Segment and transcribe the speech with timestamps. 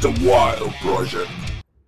[0.00, 1.28] The Wild Project.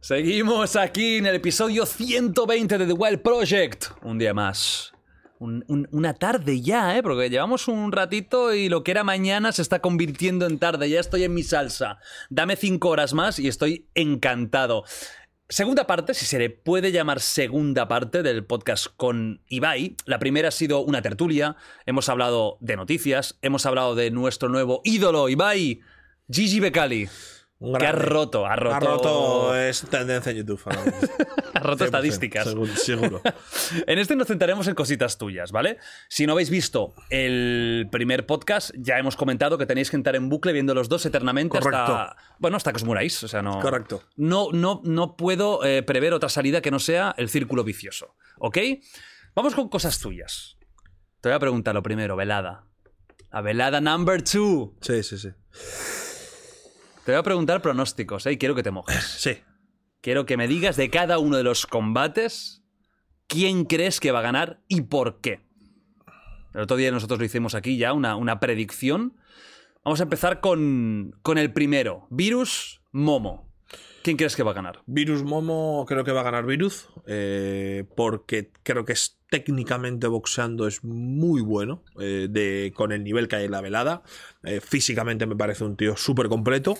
[0.00, 3.86] Seguimos aquí en el episodio 120 de The Wild Project.
[4.02, 4.92] Un día más.
[5.38, 7.02] Un- un- una tarde ya, ¿eh?
[7.02, 10.90] Porque llevamos un ratito y lo que era mañana se está convirtiendo en tarde.
[10.90, 11.98] Ya estoy en mi salsa.
[12.28, 14.84] Dame cinco horas más y estoy encantado.
[15.48, 19.96] Segunda parte, si se le puede llamar segunda parte del podcast con Ibai.
[20.04, 21.56] La primera ha sido una tertulia.
[21.86, 23.38] Hemos hablado de noticias.
[23.42, 25.80] Hemos hablado de nuestro nuevo ídolo, Ibai.
[26.30, 27.08] Gigi Becali.
[27.60, 28.74] Un Que ha roto, ha roto.
[28.74, 30.62] Ha roto, es tendencia en YouTube.
[30.66, 31.08] mismo.
[31.52, 32.48] Ha roto 100%, estadísticas.
[32.48, 32.74] Seguro.
[32.74, 33.22] seguro.
[33.86, 35.76] En este nos centraremos en cositas tuyas, ¿vale?
[36.08, 40.30] Si no habéis visto el primer podcast, ya hemos comentado que tenéis que entrar en
[40.30, 41.70] bucle viendo los dos eternamente hasta.
[41.70, 42.16] Correcto.
[42.38, 43.22] Bueno, hasta que os muráis.
[43.24, 43.60] O sea, no.
[43.60, 44.02] Correcto.
[44.16, 48.14] No, no, no puedo eh, prever otra salida que no sea el círculo vicioso.
[48.38, 48.56] ¿Ok?
[49.34, 50.56] Vamos con cosas tuyas.
[51.20, 52.64] Te voy a preguntar lo primero, velada.
[53.30, 54.74] La velada number two.
[54.80, 55.28] Sí, sí, sí.
[57.10, 58.32] Te voy a preguntar pronósticos, ¿eh?
[58.34, 59.04] Y quiero que te mojes.
[59.18, 59.38] Sí.
[60.00, 62.62] Quiero que me digas de cada uno de los combates
[63.26, 65.40] quién crees que va a ganar y por qué.
[66.54, 69.16] El otro día nosotros lo hicimos aquí ya, una, una predicción.
[69.84, 72.06] Vamos a empezar con, con el primero.
[72.10, 73.52] Virus Momo.
[74.04, 74.80] ¿Quién crees que va a ganar?
[74.86, 76.90] Virus Momo creo que va a ganar Virus.
[77.08, 81.82] eh, porque creo que es técnicamente boxeando es muy bueno.
[81.98, 84.02] eh, de, con el nivel que hay en la velada.
[84.44, 86.76] Eh, físicamente me parece un tío súper completo.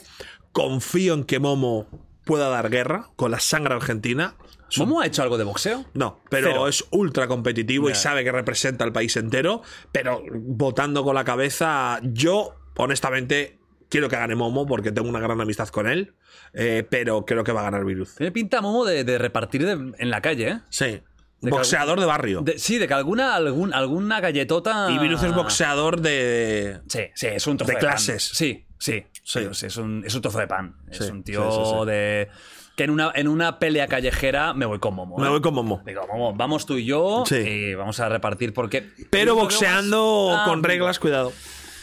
[0.52, 1.86] Confío en que Momo
[2.24, 4.34] pueda dar guerra con la sangre argentina.
[4.76, 5.84] ¿Momo ha hecho algo de boxeo?
[5.94, 6.68] No, pero Cero.
[6.68, 9.62] es ultra competitivo y sabe que representa al país entero.
[9.90, 15.40] Pero votando con la cabeza, yo, honestamente, quiero que gane Momo porque tengo una gran
[15.40, 16.14] amistad con él.
[16.52, 18.14] eh, pero creo que va a ganar Virus.
[18.16, 20.60] Tiene pinta Momo de, de repartir de- en la calle, ¿eh?
[20.68, 21.00] Sí.
[21.40, 22.42] De boxeador de barrio.
[22.42, 24.88] De- sí, de que alguna, algún, alguna galletota.
[24.90, 26.80] Y Virus es boxeador de.
[26.88, 27.90] Sí, sí, es un trozo De de, pan.
[27.90, 28.22] clases.
[28.34, 29.46] Sí, sí, Sí.
[29.52, 30.76] sí, es, un, es un trozo de pan.
[30.90, 32.28] Es un tío de.
[32.76, 35.18] Que en una, en una pelea callejera me voy con Momo.
[35.18, 35.30] Me ¿eh?
[35.30, 35.82] voy con Momo.
[35.84, 38.88] Digo, Momo, vamos tú y yo y vamos a repartir porque.
[39.10, 41.32] Pero boxeando con Ah, reglas, cuidado.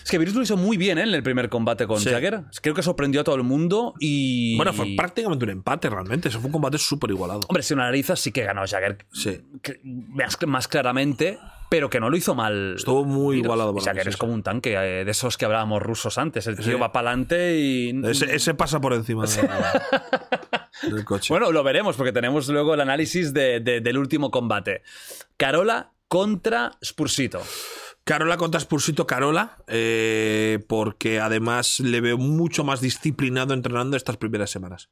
[0.08, 1.02] Es que Virus lo hizo muy bien ¿eh?
[1.02, 2.10] en el primer combate con Sí.
[2.10, 2.44] Jagger.
[2.62, 4.56] Creo que sorprendió a todo el mundo y.
[4.56, 6.30] Bueno, fue prácticamente un empate realmente.
[6.30, 7.42] Eso fue un combate súper igualado.
[7.50, 9.42] Hombre, si una nariza sí que ganó Jagger Sí.
[9.84, 11.38] más, más claramente,
[11.70, 12.76] pero que no lo hizo mal.
[12.78, 13.48] Estuvo muy Virus.
[13.48, 14.20] igualado para Jagger sí, es sí.
[14.20, 16.48] como un tanque eh, de esos que hablábamos rusos antes.
[16.48, 18.02] El tío va para adelante y.
[18.06, 19.42] Ese, ese pasa por encima de-
[20.90, 21.34] del coche.
[21.34, 24.84] Bueno, lo veremos porque tenemos luego el análisis de- de- del último combate.
[25.36, 27.42] Carola contra Spursito.
[28.08, 34.50] Carola contra Spursito Carola, eh, porque además le veo mucho más disciplinado entrenando estas primeras
[34.50, 34.90] semanas.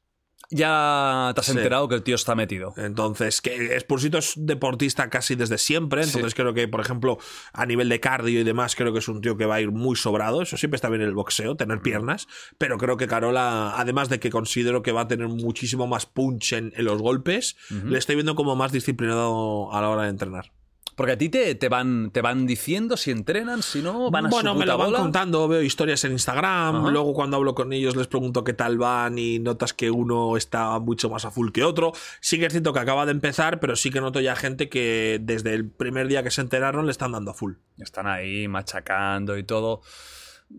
[0.50, 1.52] Ya te has Sí.
[1.52, 2.74] enterado que el tío está metido.
[2.76, 7.16] Entonces, que Spursito es deportista casi desde siempre, entonces creo que, por ejemplo,
[7.54, 9.72] a nivel de cardio y demás, creo que es un tío que va a ir
[9.72, 10.42] muy sobrado.
[10.42, 12.28] Eso siempre está bien en el boxeo, tener piernas,
[12.58, 16.52] pero creo que Carola, además de que considero que va a tener muchísimo más punch
[16.52, 20.52] en, en los golpes, le estoy viendo como más disciplinado a la hora de entrenar.
[20.96, 24.28] Porque a ti te, te van, te van diciendo si entrenan, si no, van a
[24.30, 24.98] bueno, su me puta lo van bola.
[25.00, 26.90] contando, veo historias en Instagram, Ajá.
[26.90, 30.78] luego cuando hablo con ellos les pregunto qué tal van y notas que uno está
[30.78, 31.92] mucho más a full que otro.
[32.20, 35.18] Sí que es cierto que acaba de empezar, pero sí que noto ya gente que
[35.20, 37.52] desde el primer día que se enteraron le están dando a full.
[37.78, 39.82] Están ahí machacando y todo.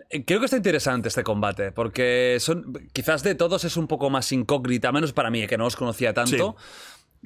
[0.09, 4.09] Eh, Creo que está interesante este combate, porque son quizás de todos es un poco
[4.11, 6.55] más incógnita, menos para mí, que no os conocía tanto.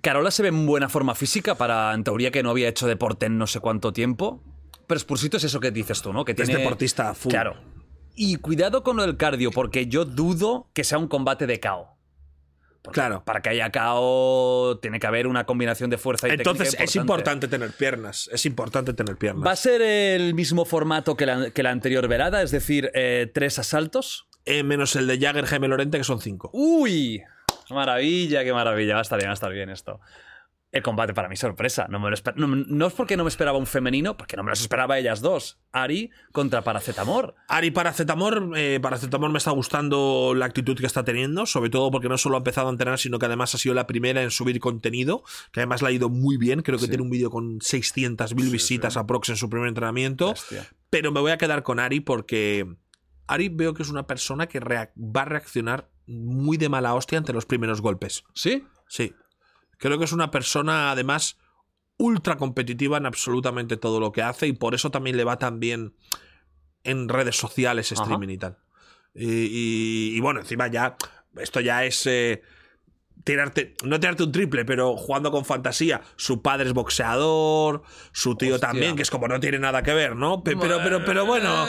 [0.02, 3.28] Carola se ve en buena forma física para, en teoría, que no había hecho deporte
[3.28, 4.44] en no sé cuánto tiempo.
[4.88, 6.26] Pero Spursito es eso que dices tú, ¿no?
[6.26, 6.58] Que Es tiene...
[6.58, 7.32] deportista a full.
[7.32, 7.56] Claro.
[8.16, 11.88] Y cuidado con lo del cardio, porque yo dudo que sea un combate de KO.
[12.82, 13.24] Porque Claro.
[13.24, 16.96] Para que haya KO tiene que haber una combinación de fuerza y Entonces técnica es
[16.96, 19.46] importante tener piernas, es importante tener piernas.
[19.46, 22.42] ¿Va a ser el mismo formato que la, que la anterior velada?
[22.42, 24.28] Es decir, eh, tres asaltos.
[24.46, 26.50] Eh, menos el de Jagger Jaime Lorente, que son cinco.
[26.54, 27.22] ¡Uy!
[27.72, 28.94] ¡Qué maravilla, qué maravilla!
[28.96, 30.00] Va a estar bien, va a estar bien esto.
[30.74, 31.88] El combate para mí sorpresa.
[31.90, 34.44] No, me lo esper- no, no es porque no me esperaba un femenino, porque no
[34.44, 35.60] me los esperaba ellas dos.
[35.74, 37.36] Ari contra Paracetamor.
[37.50, 42.08] Ari Paracetamor, eh, Paracetamor me está gustando la actitud que está teniendo, sobre todo porque
[42.08, 44.62] no solo ha empezado a entrenar, sino que además ha sido la primera en subir
[44.62, 48.50] contenido, que además le ha ido muy bien, creo que tiene un vídeo con 600.000
[48.50, 50.68] visitas aprox en su primer entrenamiento, Bestia.
[50.90, 52.66] pero me voy a quedar con Ari porque
[53.28, 57.34] Ari veo que es una persona que va a reaccionar muy de mala hostia ante
[57.34, 58.24] los primeros golpes.
[58.34, 58.66] ¿Sí?
[58.88, 59.14] Sí.
[59.78, 61.38] Creo que es una persona, además,
[61.98, 65.60] ultra competitiva en absolutamente todo lo que hace y por eso también le va tan
[65.60, 65.96] bien
[66.84, 68.02] en redes sociales, Ajá.
[68.04, 68.58] streaming y tal.
[69.14, 70.96] Y, y- y bueno, encima ya,
[71.38, 72.06] esto ya es...
[72.08, 72.42] eh,
[73.24, 76.02] tirarte, no tirarte un triple, pero jugando con fantasía.
[76.16, 78.70] Su padre es boxeador, su tío Hostia.
[78.70, 80.44] también, que es como no tiene nada que ver, ¿no?
[80.44, 81.66] Pe- Pero, pero, pero bueno,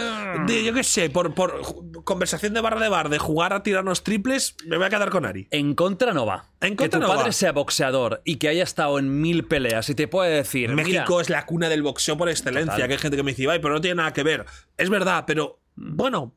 [0.49, 1.61] yo qué sé, por, por
[2.05, 5.25] conversación de barra de bar, de jugar a tirarnos triples, me voy a quedar con
[5.27, 5.49] Ari.
[5.51, 6.47] En contra no va.
[6.61, 7.33] En contra que tu no padre va.
[7.33, 10.71] sea boxeador y que haya estado en mil peleas y te puede decir.
[10.71, 12.89] México mira, es la cuna del boxeo por excelencia, Total.
[12.89, 14.45] que hay gente que me dice, ay, pero no tiene nada que ver.
[14.77, 16.35] Es verdad, pero bueno,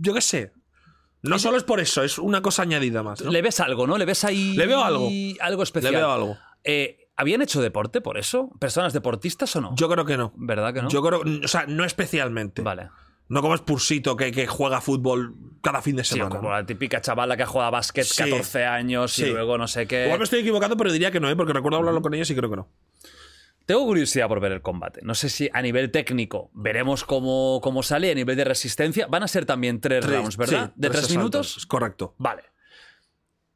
[0.00, 0.52] yo qué sé.
[1.30, 3.20] No solo es por eso, es una cosa añadida más.
[3.22, 3.30] ¿no?
[3.30, 3.98] le ves algo, ¿no?
[3.98, 4.54] Le ves ahí.
[4.56, 5.08] Le veo algo.
[5.40, 5.94] Algo Le especial.
[5.94, 6.36] veo algo.
[6.64, 8.50] Eh, ¿Habían hecho deporte por eso?
[8.58, 9.74] ¿Personas deportistas o no?
[9.76, 10.32] Yo creo que no.
[10.36, 10.88] ¿Verdad que no?
[10.88, 12.62] Yo creo, o sea, no especialmente.
[12.62, 12.88] Vale.
[13.28, 16.36] No como Spursito que, que juega fútbol cada fin de Sí, semana.
[16.36, 18.22] como la típica chavala que juega básquet Sí.
[18.22, 19.30] 14 años y Sí.
[19.30, 20.04] luego no sé qué.
[20.04, 21.36] Igual me estoy equivocando, pero diría que no, ¿eh?
[21.36, 22.68] porque recuerdo hablarlo con ellos y creo que no.
[23.66, 25.00] Tengo curiosidad por ver el combate.
[25.02, 29.06] No sé si a nivel técnico veremos cómo, cómo sale, a nivel de resistencia.
[29.06, 30.66] Van a ser también tres, rounds, ¿verdad?
[30.66, 31.64] Sí, ¿De tres minutos?
[31.66, 32.14] Correcto.
[32.18, 32.42] Vale.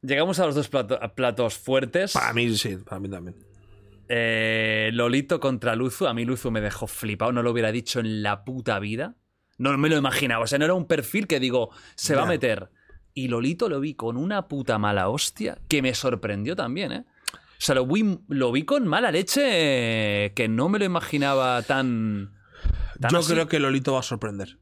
[0.01, 2.13] Llegamos a los dos plato- platos fuertes.
[2.13, 3.35] Para mí sí, para mí también.
[4.07, 6.07] Eh, Lolito contra Luzu.
[6.07, 9.15] A mí Luzu me dejó flipado, no lo hubiera dicho en la puta vida.
[9.57, 10.43] No me lo imaginaba.
[10.43, 12.69] O sea, no era un perfil que digo, se va a meter.
[13.13, 17.05] Y Lolito lo vi con una puta mala hostia que me sorprendió también, ¿eh?
[17.59, 19.41] O sea, lo vi, lo vi con mala leche
[20.25, 22.31] eh, que no me lo imaginaba tan.
[23.01, 23.33] tan Yo así.
[23.33, 24.59] creo que Lolito va a sorprender.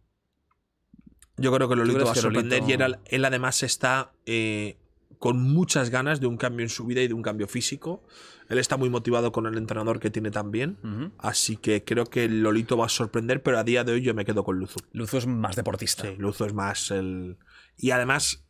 [1.38, 4.80] Yo creo que Lolito va a sorprender Lolito- y él, él además está eh,
[5.20, 8.04] con muchas ganas de un cambio en su vida y de un cambio físico.
[8.50, 10.80] Él está muy motivado con el entrenador que tiene también.
[11.20, 14.26] Así que creo que Lolito va a sorprender, pero a día de hoy yo me
[14.26, 14.80] quedo con Luzu.
[14.94, 16.04] Luzu es más deportista.
[16.04, 17.38] Sí, Luzu es más el.
[17.78, 18.44] Y además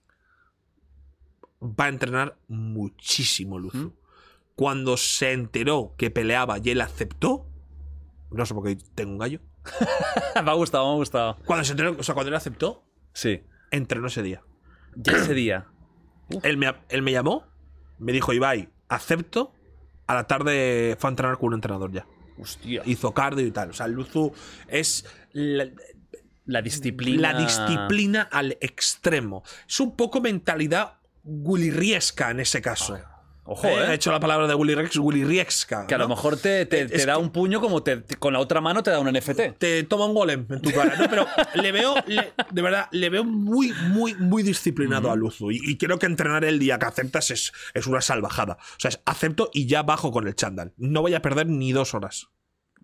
[1.61, 3.93] va a entrenar muchísimo Luzu.
[4.57, 7.47] Cuando se enteró que peleaba y él aceptó.
[8.31, 9.39] No sé por qué tengo un gallo.
[10.43, 11.37] me ha gustado, me ha gustado.
[11.45, 12.83] Cuando se enteró, o sea, cuando él aceptó,
[13.13, 13.43] Sí.
[13.71, 14.41] entrenó ese día.
[14.95, 15.67] Ya ese día.
[16.43, 17.45] Él me, él me llamó,
[17.99, 19.53] me dijo, Ibai, acepto.
[20.07, 22.05] A la tarde fue a entrenar con un entrenador ya.
[22.37, 22.81] Hostia.
[22.85, 23.69] Hizo cardio y tal.
[23.69, 24.33] O sea, Luzu
[24.67, 25.67] es la,
[26.45, 27.31] La disciplina.
[27.33, 29.43] la disciplina al extremo.
[29.67, 32.99] Es un poco mentalidad Riesca en ese caso.
[33.49, 33.85] Ojo, Eh, ¿eh?
[33.91, 35.87] He hecho la palabra de Willy Rex, Riesca.
[35.87, 38.39] Que a lo mejor te, te- te da un puño como te, te- con la
[38.39, 39.57] otra mano te da un NFT.
[39.57, 40.95] te toma un golem en tu cara.
[40.97, 45.51] No, pero le veo, le- de verdad, le veo muy, muy, muy disciplinado a Luzu.
[45.51, 48.57] Y, y creo que entrenar el día que aceptas es, es una salvajada.
[48.59, 50.73] O sea, es acepto y ya bajo con el chándal.
[50.77, 52.27] No voy a perder ni dos horas.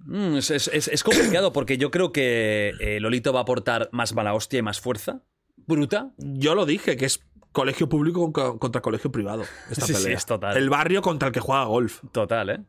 [0.05, 3.89] Mm, es, es- es- es complicado porque yo creo que eh, Lolito va a aportar
[3.91, 5.21] más mala hostia y más fuerza.
[5.65, 6.11] Bruta.
[6.17, 7.21] Yo lo dije, que es
[7.53, 9.43] colegio público con- contra colegio privado.
[9.71, 10.17] Esta Sí, sí, pelea.
[10.17, 10.57] es total.
[10.57, 12.01] El barrio contra el que juega golf.
[12.11, 12.59] Total, ¿eh?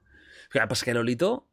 [0.68, 1.48] Pues que Lolito,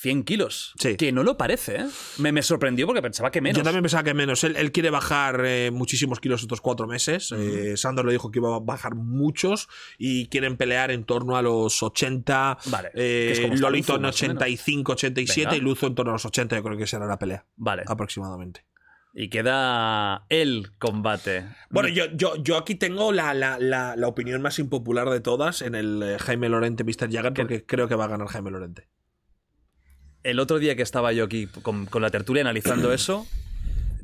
[0.00, 0.72] 100 kilos.
[0.78, 0.96] Sí.
[0.96, 1.86] Que no lo parece, ¿eh?
[2.18, 3.58] Me, me sorprendió porque pensaba que menos.
[3.58, 4.42] Yo también pensaba que menos.
[4.44, 7.32] Él, él quiere bajar eh, muchísimos kilos estos cuatro meses.
[7.32, 9.68] Eh, Sandor le dijo que iba a bajar muchos
[9.98, 12.58] y quieren pelear en torno a los 80.
[12.66, 14.36] Vale, eh, Lolito en más o menos.
[14.42, 15.56] 85, 87 Venga.
[15.56, 16.56] y Luzo en torno a los 80.
[16.56, 17.44] Yo creo que será la pelea.
[17.56, 17.82] Vale.
[17.86, 18.64] Aproximadamente.
[19.18, 21.46] Y queda el combate.
[21.70, 25.62] Bueno, yo, yo, yo aquí tengo la, la- la- la opinión más impopular de todas
[25.62, 27.10] en el eh, Jaime Lorente Mr.
[27.10, 28.88] Jagger porque creo que va a ganar Jaime Lorente.
[30.22, 33.26] el otro día que estaba yo aquí con, con la tertulia analizando eso,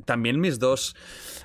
[0.05, 0.95] también mis dos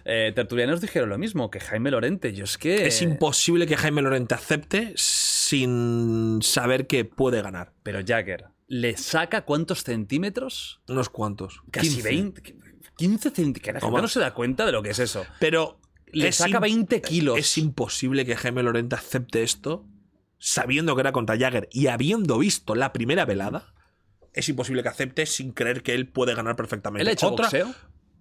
[0.06, 2.32] eh, tertulianos dijeron lo mismo, que Jaime Lorente.
[2.32, 2.86] Yo es que.
[2.86, 7.74] Es imposible que Jaime Lorente acepte sin saber que puede ganar.
[7.82, 10.80] Pero Jagger, ¿le saca cuántos centímetros?
[10.88, 11.60] Unos cuantos.
[11.70, 12.02] Casi 15.
[12.08, 12.56] 20.
[12.98, 13.62] 15 centímetros.
[13.62, 14.02] Que la gente Toma.
[14.02, 15.24] no se da cuenta de lo que es eso.
[15.40, 15.80] Pero
[16.12, 17.38] Le saca im- 20 kilos.
[17.38, 19.86] Es imposible que Jaime Lorente acepte esto
[20.38, 23.72] sabiendo que era contra Jagger y habiendo visto la primera velada.
[24.34, 27.02] Es imposible que acepte sin creer que él puede ganar perfectamente.
[27.02, 27.74] ¿Él ha hecho Otra- boxeo?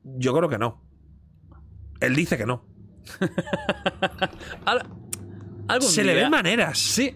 [0.04, 0.82] Yo creo que no.
[2.00, 2.66] Él dice que no.
[4.66, 4.86] Al-
[5.68, 6.78] algún Se le ven maneras.
[6.78, 7.16] Sí.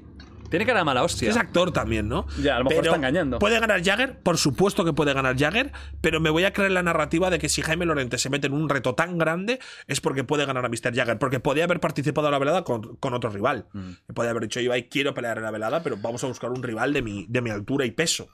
[0.51, 1.29] Tiene cara de mala hostia.
[1.29, 2.27] Es actor también, ¿no?
[2.39, 3.39] Ya, a lo mejor Pero está engañando.
[3.39, 4.19] ¿Puede ganar Jagger?
[4.19, 7.49] Por supuesto que puede ganar Jagger, pero me voy a creer la narrativa de que
[7.49, 10.69] si Jaime Lorente se mete en un reto tan grande es porque puede ganar a
[10.69, 10.93] Mr.
[10.93, 13.67] Jagger, porque podía haber participado en la velada con, con otro rival.
[13.73, 14.13] Mm.
[14.13, 16.93] Podía haber dicho, Ibai, quiero pelear en la velada, pero vamos a buscar un rival
[16.93, 18.27] de mi, de mi altura y peso.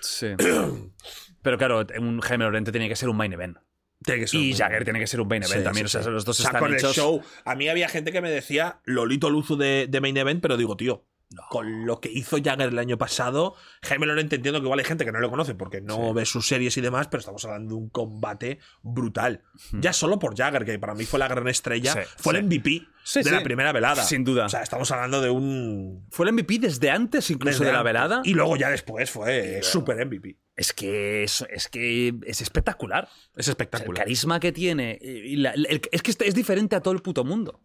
[0.00, 0.28] Sí.
[1.42, 3.56] Pero claro, un Jaime Lorente tiene que ser un main event.
[4.04, 5.88] Tiene que ser Y Jagger tiene que ser un main event Sí, también.
[5.88, 6.10] sí, o sea, sí.
[6.10, 6.96] los dos O sea, están con hechos.
[6.96, 7.22] el show.
[7.44, 10.76] A mí había gente que me decía Lolito Luzu de, de Main Event, pero digo,
[10.76, 11.04] tío,
[11.48, 13.54] con lo que hizo Jagger el año pasado.
[13.82, 16.46] Jaime Lorente entiendo que igual hay gente que no lo conoce porque no ve sus
[16.48, 19.42] series y demás, pero estamos hablando de un combate brutal.
[19.72, 22.38] Ya solo por Jagger, que para mí fue la gran estrella, Sí, fue sí.
[22.38, 22.82] el MVP
[23.22, 24.02] de la primera velada.
[24.02, 24.46] Sin duda.
[24.46, 26.04] O sea, estamos hablando de un.
[26.10, 27.92] Fue el MVP desde antes incluso desde de la antes.
[27.92, 28.22] velada.
[28.24, 30.36] Y luego ya después fue super MVP.
[30.56, 33.04] Es que es, es que es espectacular.
[33.04, 34.02] Es O sea, el espectacular.
[34.04, 34.98] carisma que tiene.
[35.00, 37.62] y la- el- es que es diferente a todo el puto mundo.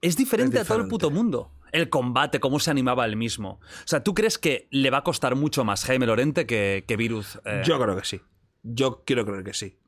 [0.00, 0.90] Es diferente, Es a todo el diferente.
[0.90, 1.52] puto mundo.
[1.72, 3.60] El combate, cómo se animaba él mismo.
[3.62, 6.96] O sea, ¿tú crees que le va a costar mucho más Jaime Lorente que, que
[6.96, 7.40] Virus?
[7.44, 7.62] eh?
[7.64, 8.20] Yo creo que sí.
[8.62, 9.78] Yo quiero creer que sí.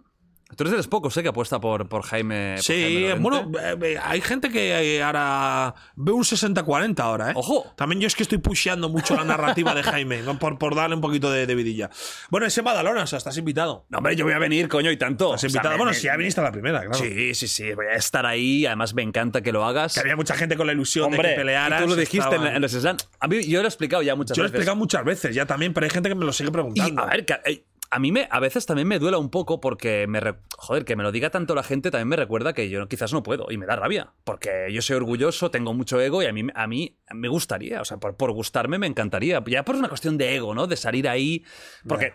[0.57, 1.23] Tú eres de los pocos, ¿eh?
[1.23, 2.55] Que apuesta por, por Jaime.
[2.57, 7.31] por Sí, Jaime bueno, eh, eh, hay gente que eh, ahora ve un 60-40 ahora,
[7.31, 7.35] ¿eh?
[7.37, 7.73] Ojo.
[7.77, 11.01] También yo es que estoy pusheando mucho la narrativa de Jaime, por, por darle un
[11.01, 11.91] poquito de, de vidilla.
[12.31, 13.87] Bueno, ese Badalona, o sea, estás invitado.
[13.89, 15.35] No, hombre, yo voy a venir, coño, y tanto.
[15.35, 15.77] Estás O sea, invitado.
[15.77, 16.95] bueno, me- si ya viniste a la primera, claro.
[16.95, 17.73] Sí, sí, sí.
[17.75, 18.67] Voy a estar ahí.
[18.67, 19.95] Además, me encanta que lo hagas.
[19.95, 21.81] Que había mucha gente con la ilusión de Hombre, que pelearas.
[21.81, 23.09] y tú lo dijiste en, los slams.
[23.21, 24.61] A mí, yo lo he explicado ya muchas Yo lo he veces.
[24.61, 27.03] explicado muchas veces ya también, pero hay gente que me lo sigue Y preguntando.
[27.03, 30.07] a ver, que- eh, a mí me, a veces también me duela un poco porque
[30.09, 32.89] me re- joder, que me lo diga tanto la gente también me recuerda que yo
[32.89, 34.13] quizás no puedo y me da rabia.
[34.25, 37.85] Porque yo soy orgulloso, tengo mucho ego y a mí, a mí me gustaría, o
[37.85, 39.43] sea, por, por gustarme me encantaría.
[39.47, 40.67] Ya por una cuestión de ego, ¿no?
[40.67, 41.45] De salir ahí.
[41.87, 42.15] Porque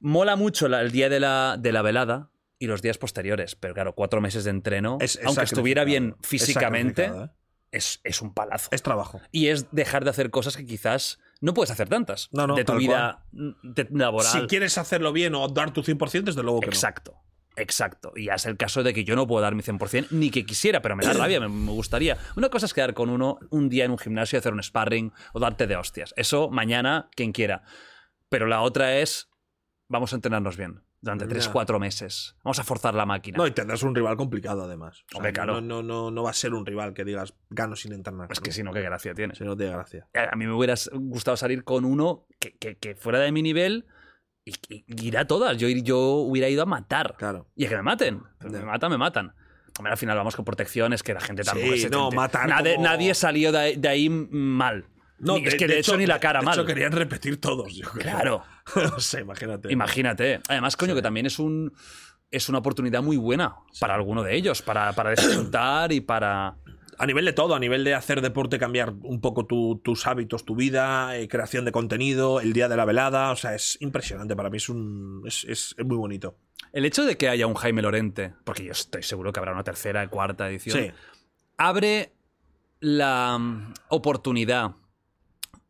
[0.00, 3.54] mola mucho la- el día de la, de la velada y los días posteriores.
[3.54, 6.16] Pero claro, cuatro meses de entreno, Es- es aunque estuviera bien.
[6.22, 7.28] Es físicamente, ¿eh?
[7.70, 8.68] es, es un palazo.
[8.72, 9.20] Es trabajo.
[9.30, 12.30] Y es dejar de hacer cosas que quizás no puedes hacer tantas.
[12.32, 14.32] No, no, de tu vida de- laboral.
[14.32, 16.72] Si quieres hacerlo bien o dar tu 100%, desde luego que no.
[16.72, 17.16] Exacto.
[17.56, 18.12] Exacto.
[18.16, 20.46] Y ya es el caso de que yo no puedo dar mi 100% ni que
[20.46, 22.16] quisiera, pero me da rabia, me, me gustaría.
[22.36, 25.12] Una cosa es quedar con uno un día en un gimnasio y hacer un sparring
[25.34, 26.14] o darte de hostias.
[26.16, 27.62] Eso mañana, quien quiera.
[28.30, 29.28] Pero la otra es,
[29.88, 31.30] vamos a entrenarnos bien durante Ya.
[31.52, 32.36] 3-4 meses.
[32.42, 33.36] Vamos a forzar la máquina.
[33.36, 35.02] No, y tendrás un rival complicado además.
[35.02, 35.60] O sea, Hombre, claro.
[35.60, 38.28] no, no, no, no va a ser un rival que digas gano sin entrenar.
[38.32, 39.34] es que si no, qué gracia tiene.
[39.34, 40.08] Si no tiene gracia.
[40.30, 43.84] A mí me hubiera gustado salir con uno que, que- que fuera de mi nivel
[44.44, 45.56] y, y- y ir a todas.
[45.58, 47.16] Yo, ir- yo hubiera ido a matar.
[47.18, 47.48] Claro.
[47.56, 48.22] Y a que me maten.
[48.40, 49.34] Me matan, me matan.
[49.78, 52.74] Hombre, al final vamos con protecciones, que la gente tampoco Sí, se no, matar Nadie,
[52.74, 54.86] como- nadie salió de ahí, de ahí mal.
[55.22, 56.54] Ni- es que de, hecho, ni la cara de mal.
[56.54, 57.72] hecho, querían repetir todos.
[57.74, 58.02] yo creo.
[58.02, 58.42] Claro.
[58.76, 59.72] no sé, imagínate.
[59.72, 60.40] Imagínate.
[60.48, 61.72] Además, coño, que también es un
[62.30, 66.56] es una oportunidad muy buena para alguno de ellos, para, para disfrutar y para.
[66.98, 70.44] A nivel de todo, a nivel de hacer deporte, cambiar un poco tu- tus hábitos,
[70.44, 73.32] tu vida, eh, creación de contenido, el día de la velada.
[73.32, 74.34] O sea, es impresionante.
[74.36, 75.22] Para mí es un.
[75.26, 76.36] Es, es- es muy bonito.
[76.72, 79.64] El hecho de que haya un Jaime Lorente, porque yo estoy seguro que habrá una
[79.64, 80.90] tercera, cuarta edición, Sí.
[81.58, 82.12] abre
[82.80, 83.38] la
[83.88, 84.72] oportunidad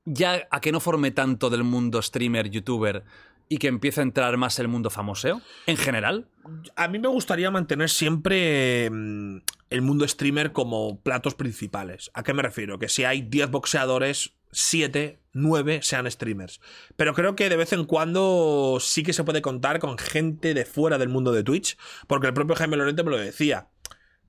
[0.05, 3.05] ya a que no forme tanto del mundo streamer, youtuber
[3.49, 6.27] y que empiece a entrar más el mundo famoseo en general.
[6.75, 9.39] A mí me gustaría mantener siempre mm,
[9.71, 12.11] el mundo streamer como platos principales.
[12.15, 12.79] ¿A qué me refiero?
[12.79, 16.61] Que si hay 10 boxeadores, 7, 9 sean streamers.
[16.97, 20.65] Pero creo que de vez en cuando sí que se puede contar con gente de
[20.65, 23.69] fuera del mundo de Twitch, porque el propio Jaime Lorente me lo decía.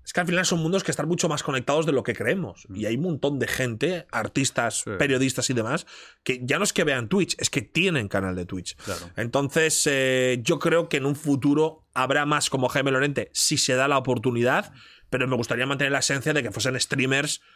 [0.06, 2.68] Es que al final son mundos que están mucho más conectados de lo que creemos.
[2.74, 4.92] Y hay un montón de gente, artistas, Sí.
[5.00, 5.86] periodistas y demás,
[6.24, 8.76] que ya no es que vean Twitch, es que tienen canal de Twitch.
[8.78, 9.10] Claro.
[9.16, 13.76] Entonces, eh, yo creo que en un futuro habrá más como Jaime Lorente si se
[13.76, 14.74] da la oportunidad,
[15.10, 17.53] pero me gustaría mantener la esencia de que fuesen streamers Mm.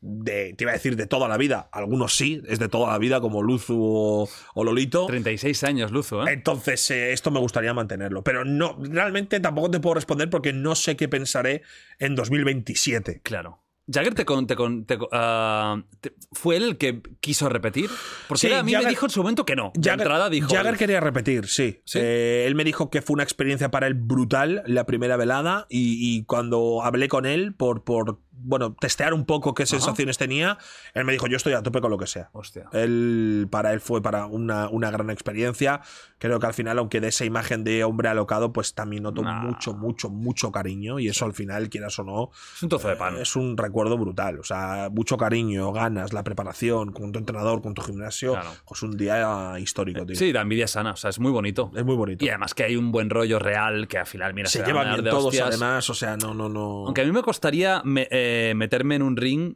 [0.00, 1.68] De, te iba a decir, de toda la vida.
[1.72, 5.06] Algunos sí, es de toda la vida, como Luzu o, o Lolito.
[5.06, 6.32] 36 años, Luzo, ¿eh?
[6.32, 8.22] Entonces, eh, esto me gustaría mantenerlo.
[8.22, 11.62] Pero no, realmente tampoco te puedo responder porque no sé qué pensaré
[11.98, 13.20] en 2027.
[13.22, 13.60] Claro.
[13.86, 17.90] Jagger te, con- te con- te ah, te- fue él el que quiso repetir.
[18.28, 19.72] Porque Sí, a mí Jagger- me dijo en su momento que no.
[19.74, 20.48] De Jagger, entrada dijo.
[20.54, 21.82] Jagger quería repetir, sí.
[21.84, 21.98] ¿Sí?
[22.00, 25.98] Eh, él me dijo que fue una experiencia para él brutal la primera velada y,
[26.16, 30.58] y cuando hablé con él por, por bueno, testear un poco qué sensaciones tenía,
[30.92, 32.30] él me dijo, yo estoy a tope con lo que sea.
[32.32, 32.66] Hostia.
[32.72, 35.80] Él, para él fue para una, una gran experiencia.
[36.18, 39.40] Creo que al final, aunque de esa imagen de hombre alocado, pues también noto Nah.
[39.40, 40.98] mucho, mucho, mucho cariño.
[40.98, 43.16] Y eso al final, quieras o no, Es un trozo de pan.
[43.16, 44.38] eh, es un recuerdo brutal.
[44.40, 48.32] O sea, mucho cariño, ganas, la preparación con tu entrenador, con tu gimnasio.
[48.32, 48.50] Claro.
[48.70, 50.16] Es un día histórico, tío.
[50.16, 50.92] Sí, la envidia sana.
[50.92, 51.70] O sea, es muy bonito.
[51.74, 52.24] Es muy bonito.
[52.24, 54.92] Y además que hay un buen rollo real que al final, mira, Se a llevan
[54.92, 55.48] bien todos, hostias.
[55.48, 55.88] además.
[55.90, 56.84] O sea, no, no, no.
[56.86, 58.23] Aunque a mí me costaría me- eh,
[58.56, 59.54] meterme en un ring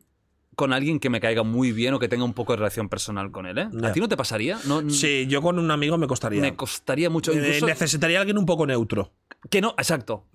[0.57, 3.31] con alguien que me caiga muy bien o que tenga un poco de relación personal
[3.31, 3.69] con él, ¿eh?
[3.85, 4.59] ¿A ti no te pasaría?
[4.67, 6.41] No, Sí, yo con un amigo me costaría.
[6.41, 7.31] Me costaría mucho.
[7.33, 9.13] Eh, Incluso necesitaría alguien un poco neutro.
[9.51, 10.27] que no, exacto.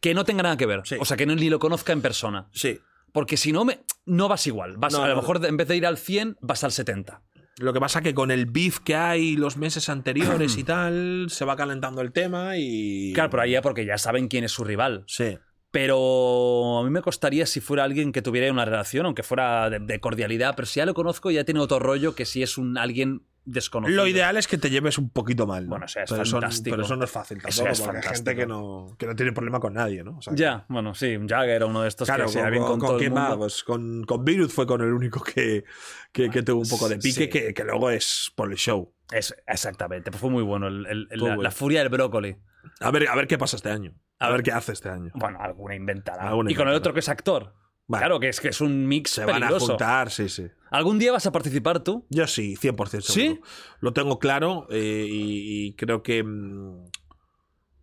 [0.00, 0.80] Que no tenga nada que ver.
[0.84, 0.96] Sí.
[1.00, 2.48] O sea, que no, ni lo conozca en persona.
[2.52, 2.80] Sí.
[3.12, 4.76] Porque si no, me, no vas igual.
[4.78, 5.20] Vas, No, a lo no.
[5.22, 7.22] mejor en vez de ir al 100, vas al 70.
[7.58, 11.44] Lo que pasa que con el beef que hay los meses anteriores y tal, se
[11.44, 13.12] va calentando el tema y.
[13.14, 15.04] Claro, pero ahí ya porque ya saben quién es su rival.
[15.06, 15.38] Sí.
[15.70, 19.78] Pero a mí me costaría si fuera alguien que tuviera una relación, aunque fuera de,
[19.80, 22.78] de cordialidad, pero si ya lo conozco ya tiene otro rollo que si es un
[22.78, 23.96] alguien desconocido.
[23.96, 25.64] Lo ideal es que te lleves un poquito mal.
[25.64, 25.70] ¿no?
[25.70, 26.74] Bueno, o sea, es pero, eso, fantástico.
[26.74, 28.14] pero eso no es fácil tampoco, es porque hay fantástico.
[28.30, 30.18] gente que no, que no tiene problema con nadie, ¿no?
[30.18, 32.78] O sea, Ya, bueno, sí, Jagger era uno de estos Claro, que se bien con,
[32.78, 33.38] con- todo el mundo.
[33.38, 35.64] Pues con, con Virus fue con el único que,
[36.12, 37.28] que, que tuvo un poco de pique, Sí.
[37.28, 38.92] que, que luego es por el show.
[39.10, 40.66] Es- exactamente, pues fue muy bueno.
[40.68, 41.42] el- el- el- Fue la, bueno.
[41.42, 42.36] la furia del brócoli.
[42.80, 43.94] A ver, a ver qué pasa este año.
[44.18, 45.10] A, ver qué hace este año.
[45.14, 46.28] Bueno, alguna inventará.
[46.28, 47.54] Alguna y con el otro que es actor.
[47.86, 48.02] Vale.
[48.02, 50.46] Claro, que es que es un mix Se van a juntar, sí, sí.
[50.70, 52.06] ¿Algún día vas a participar tú?
[52.10, 53.02] Yo sí, 100% seguro.
[53.02, 53.40] ¿Sí?
[53.80, 56.84] Lo tengo claro eh, y, y creo que mm,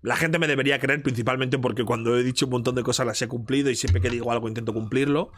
[0.04, 3.20] la gente me debería creer principalmente porque cuando he dicho un montón de cosas las
[3.24, 5.32] he cumplido y siempre que digo algo intento cumplirlo.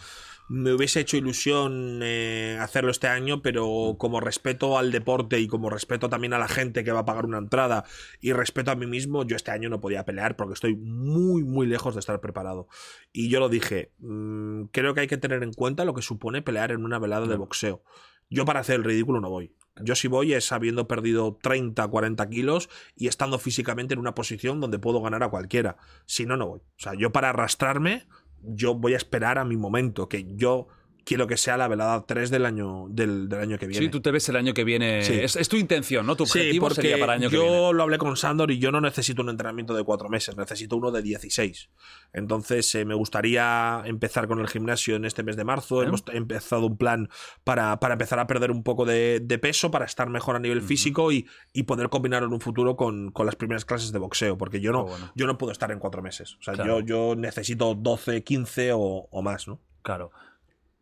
[0.50, 5.70] Me hubiese hecho ilusión eh, hacerlo este año, pero como respeto al deporte y como
[5.70, 7.84] respeto también a la gente que va a pagar una entrada
[8.22, 11.68] y respeto a mí mismo, yo este año no podía pelear porque estoy muy, muy
[11.68, 12.70] lejos de estar preparado.
[13.12, 16.42] Y yo lo dije, mm, creo que hay que tener en cuenta lo que supone
[16.42, 17.84] pelear en una velada de boxeo.
[18.30, 19.54] Yo para hacer el ridículo no voy.
[19.82, 24.60] Yo si voy es habiendo perdido 30, 40 kilos y estando físicamente en una posición
[24.60, 25.77] donde puedo ganar a cualquiera.
[26.06, 26.60] Si no, no voy.
[26.60, 28.08] O sea, yo para arrastrarme,
[28.44, 30.67] yo voy a esperar a mi momento, que yo
[31.07, 33.85] quiero que sea la velada 3 del año, del, del año que viene.
[33.85, 35.01] Sí, tú te ves el año que viene.
[35.03, 35.13] Sí.
[35.13, 36.17] Es, es tu intención, ¿no?
[36.17, 37.73] Tu Sí, objetivo porque sería para el año que yo viene.
[37.75, 40.91] lo hablé con Sandor y yo no necesito un entrenamiento de cuatro meses, necesito uno
[40.91, 41.69] de 16.
[42.13, 45.81] Entonces eh, me gustaría empezar con el gimnasio en este mes de marzo.
[45.81, 47.09] Hemos empezado un plan
[47.45, 50.61] para, para empezar a perder un poco de, de peso, para estar mejor a nivel
[50.61, 54.37] físico y, y poder combinarlo en un futuro con, con las primeras clases de boxeo,
[54.37, 55.11] porque yo no, bueno.
[55.15, 56.35] yo no puedo estar en cuatro meses.
[56.39, 56.79] O sea, Claro.
[56.81, 59.61] yo, yo necesito 12, 15 o, o más, ¿no?
[59.83, 60.11] Claro.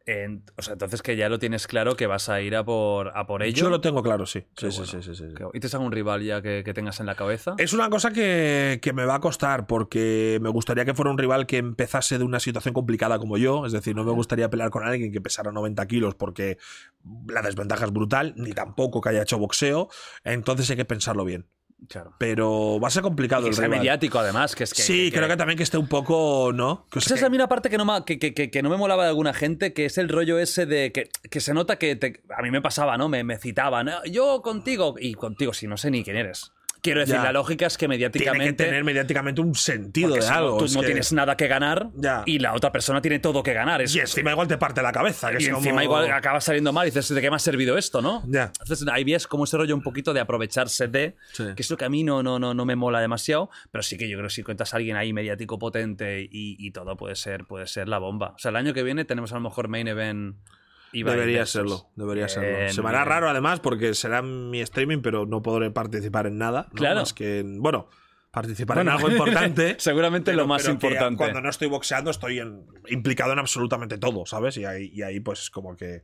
[0.08, 3.12] En- o sea, entonces que ya lo tienes claro que vas a ir a por,
[3.18, 3.56] a por ello.
[3.56, 4.42] Yo lo tengo claro, sí.
[4.56, 5.02] Sí, sí, bueno.
[5.04, 7.56] sí, sí, ¿Y tienes algún rival ya que, que tengas en la cabeza?
[7.58, 11.18] Es una cosa que, que me va a costar porque me gustaría que fuera un
[11.18, 13.66] rival que empezase de una situación complicada como yo.
[13.66, 16.58] Es decir, no me gustaría pelear con alguien que pesara 90 kilos porque
[17.28, 19.90] la desventaja es brutal, ni tampoco que haya hecho boxeo.
[20.24, 21.48] Entonces hay que pensarlo bien.
[21.89, 22.13] Claro.
[22.18, 23.80] Pero va a ser complicado Que el sea rival.
[23.80, 24.82] mediático, además, que es que.
[24.82, 26.88] sí, creo que también que esté un poco, ¿no?
[26.92, 28.62] Que, Esa es que- a mí una parte que no, me, que, que- que- que
[28.63, 31.53] no me molaba de alguna gente, que es el rollo ese de que, que se
[31.53, 33.10] nota que te- a mí me pasaba, ¿no?
[33.10, 36.51] Me, me citaban, "Ah, yo contigo, y contigo, si no sé ni quién eres.
[36.86, 37.24] Quiero decir, Ya.
[37.24, 38.64] la lógica es que tiene mediáticamente.
[38.64, 40.58] que tener mediáticamente un sentido de si no, algo.
[40.58, 42.22] tú no que- tienes nada que ganar Ya.
[42.28, 43.82] y la otra persona tiene todo que ganar.
[43.82, 45.32] Es, Y encima igual te parte la cabeza.
[45.32, 47.78] Que y encima como- igual acaba saliendo mal y dices, ¿de qué me ha servido
[47.78, 48.22] esto, no?
[48.28, 48.52] Ya.
[48.62, 51.44] Entonces ahí ves como ese rollo un poquito de aprovecharse de, Sí.
[51.56, 53.98] que es lo que a mí no, no, no, no me mola demasiado, pero sí
[53.98, 57.16] que yo creo que si cuentas a alguien ahí mediático potente y, y todo puede
[57.16, 58.34] ser, puede ser la bomba.
[58.36, 60.36] O sea, el año que viene tenemos a lo mejor main event.
[61.00, 61.53] Ibai Debería versus.
[61.53, 62.58] serlo, debería serlo.
[62.58, 63.10] Bien, Se me hará bien.
[63.10, 66.68] raro además porque será mi streaming, pero no podré participar en nada.
[66.72, 66.75] ¿no?
[66.77, 67.01] Claro.
[67.01, 67.90] Más que en- bueno,
[68.31, 69.75] participar Bueno, en algo importante.
[69.79, 71.18] Seguramente pero- lo más importante.
[71.18, 74.58] Cuando no estoy boxeando estoy en- implicado en absolutamente todo, ¿sabes?
[74.58, 76.03] Y ahí, y ahí pues como que...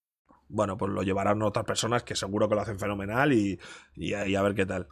[0.53, 3.57] Bueno, pues lo llevarán otras personas que seguro que lo hacen fenomenal y,
[3.95, 4.87] y a, y a ver qué tal.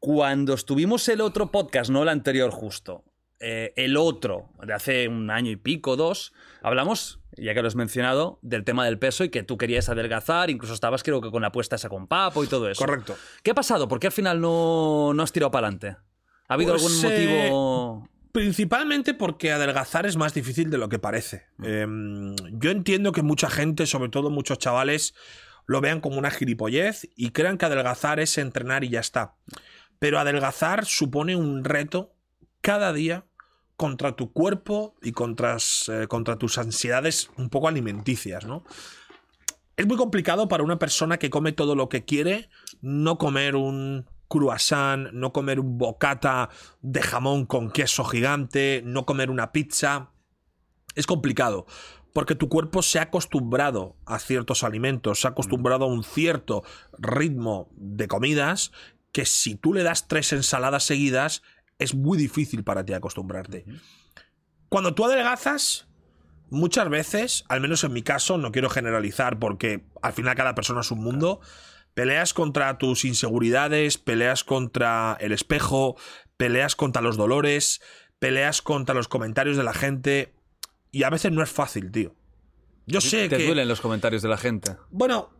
[0.00, 3.04] Cuando estuvimos el otro podcast, no el anterior justo,
[3.40, 7.76] eh, el otro, de hace un año y pico, dos, hablamos, ya que lo has
[7.76, 11.42] mencionado, del tema del peso y que tú querías adelgazar, incluso estabas creo que con
[11.42, 12.84] la apuesta esa con Papo y todo eso.
[12.84, 13.16] Correcto.
[13.44, 13.86] ¿Qué ha pasado?
[13.86, 15.96] ¿Por qué al final no, no has tirado para adelante?
[16.48, 18.08] ¿Ha habido Pues, algún eh, motivo...?
[18.38, 21.46] Principalmente porque adelgazar es más difícil de lo que parece.
[21.60, 25.12] Em, yo entiendo que mucha gente, sobre todo muchos chavales,
[25.66, 29.34] lo vean como una gilipollez y crean que adelgazar es entrenar y ya está.
[29.98, 32.14] Pero adelgazar supone un reto
[32.60, 33.26] cada día
[33.76, 35.56] contra tu cuerpo y contra,
[35.88, 38.62] eh, contra tus ansiedades un poco alimenticias, ¿no?
[39.76, 42.50] Es muy complicado para una persona que come todo lo que quiere
[42.82, 49.30] no comer un croissant, no comer un bocata de jamón con queso gigante, no comer
[49.30, 50.10] una pizza.
[50.94, 51.66] Es complicado.
[52.12, 56.64] Porque tu cuerpo se ha acostumbrado a ciertos alimentos, se ha acostumbrado a un cierto
[56.98, 58.72] ritmo de comidas
[59.12, 61.42] que si tú le das tres ensaladas seguidas,
[61.78, 63.64] es muy difícil para ti acostumbrarte.
[64.68, 65.88] Cuando tú adelgazas,
[66.50, 70.80] muchas veces, al menos en mi caso, no quiero generalizar porque al final cada persona
[70.80, 71.40] es un mundo,
[71.98, 75.96] peleas contra tus inseguridades, peleas contra el espejo,
[76.36, 77.80] peleas contra los dolores,
[78.20, 80.32] peleas contra los comentarios de la gente
[80.92, 82.14] y a veces no es fácil, tío.
[82.86, 83.46] Yo sé Te que...
[83.46, 84.76] duelen los comentarios de la gente.
[84.90, 85.30] Bueno,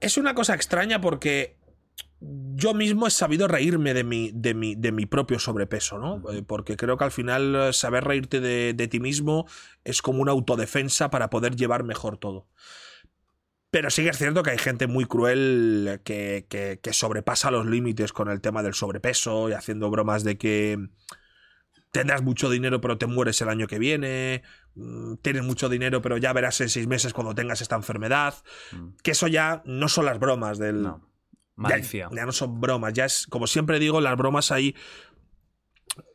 [0.00, 1.58] es una cosa extraña porque
[2.20, 6.22] yo mismo he sabido reírme de mi, de mi, de mi propio sobrepeso, ¿no?
[6.32, 9.46] Eh, Porque creo que al final eh, saber reírte de, de ti mismo
[9.84, 12.46] es como una autodefensa para poder llevar mejor todo.
[13.76, 17.66] Pero sí que es cierto que hay gente muy cruel que, que- que sobrepasa los
[17.66, 20.78] límites con el tema del sobrepeso y haciendo bromas de que
[21.90, 24.42] tendrás mucho dinero pero te mueres el año que viene,
[24.76, 28.32] mm, tienes mucho dinero pero ya verás en seis meses cuando tengas esta enfermedad,
[29.02, 30.80] que eso ya no son las bromas del...
[30.82, 31.00] No.
[31.58, 32.08] Ya- Malicia.
[32.12, 34.74] Ya, no son bromas, ya es, como siempre digo, las bromas hay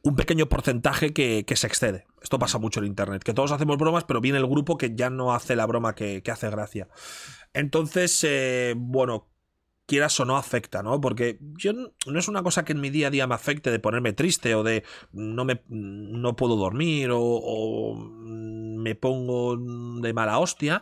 [0.02, 2.08] un pequeño porcentaje que, que se excede.
[2.22, 5.10] Esto pasa mucho en Internet, que todos hacemos bromas, pero viene el grupo que ya
[5.10, 6.88] no hace la broma que, que hace gracia.
[7.54, 9.32] Entonces, eh, bueno,
[9.92, 11.02] quieras o no afecta, ¿no?
[11.02, 13.80] Porque yo no es una cosa que en mi día a día me afecte de
[13.80, 20.40] ponerme triste o de no me no puedo dormir o, o me pongo de mala
[20.40, 20.82] hostia,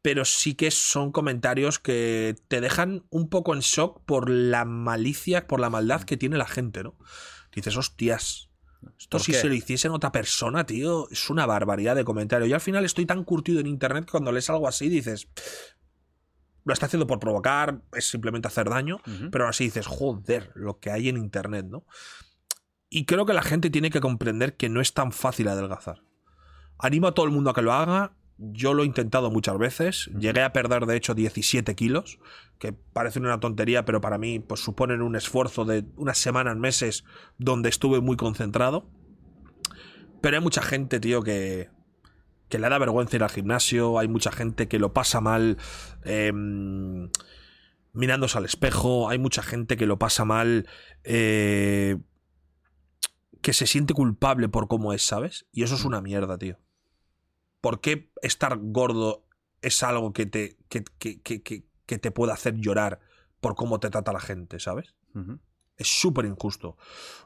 [0.00, 5.46] pero sí que son comentarios que te dejan un poco en shock por la malicia,
[5.46, 6.96] por la maldad que tiene la gente, ¿no?
[7.54, 8.47] Dices, hostias,
[8.98, 9.38] esto ¿Por si qué?
[9.38, 12.46] se lo hiciesen a otra persona, tío, es una barbaridad de comentario.
[12.46, 15.28] Y al final estoy tan curtido en internet que cuando lees algo así dices,
[16.64, 19.30] lo está haciendo por provocar, es simplemente hacer daño, Ujú.
[19.30, 21.84] pero así dices, joder, lo que hay en internet, ¿no?
[22.90, 26.02] Y creo que la gente tiene que comprender que no es tan fácil adelgazar.
[26.78, 28.12] Animo a todo el mundo a que lo haga.
[28.38, 30.10] Yo lo he intentado muchas veces.
[30.16, 32.20] Llegué a perder, de hecho, 17 kilos,
[32.58, 37.04] que parece una tontería, pero para mí pues, suponen un esfuerzo de unas semanas, meses,
[37.38, 38.88] donde estuve muy concentrado.
[40.20, 41.68] Pero hay mucha gente, tío, que,
[42.48, 43.98] que le da vergüenza ir al gimnasio.
[43.98, 45.58] Hay mucha gente que lo pasa mal
[46.04, 47.10] em,
[47.92, 49.08] mirándose al espejo.
[49.08, 50.68] Hay mucha gente que lo pasa mal
[51.02, 51.98] eh,
[53.42, 55.46] que se siente culpable por cómo es, ¿sabes?
[55.52, 56.58] Y eso es una mierda, tío.
[57.60, 59.26] ¿Por qué estar gordo
[59.62, 63.00] es algo que te, que, que- que- que- te puede hacer llorar
[63.40, 64.94] por cómo te trata la gente, ¿sabes?
[65.76, 66.76] Es súper injusto.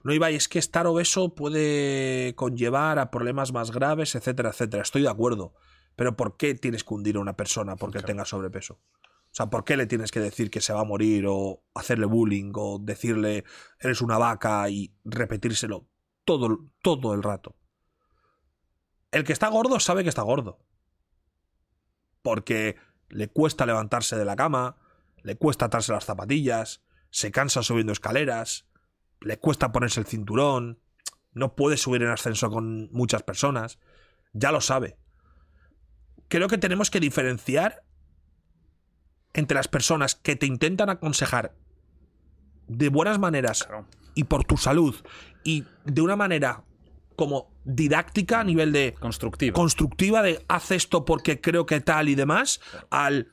[0.05, 4.83] No, Ibai, es que estar obeso puede conllevar a problemas más graves, etcétera, etcétera.
[4.83, 5.55] Estoy de acuerdo.
[5.97, 8.75] Pero ¿por qué tienes que hundir a una persona porque tenga sobrepeso?
[8.75, 12.07] O sea, ¿por qué le tienes que decir que se va a morir o hacerle
[12.07, 13.45] bullying o decirle
[13.81, 15.89] eres una vaca y repetírselo
[16.25, 17.57] todo, todo el rato?
[19.13, 20.59] El que está gordo sabe que está gordo.
[22.23, 22.77] Porque
[23.09, 24.77] le cuesta levantarse de la cama,
[25.23, 28.67] le cuesta atarse las zapatillas, se cansa subiendo escaleras,
[29.21, 30.81] le cuesta ponerse el cinturón,
[31.33, 33.79] no puede subir en ascenso con muchas personas,
[34.33, 34.99] ya lo sabe.
[36.29, 37.85] Creo que tenemos que diferenciar
[39.35, 41.55] entre las personas que te intentan aconsejar
[42.69, 43.87] de buenas maneras Claro.
[44.15, 44.95] y por tu salud
[45.45, 46.65] y de una manera
[47.17, 49.55] como didáctica a nivel de Constructivo.
[49.55, 53.29] constructiva de haz esto porque creo que tal y demás, al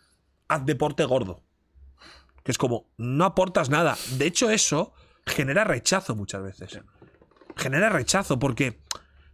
[0.48, 1.44] haz deporte gordo.
[2.44, 3.98] Que es como, no aportas nada.
[4.18, 4.94] De hecho, eso
[5.26, 6.80] genera rechazo muchas veces.
[7.56, 8.80] Genera rechazo porque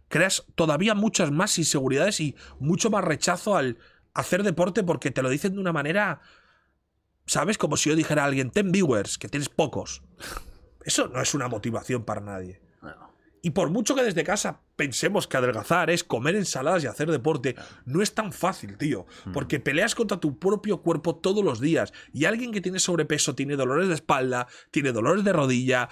[0.08, 3.78] creas todavía muchas más inseguridades y mucho más rechazo al
[4.14, 6.20] hacer deporte porque te lo dicen de una manera,
[7.26, 7.58] ¿sabes?
[7.58, 10.02] Como si yo dijera a alguien, ten viewers, que tienes pocos.
[10.84, 12.60] Eso no es una motivación para nadie.
[13.46, 17.54] Y por mucho que desde casa pensemos que adelgazar es comer ensaladas y hacer deporte,
[17.84, 19.06] no es tan fácil, tío.
[19.32, 21.92] Porque peleas contra tu propio cuerpo todos los días.
[22.12, 25.88] Y alguien que tiene sobrepeso tiene dolores de espalda, tiene dolores de rodilla.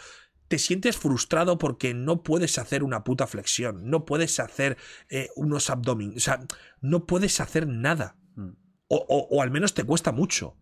[0.49, 4.77] Te sientes frustrado porque no puedes hacer una puta flexión, no puedes hacer
[5.09, 6.41] eh, unos abdomen, o sea,
[6.81, 8.17] no puedes hacer nada.
[8.89, 10.57] O, o- o al menos te cuesta mucho.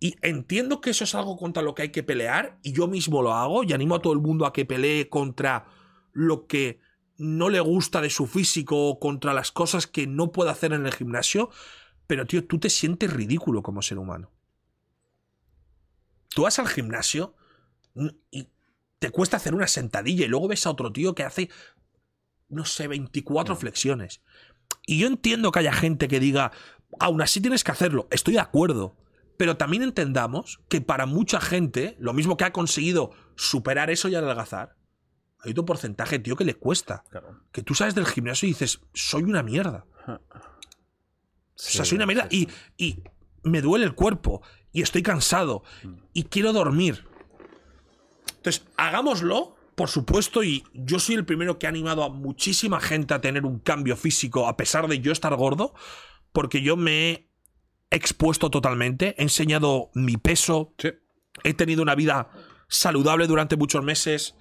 [0.00, 3.20] Y entiendo que eso es algo contra lo que hay que pelear, y yo mismo
[3.20, 5.66] lo hago, y animo a todo el mundo a que pelee contra
[6.12, 6.80] lo que
[7.18, 10.86] no le gusta de su físico o contra las cosas que no puede hacer en
[10.86, 11.50] el gimnasio,
[12.06, 14.30] pero tío, tú te sientes ridículo como ser humano.
[16.34, 17.34] Tú vas al gimnasio
[18.30, 18.48] y
[18.98, 21.50] te cuesta hacer una sentadilla y luego ves a otro tío que hace,
[22.48, 24.22] no sé, 24 flexiones.
[24.86, 26.52] Y yo entiendo que haya gente que diga,
[26.98, 28.96] aún así tienes que hacerlo, estoy de acuerdo.
[29.36, 34.14] Pero también entendamos que para mucha gente, lo mismo que ha conseguido superar eso y
[34.14, 34.76] adelgazar,
[35.42, 37.04] hay otro porcentaje, tío, que le cuesta.
[37.10, 37.40] Claro.
[37.50, 39.84] Que tú sales del gimnasio y dices, soy una mierda.
[40.06, 40.18] o
[41.54, 42.28] sea, soy una mierda.
[42.30, 43.02] sí, Y, y
[43.42, 44.42] me duele el cuerpo.
[44.72, 45.64] Y estoy cansado.
[46.12, 47.04] Y quiero dormir.
[48.36, 50.44] Entonces, hagámoslo, por supuesto.
[50.44, 53.96] Y yo soy el primero que ha animado a muchísima gente a tener un cambio
[53.96, 55.74] físico, a pesar de yo estar gordo.
[56.32, 57.28] Porque yo me he
[57.90, 59.16] expuesto totalmente.
[59.18, 60.74] He enseñado mi peso.
[61.42, 62.30] He tenido una vida
[62.68, 64.36] saludable durante muchos meses.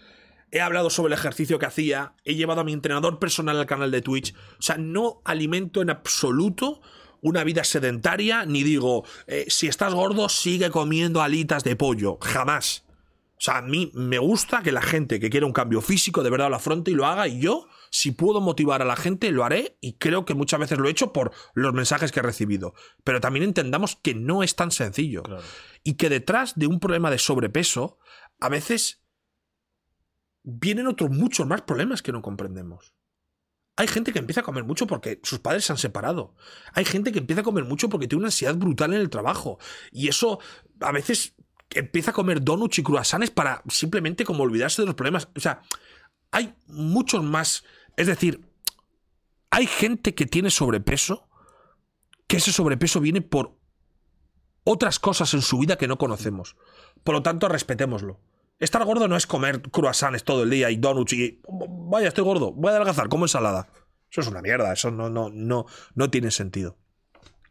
[0.51, 3.89] He hablado sobre el ejercicio que hacía, he llevado a mi entrenador personal al canal
[3.89, 4.33] de Twitch.
[4.59, 6.81] O sea, no alimento en absoluto
[7.21, 12.17] una vida sedentaria, ni digo, eh, si estás gordo, sigue comiendo alitas de pollo.
[12.21, 12.83] Jamás.
[13.41, 16.29] O sea, a mí me gusta que la gente que quiera un cambio físico de
[16.29, 19.43] verdad lo afronte y lo haga, y yo, si puedo motivar a la gente, lo
[19.43, 22.73] haré, y creo que muchas veces lo he hecho por los mensajes que he recibido.
[23.03, 25.23] Pero también entendamos que no es tan sencillo.
[25.83, 27.97] Y que detrás de un problema de sobrepeso,
[28.39, 29.01] a veces
[30.43, 32.93] vienen otros muchos más problemas que no comprendemos.
[33.77, 36.35] Hay gente que empieza a comer mucho porque sus padres se han separado.
[36.73, 39.59] Hay gente que empieza a comer mucho porque tiene una ansiedad brutal en el trabajo.
[39.91, 40.39] Y eso
[40.81, 41.35] a veces
[41.69, 45.29] empieza a comer donuts y croissants para simplemente como olvidarse de los problemas.
[45.35, 45.61] O sea,
[46.31, 47.63] hay muchos más.
[47.95, 48.41] Es decir,
[49.49, 51.27] hay gente que tiene sobrepeso,
[52.27, 53.57] que ese sobrepeso viene por
[54.63, 56.55] otras cosas en su vida que no conocemos.
[57.03, 58.19] Por lo tanto, respetémoslo.
[58.61, 62.53] Estar gordo no es comer croissants todo el día y donuts y vaya, estoy gordo,
[62.53, 63.67] voy a adelgazar, como ensalada.
[64.11, 66.77] Eso es una mierda, eso no, no, no, no tiene sentido.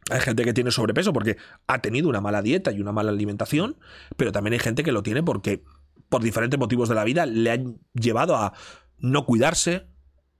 [0.09, 1.35] Hay gente que tiene sobrepeso porque
[1.67, 3.77] ha tenido una mala dieta y una mala alimentación,
[4.15, 5.65] pero también hay gente que lo tiene porque
[6.07, 8.53] por diferentes motivos de la vida le han llevado a
[8.97, 9.87] no cuidarse,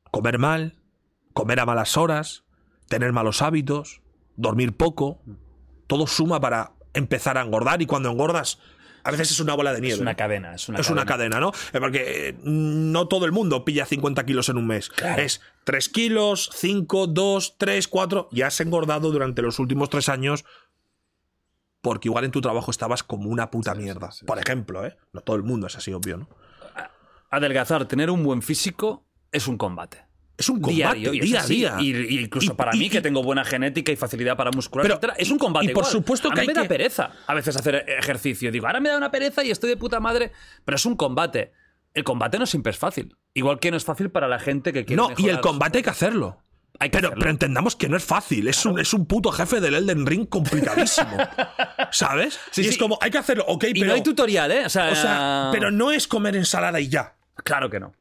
[0.09, 0.79] comer mal,
[1.33, 2.45] comer a malas horas,
[2.87, 4.01] tener malos hábitos,
[4.37, 5.21] dormir poco.
[5.87, 8.59] Todo suma para empezar a engordar y cuando engordas
[9.03, 9.95] a veces es una bola de nieve.
[9.95, 10.55] Es una cadena.
[10.55, 11.01] Es una, es cadena.
[11.01, 11.51] una cadena, ¿no?
[11.73, 14.91] Eh, Porque eh, no todo el mundo pilla 50 kilos en un mes.
[15.17, 18.29] Es 3 kilos, 5, 2, 3, 4.
[18.31, 20.45] Ya has engordado durante los últimos 3 años
[21.81, 24.11] porque igual en tu trabajo estabas como una puta mierda.
[24.25, 24.97] Por ejemplo, ¿eh?
[25.13, 26.29] No todo el mundo es así, obvio, ¿no?
[27.31, 30.05] Adelgazar, tener un buen físico es un combate.
[30.41, 31.75] Es un combate Diario, día a día.
[31.79, 34.83] Y, y incluso Y- para y- mí, que tengo buena genética y facilidad para muscular,
[34.83, 35.65] Pero- etcétera, es un combate.
[35.65, 35.91] y por igual.
[35.91, 38.51] supuesto a que mí me da pereza a veces hacer ejercicio.
[38.51, 40.31] Digo, ahora me da una pereza y estoy de puta madre.
[40.65, 41.53] Pero es un combate.
[41.93, 43.15] El combate no siempre es fácil.
[43.33, 45.01] Igual que no es fácil para la gente que quiere.
[45.01, 46.41] No, y el combate hay que hacerlo.
[46.79, 47.19] Hay que Pero, hacerlo.
[47.21, 48.47] pero entendamos que no es fácil.
[48.47, 51.15] Es, un, es un puto jefe del Elden Ring complicadísimo.
[51.91, 52.39] ¿Sabes?
[52.51, 52.69] Sí, y sí.
[52.71, 53.87] es como, hay que hacerlo, ok, Y pero.
[53.87, 54.65] no hay tutorial, ¿eh?
[54.65, 57.13] O sea, o sea, pero no es comer ensalada y ya.
[57.43, 57.93] Claro que no.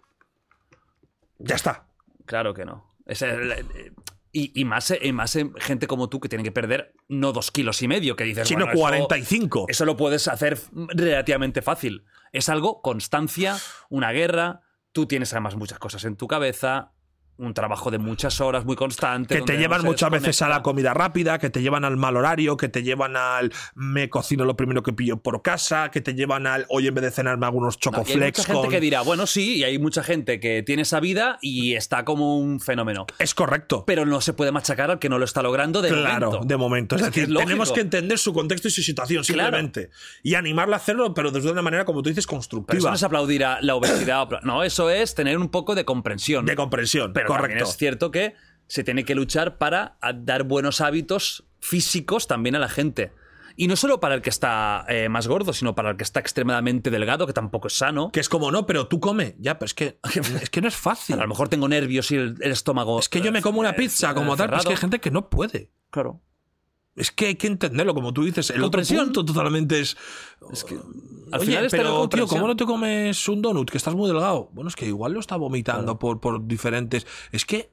[1.38, 1.84] Ya está.
[2.30, 2.94] Claro que no.
[3.06, 3.92] Es el- eh,
[4.30, 7.50] y, y más, y más en gente como tú que tiene que perder no dos
[7.50, 9.64] kilos y medio, que dices, Sino bueno, eso- 45.
[9.66, 10.56] Eso lo puedes hacer
[10.90, 12.04] relativamente fácil.
[12.30, 13.56] Es algo, constancia,
[13.88, 14.60] una guerra.
[14.92, 16.92] Tú tienes además muchas cosas en tu cabeza,
[17.40, 19.36] un trabajo de muchas horas muy constante.
[19.36, 22.56] Que te llevan muchas veces a la comida rápida, que te llevan al mal horario,
[22.56, 26.46] que te llevan al me cocino lo primero que pillo por casa, que te llevan
[26.46, 28.80] al hoy en vez de cenarme algunos No, y hay chocoflex mucha gente con- que
[28.80, 32.60] dirá, bueno, sí, y hay mucha gente que tiene esa vida y está como un
[32.60, 33.06] fenómeno.
[33.18, 33.84] Es correcto.
[33.86, 36.46] Pero no se puede machacar al que no lo está logrando de Claro, momento.
[36.46, 36.96] de momento.
[36.96, 39.56] Es, Es que decir, es tenemos que entender su contexto y su situación, Claro.
[39.56, 39.90] simplemente.
[40.22, 42.78] Y animarla a hacerlo, pero desde una manera, como tú dices, Pero constructiva.
[42.78, 44.28] eso no es aplaudir a la obesidad.
[44.42, 46.44] No, eso es tener un poco de comprensión.
[46.44, 48.34] De comprensión, Pero también es cierto que
[48.66, 53.12] se tiene que luchar para dar buenos hábitos físicos también a la gente.
[53.56, 56.20] Y no solo para el que está eh, más gordo, sino para el que está
[56.20, 58.10] extremadamente delgado, que tampoco es sano.
[58.10, 59.34] Que es como, no, pero tú come.
[59.38, 59.98] Ya, pero es que,
[60.40, 61.16] es que no es fácil.
[61.16, 62.98] A lo mejor tengo nervios y el, el estómago.
[63.00, 64.78] Es que yo me como una eh, pizza eh, como tal, pero es que hay
[64.78, 65.70] gente que no puede.
[65.90, 66.22] Claro.
[66.96, 68.50] Es que hay que entenderlo, como tú dices.
[68.50, 69.96] El otro punto totalmente es.
[70.52, 72.26] Es que al Oye, final pero tío.
[72.26, 73.70] ¿cómo no te comes un donut?
[73.70, 74.50] Que estás muy delgado.
[74.52, 77.06] Bueno, es que igual lo está vomitando por, por diferentes.
[77.32, 77.70] Es que.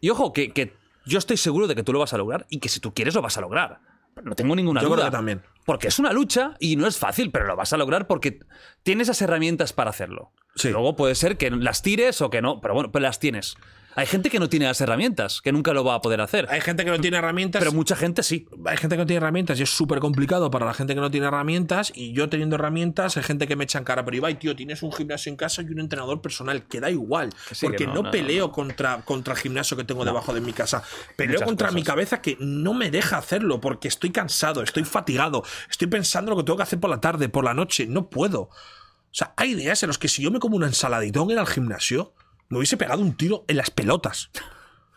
[0.00, 0.76] Y ojo, que, que
[1.06, 3.14] yo estoy seguro de que tú lo vas a lograr y que si tú quieres
[3.14, 3.80] lo vas a lograr.
[4.22, 4.96] No tengo ninguna Yo duda.
[4.96, 5.42] creo que también.
[5.64, 8.40] Porque es una lucha y no es fácil, pero lo vas a lograr porque
[8.82, 10.32] tienes esas herramientas para hacerlo.
[10.56, 10.70] Sí.
[10.70, 13.56] Luego puede ser que las tires o que no, pero bueno, pero las tienes.
[13.98, 16.46] Hay gente que no tiene las herramientas, que nunca lo va a poder hacer.
[16.50, 17.58] Hay gente que no tiene herramientas.
[17.58, 18.46] Pero mucha gente sí.
[18.64, 21.10] hay gente que no tiene herramientas y es súper complicado para la gente que no
[21.10, 21.90] tiene herramientas.
[21.96, 24.84] Y yo teniendo herramientas, hay gente que me echa en cara, pero Ibai, tío, tienes
[24.84, 27.30] un gimnasio en casa y un entrenador personal, que da igual.
[27.50, 28.52] sí, porque que no, no, no, peleo.
[28.52, 30.84] Contra, contra el gimnasio que tengo debajo de mi casa.
[31.16, 31.74] Peleo Muchas contra cosas.
[31.74, 36.36] mi cabeza que no me deja hacerlo porque estoy cansado, estoy fatigado, estoy pensando lo
[36.36, 37.88] que tengo que hacer por la tarde, por la noche.
[37.88, 38.42] No puedo.
[38.42, 41.46] O sea, hay días en los que si yo me como una ensaladitón en el
[41.48, 42.14] gimnasio,
[42.48, 44.30] me hubiese pegado un tiro en las pelotas.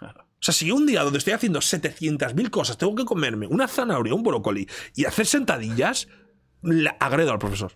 [0.01, 4.15] O sea, si un día donde estoy haciendo 700.000 cosas tengo que comerme una zanahoria,
[4.15, 6.07] un brócoli y hacer sentadillas,
[6.63, 7.71] le agredo al profesor.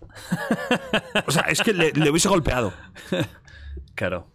[1.26, 2.72] O sea, es que le, le hubiese golpeado.
[3.94, 4.32] Claro.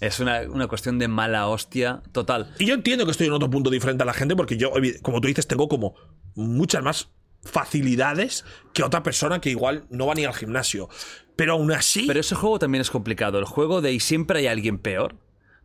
[0.00, 2.54] Es una, una cuestión de mala hostia total.
[2.58, 5.20] Y yo entiendo que estoy en otro punto diferente a la gente porque yo, como
[5.20, 5.94] tú dices, tengo como
[6.34, 7.10] muchas más
[7.42, 10.88] facilidades que otra persona que igual no va ni al gimnasio.
[11.40, 12.04] Pero aún así...
[12.06, 13.38] Pero ese juego también es complicado.
[13.38, 15.16] El juego de y siempre hay alguien peor.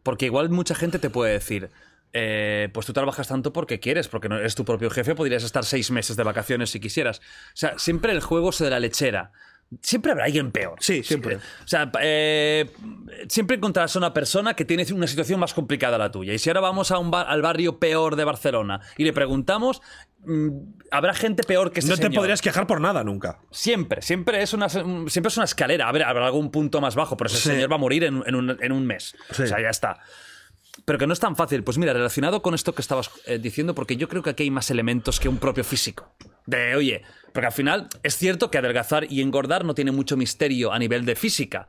[0.04, 1.70] Porque igual mucha gente te puede decir,
[2.14, 5.66] eh, pues tú trabajas tanto porque quieres, porque no eres tu propio jefe, podrías estar
[5.66, 7.20] seis meses de vacaciones si quisieras.
[7.20, 7.22] O
[7.56, 9.34] sea, siempre el juego se de la lechera.
[9.82, 10.78] Siempre habrá alguien peor.
[10.80, 11.38] Sí, siempre.
[11.38, 12.70] O sea, eh,
[13.28, 16.34] siempre encontrarás a una persona que tiene una situación más complicada a la tuya.
[16.34, 19.82] Y si ahora vamos a un bar- al barrio peor de Barcelona y le preguntamos,
[20.92, 22.16] habrá gente peor que este No te señor.
[22.22, 23.40] podrías quejar por nada nunca.
[23.52, 25.88] Siempre, siempre es, una, siempre es una escalera.
[25.88, 27.50] A ver, habrá algún punto más bajo, pero ese Sí.
[27.50, 29.16] señor va a morir en, en un, en un mes.
[29.32, 29.44] Sí.
[29.44, 30.00] O sea, ya está.
[30.84, 31.64] Pero que no es tan fácil.
[31.64, 34.52] Pues mira, relacionado con esto que estabas eh, diciendo, porque yo creo que aquí hay
[34.52, 36.14] más elementos que un propio físico.
[36.46, 37.02] De, oye,
[37.34, 41.06] porque al final es cierto que adelgazar y engordar no tiene mucho misterio a nivel
[41.06, 41.68] de física.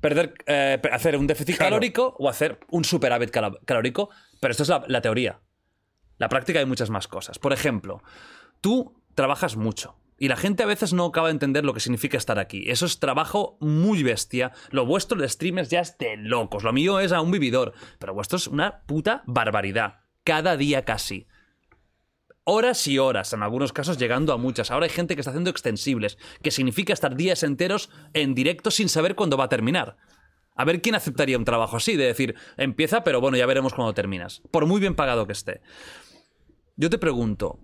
[0.00, 1.70] Perder, eh, hacer un déficit Claro.
[1.70, 5.38] calórico o hacer un superávit calórico, pero esto es la, la teoría.
[6.18, 7.38] La práctica hay muchas más cosas.
[7.38, 8.02] Por ejemplo,
[8.60, 12.16] tú trabajas mucho y la gente a veces no acaba de entender lo que significa
[12.16, 12.64] estar aquí.
[12.68, 14.52] Eso es trabajo muy bestia.
[14.70, 16.64] Lo vuestro de streamers ya es de locos.
[16.64, 20.00] Lo mío es a un vividor, pero vuestro es una puta barbaridad.
[20.24, 21.26] Cada día casi.
[22.44, 24.70] Horas y horas, en algunos casos llegando a muchas.
[24.70, 28.88] Ahora hay gente que está haciendo extensibles, que significa estar días enteros en directo sin
[28.88, 29.96] saber cuándo va a terminar.
[30.54, 33.92] A ver quién aceptaría un trabajo así, de decir, empieza, pero bueno, ya veremos cuándo
[33.92, 34.42] terminas.
[34.50, 35.60] Por muy bien pagado que esté.
[36.76, 37.58] Yo te pregunto,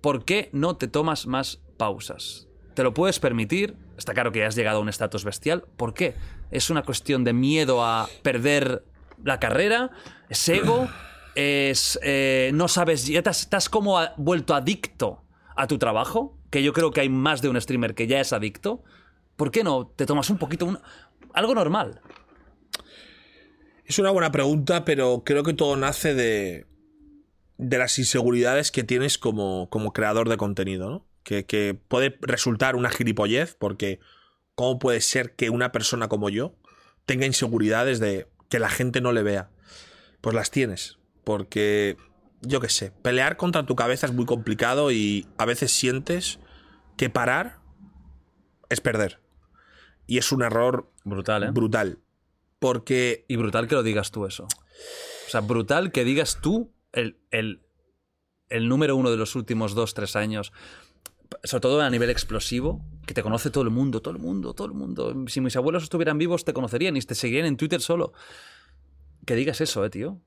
[0.00, 2.46] ¿por qué no te tomas más pausas?
[2.74, 3.76] ¿Te lo puedes permitir?
[3.98, 5.64] Está claro que has llegado a un estatus bestial.
[5.76, 6.14] ¿Por qué?
[6.50, 8.84] ¿Es una cuestión de miedo a perder
[9.24, 9.90] la carrera?
[10.28, 10.88] ¿Es ego?
[11.34, 13.06] ¿Es eh, no sabes?
[13.06, 15.24] ¿Ya te has, has como a- vuelto adicto
[15.56, 16.36] a tu trabajo?
[16.50, 18.82] Que yo creo que hay más de un streamer que ya es adicto.
[19.36, 20.78] ¿Por qué no te tomas un poquito un-
[21.34, 22.00] algo normal?
[23.84, 26.66] Es una buena pregunta, pero creo que todo nace de,
[27.60, 31.06] de las inseguridades que tienes como, como creador de contenido, ¿no?
[31.22, 34.00] Que, que puede resultar una gilipollez, porque
[34.54, 36.54] ¿cómo puede ser que una persona como yo
[37.04, 39.50] tenga inseguridades de que la gente no le vea?
[40.22, 41.96] Pues las tienes, porque
[42.40, 46.38] yo qué sé, pelear contra tu cabeza es muy complicado y a veces sientes
[46.96, 47.58] que parar
[48.70, 49.20] es perder.
[50.06, 51.50] Y es un error Brutal, ¿eh?
[51.50, 51.98] brutal.
[52.58, 54.44] Porque Y brutal que lo digas tú eso.
[54.44, 57.60] O sea, brutal que digas tú el, el,
[58.48, 60.52] el número uno de los últimos dos, tres años,
[61.44, 64.66] sobre todo a nivel explosivo, que te conoce todo el mundo, todo el mundo, todo
[64.66, 65.14] el mundo.
[65.28, 68.12] Si mis abuelos estuvieran vivos te conocerían y te seguirían en Twitter solo.
[69.26, 70.20] Que digas eso, eh, tío.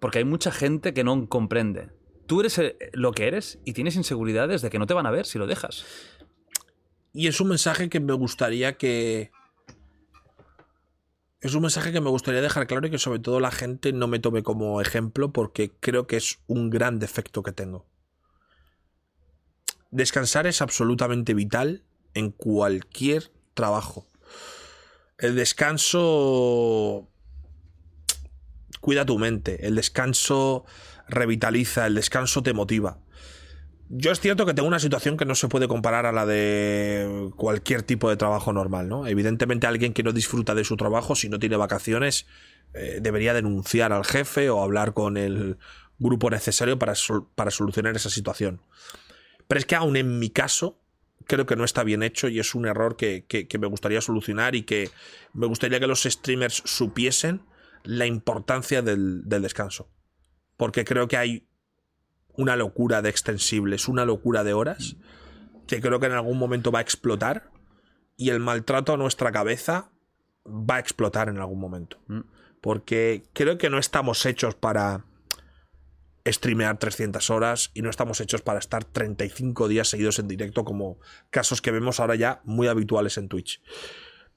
[0.00, 1.90] Porque hay mucha gente que no comprende.
[2.26, 5.10] Tú eres eh, lo que eres y tienes inseguridades de que no te van a
[5.10, 5.84] ver si lo dejas.
[7.12, 9.30] Y es un mensaje que me gustaría que.
[11.40, 14.08] Es un mensaje que me gustaría dejar claro y que sobre todo la gente no
[14.08, 17.86] me tome como ejemplo porque creo que es un gran defecto que tengo.
[19.90, 24.06] Descansar es absolutamente vital en cualquier trabajo.
[25.16, 27.08] El descanso
[28.80, 30.64] cuida tu mente, el descanso
[31.08, 32.98] revitaliza, el descanso te motiva.
[33.90, 37.30] Yo es cierto que tengo una situación que no se puede comparar a la de
[37.36, 39.06] cualquier tipo de trabajo normal, ¿no?
[39.06, 42.26] Evidentemente alguien que no disfruta de su trabajo, si no tiene vacaciones,
[42.74, 45.56] eh, debería denunciar al jefe o hablar con el
[45.98, 46.92] grupo necesario para,
[47.34, 48.60] para solucionar esa situación.
[49.46, 50.78] Pero es que aún en mi caso,
[51.24, 54.02] creo que no está bien hecho y es un error que, que- que me gustaría
[54.02, 54.90] solucionar y que
[55.32, 57.40] me gustaría que los streamers supiesen
[57.84, 59.88] la importancia del, del descanso.
[60.58, 61.47] Porque creo que hay
[62.38, 64.96] una locura de extensibles, una locura de horas,
[65.66, 67.50] que creo que en algún momento va a explotar
[68.16, 69.90] y el maltrato a nuestra cabeza
[70.46, 71.98] va a explotar en algún momento.
[72.62, 75.04] Porque creo que no estamos hechos para
[76.26, 80.98] streamear 300 horas y no estamos hechos para estar 35 días seguidos en directo como
[81.30, 83.60] casos que vemos ahora ya muy habituales en Twitch.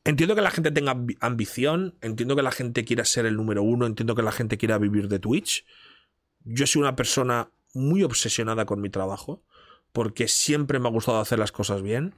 [0.04, 3.62] Entiendo que la gente tenga ambi- ambición, entiendo que la gente quiera ser el número
[3.62, 5.66] uno, entiendo que la gente quiera vivir de Twitch.
[6.44, 9.44] Yo soy una persona muy obsesionada con mi trabajo
[9.92, 12.16] porque siempre me ha gustado hacer las cosas bien,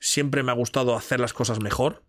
[0.00, 2.04] siempre me ha gustado hacer las cosas mejor,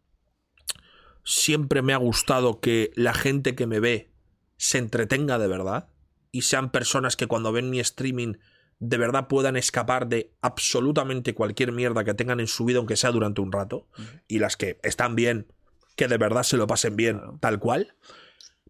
[1.24, 4.12] siempre me ha gustado que la gente que me ve
[4.58, 5.90] se entretenga de verdad
[6.32, 8.34] y sean personas que cuando ven mi streaming
[8.80, 13.12] de verdad puedan escapar de absolutamente cualquier mierda que tengan en su vida, aunque sea
[13.12, 13.88] durante un rato,
[14.28, 15.48] y las que están bien,
[15.96, 17.96] que de verdad se lo pasen bien, tal cual.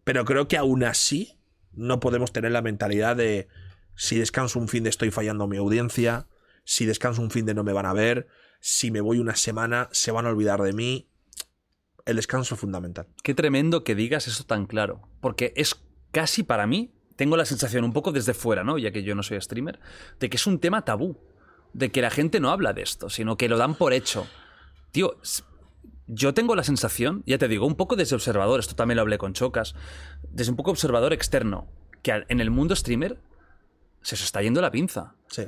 [0.04, 1.38] Pero creo que aún así
[1.72, 3.48] no podemos tener la mentalidad de
[3.98, 6.28] si descanso un fin de estoy fallando mi audiencia,
[6.64, 8.28] si descanso un fin de no me van a ver,
[8.60, 11.10] si me voy una semana se van a olvidar de mí.
[12.06, 13.08] El descanso es fundamental.
[13.24, 15.08] Qué tremendo que digas eso tan claro.
[15.20, 15.82] Porque es
[16.12, 18.78] casi para mí, tengo la sensación un poco desde fuera, ¿no?
[18.78, 19.80] Ya que yo no soy streamer,
[20.20, 21.18] de que es un tema tabú.
[21.72, 24.28] De que la gente no habla de esto, sino que lo dan por hecho.
[24.92, 25.18] Tío,
[26.06, 29.18] yo tengo la sensación, ya te digo, un poco desde observador, esto también lo hablé
[29.18, 29.74] con Chocas,
[30.30, 31.66] desde un poco observador externo,
[32.02, 33.20] que en el mundo streamer
[34.08, 35.14] se os está yendo la pinza.
[35.28, 35.42] Sí.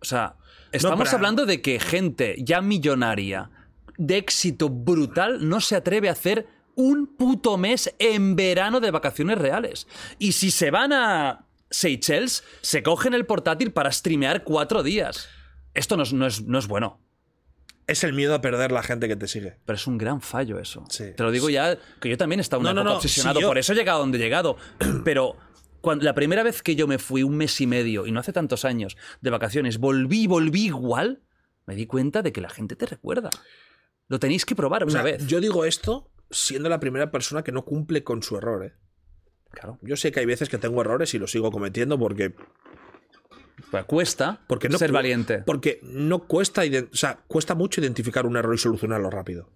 [0.00, 0.34] O sea,
[0.72, 3.50] estamos pero- hablando de que gente ya millonaria,
[3.96, 9.38] de éxito brutal, no se atreve a hacer un puto mes en verano de vacaciones
[9.38, 9.86] reales.
[10.18, 15.28] Y si se van a Seychelles, se cogen el portátil para streamear cuatro días.
[15.74, 17.00] Esto no es, no es- no es bueno.
[17.86, 19.58] Es el miedo a perder la gente que te sigue.
[19.64, 20.84] Pero es un gran fallo eso.
[20.90, 21.12] Sí.
[21.16, 23.36] Te lo digo ya, que yo también he estado una No, no, época no, obsesionado.
[23.38, 24.56] si yo- Por eso he llegado donde he llegado.
[25.04, 25.36] Pero
[25.86, 28.32] cuando, la primera vez que yo me fui un mes y medio, y no hace
[28.32, 31.22] tantos años, de vacaciones, volví volví igual,
[31.64, 33.30] me di cuenta de que la gente te recuerda.
[34.08, 35.24] Lo tenéis que probar O una sea, vez.
[35.28, 38.64] Yo digo esto siendo la primera persona que no cumple con su error.
[38.64, 38.72] ¿eh?
[39.52, 39.78] Claro.
[39.80, 42.34] Yo sé que hay veces que tengo errores y los sigo cometiendo porque,
[43.70, 45.44] Pues cuesta porque no ser valiente.
[45.46, 49.52] Porque no cuesta, o sea, cuesta mucho identificar un error y solucionarlo rápido.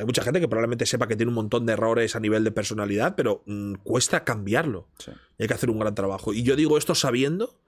[0.00, 2.50] Hay mucha gente que probablemente sepa que tiene un montón de errores a nivel de
[2.50, 4.88] personalidad, pero mm, cuesta cambiarlo.
[4.98, 5.10] Sí.
[5.38, 6.32] Y hay que hacer un gran trabajo.
[6.32, 7.60] Y yo digo esto sabiendo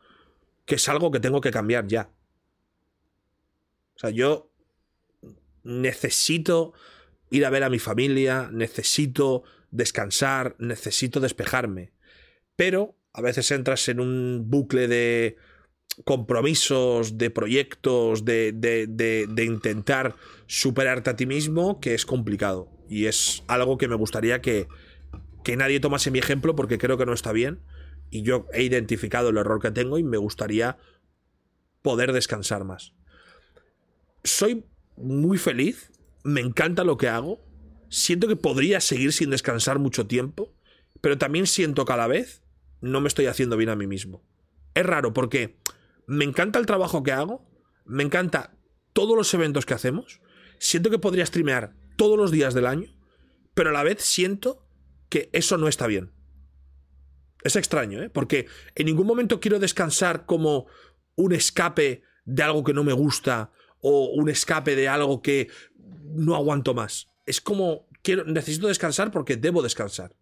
[0.65, 2.09] que es algo que tengo que cambiar ya.
[3.97, 4.51] O sea, yo
[5.63, 6.73] necesito
[7.29, 11.93] ir a ver a mi familia, necesito descansar, necesito despejarme.
[12.57, 15.37] Pero a veces entras en un bucle de
[16.05, 20.15] compromisos, de proyectos, de, de- de- intentar
[20.47, 22.69] superarte a ti mismo, que es complicado.
[22.89, 24.69] Y es algo que me gustaría que,
[25.45, 27.61] que nadie tomase mi ejemplo porque creo que no está bien.
[28.11, 30.77] Y yo he identificado el error que tengo y me gustaría
[31.83, 32.93] poder descansar más.
[34.25, 34.65] Soy
[34.97, 35.91] muy feliz,
[36.23, 37.41] me encanta lo que hago,
[37.89, 40.53] siento que podría seguir sin descansar mucho tiempo,
[41.01, 42.43] pero también siento que a la vez
[42.81, 44.23] no me estoy haciendo bien a mí mismo.
[44.75, 45.57] Es raro porque
[46.13, 47.45] me encanta el trabajo que hago,
[47.85, 48.55] me encanta
[48.93, 50.21] todos los eventos que hacemos,
[50.59, 52.91] siento que podría streamear todos los días del año,
[53.55, 54.67] pero a la vez siento
[55.09, 56.13] que eso no está bien.
[57.43, 58.11] Es extraño, ¿eh?
[58.11, 60.67] Porque en ningún momento quiero descansar como
[61.17, 63.51] un escape de algo que no me gusta
[63.81, 65.49] o un escape de algo que
[66.05, 67.09] no aguanto más.
[67.27, 70.15] Es como quiero necesito descansar porque debo descansar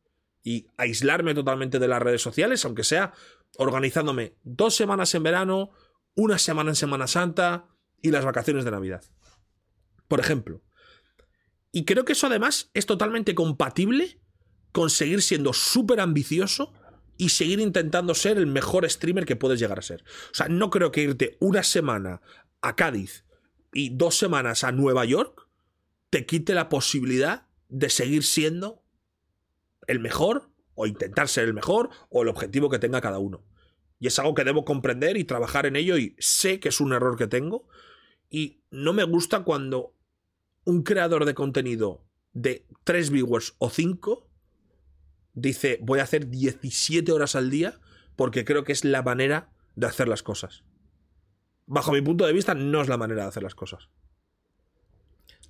[0.43, 3.12] y aislarme totalmente de las redes sociales, aunque sea
[3.57, 5.70] organizándome dos semanas en verano,
[6.14, 7.68] una semana en Semana Santa
[8.03, 9.05] y las vacaciones de Navidad.
[10.09, 10.62] Por ejemplo.
[11.72, 14.20] Y creo que eso además es totalmente compatible
[14.72, 16.72] con seguir siendo súper ambicioso
[17.16, 20.03] y seguir intentando ser el mejor streamer que puedes llegar a ser.
[20.30, 22.22] O sea, no creo que irte una semana
[22.62, 23.24] a Cádiz
[23.72, 25.48] y dos semanas a Nueva York
[26.09, 28.82] te quite la posibilidad de seguir siendo
[29.86, 30.49] el mejor
[30.81, 33.45] o intentar ser el mejor o el objetivo que tenga cada uno.
[33.99, 36.93] Y es algo que debo comprender y trabajar en ello y sé que es un
[36.93, 37.68] error que tengo
[38.31, 39.95] y no me gusta cuando
[40.64, 44.26] un creador de contenido de 3 viewers o 5
[45.35, 47.78] dice voy a hacer 17 horas al día
[48.16, 50.64] porque creo que es la manera de hacer las cosas.
[51.66, 53.91] Bajo mi punto de vista no es la manera de hacer las cosas.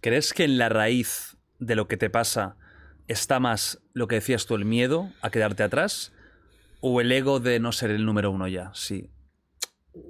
[0.00, 2.56] ¿Crees que en la raíz de lo que te pasa
[3.12, 6.12] está más lo que decías tú, el miedo a quedarte atrás?
[6.80, 8.70] ¿O el ego de no ser el número uno ya?
[8.74, 9.10] Sí.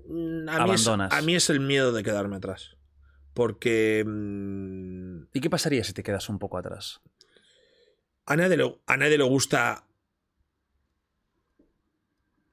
[0.09, 1.13] Mm, A mí, es, Abandonas.
[1.13, 2.77] a mí es el miedo de quedarme atrás.
[3.35, 7.01] Porque mm, ¿Y qué pasaría si te quedas un poco atrás?
[8.27, 9.85] a, nadie le, a nadie le gusta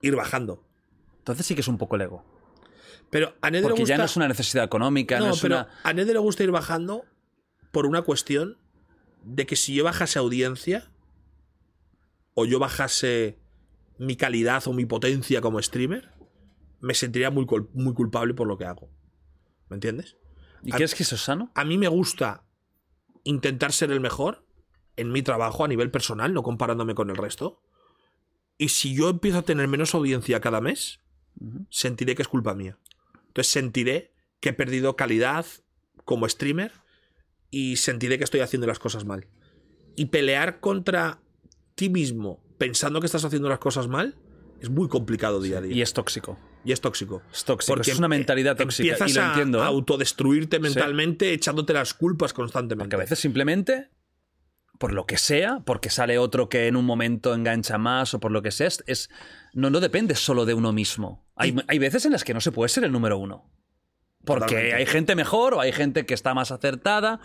[0.02, 0.64] ir bajando.
[1.20, 2.24] Entonces sí que es un poco el ego.
[3.10, 3.94] Pero a nadie le Porque gusta...
[3.94, 5.70] ya no es una necesidad económica, no, No, es pero una...
[5.84, 7.06] a nadie le gusta ir bajando
[7.72, 8.58] por una cuestión
[9.24, 10.90] de que si yo bajase audiencia
[12.34, 13.40] o yo bajase
[13.98, 16.12] mi calidad o mi potencia como streamer,
[16.80, 18.90] me sentiría muy, cul- muy culpable por lo que hago.
[19.70, 20.18] ¿Me entiendes?
[20.64, 21.52] ¿Y crees que eso es sano?
[21.56, 22.44] A mí me gusta
[23.24, 24.46] intentar ser el mejor
[24.96, 27.62] en mi trabajo a nivel personal, no comparándome con el resto.
[28.58, 31.00] Y si yo empiezo a tener menos audiencia cada mes,
[31.70, 32.78] sentiré que es culpa mía.
[33.28, 35.46] Entonces sentiré que he perdido calidad
[36.06, 36.72] como streamer
[37.52, 39.28] y sentiré que estoy haciendo las cosas mal.
[39.96, 41.20] Y pelear contra
[41.76, 44.16] ti mismo pensando que estás haciendo las cosas mal
[44.62, 45.76] es muy complicado día a día.
[45.76, 46.40] Y es tóxico.
[46.66, 47.22] Y es tóxico.
[47.32, 49.62] Es tóxico, es una mentalidad tóxica, Empiezas y lo a- entiendo, ¿eh?
[49.62, 52.84] a autodestruirte mentalmente echándote las culpas constantemente.
[52.86, 53.90] Porque a veces simplemente,
[54.80, 58.32] por lo que sea, porque sale otro que en un momento engancha más o por
[58.32, 59.10] lo que sea, es, es-
[59.54, 61.26] no, no depende solo de uno mismo.
[61.36, 63.50] Hay, hay veces en las que no se puede ser el número uno.
[64.28, 64.76] Porque Totalmente.
[64.76, 67.20] hay gente mejor o hay gente que está más acertada.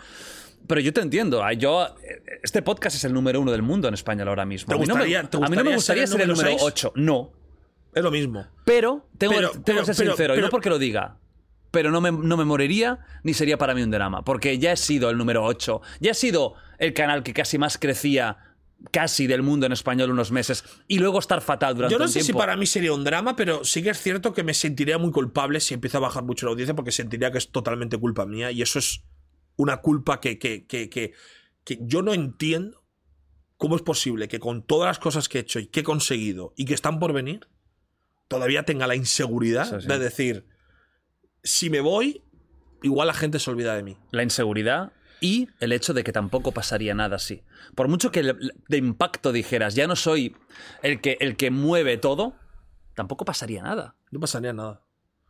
[0.65, 1.43] Pero yo te entiendo.
[1.43, 1.87] ah, Yo,
[2.41, 4.69] este podcast es el número uno del mundo en español ahora mismo.
[4.69, 6.27] ¿Te a, mí no me, gustaría- te a mí no me gustaría gustaría ser el
[6.29, 6.93] número número 8.
[6.95, 7.31] No.
[7.93, 8.47] Es lo mismo.
[8.65, 11.17] Pero tengo, Pero- tengo pero- que ser pero- sincero, y no porque lo diga.
[11.69, 14.23] Pero no me, no me moriría ni sería para mí un drama.
[14.23, 15.81] Porque ya he sido el número 8.
[15.99, 18.37] Ya he sido el canal que casi más crecía
[18.91, 22.11] casi del mundo en español unos meses y luego estar fatal durante Yo no un
[22.11, 24.97] sé si para mí sería un drama, pero sí que es cierto que me sentiría
[24.97, 28.25] muy culpable si empieza a bajar mucho la audiencia porque sentiría que es totalmente culpa
[28.25, 29.03] mía y eso es
[29.55, 31.13] una culpa que, que, que, que,
[31.63, 32.83] que yo no entiendo
[33.57, 36.53] cómo es posible que con todas las cosas que he hecho y que he conseguido
[36.57, 37.47] y que están por venir,
[38.27, 39.87] todavía tenga la inseguridad sí.
[39.87, 40.45] de decir,
[41.43, 42.23] si me voy,
[42.81, 43.97] igual la gente se olvida de mí.
[44.11, 44.91] La inseguridad
[45.23, 47.43] y el hecho de que tampoco pasaría nada así.
[47.75, 50.35] Por mucho que de impacto dijeras, ya no soy
[50.81, 52.33] el que, el que mueve todo,
[52.93, 53.95] tampoco pasaría nada.
[54.11, 54.81] No pasaría nada.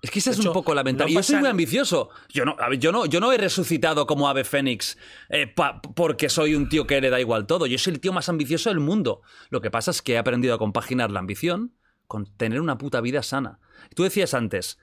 [0.01, 1.13] Es que ese es hecho, un poco lamentable.
[1.13, 2.09] no y yo soy muy ambicioso.
[2.29, 4.97] Yo no, yo no, yo no he resucitado como Ave Fénix
[5.29, 7.67] eh, pa- porque soy un tío que le da igual todo.
[7.67, 9.21] Yo soy el tío más ambicioso del mundo.
[9.51, 11.75] Lo que pasa es que he aprendido a compaginar la ambición
[12.07, 13.59] con tener una puta vida sana.
[13.95, 14.79] Tú decías antes,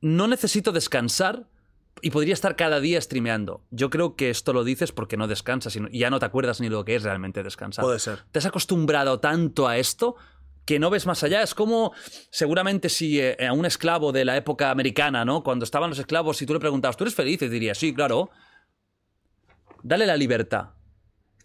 [0.00, 1.48] no necesito descansar
[2.02, 3.62] y podría estar cada día streameando.
[3.70, 6.26] Yo creo que esto lo dices porque no descansas y no- y ya no te
[6.26, 7.84] acuerdas ni lo que es realmente descansar.
[7.84, 8.20] Puede ser.
[8.32, 10.16] Te has acostumbrado tanto a esto
[10.64, 11.42] que no ves más allá.
[11.42, 11.92] Es como,
[12.30, 15.42] seguramente, si eh, a un esclavo de la época americana, ¿no?
[15.42, 17.40] Cuando estaban los esclavos, si tú le preguntabas, ¿tú eres feliz?
[17.42, 18.30] Y diría, sí, claro.
[19.82, 20.70] Dale la libertad.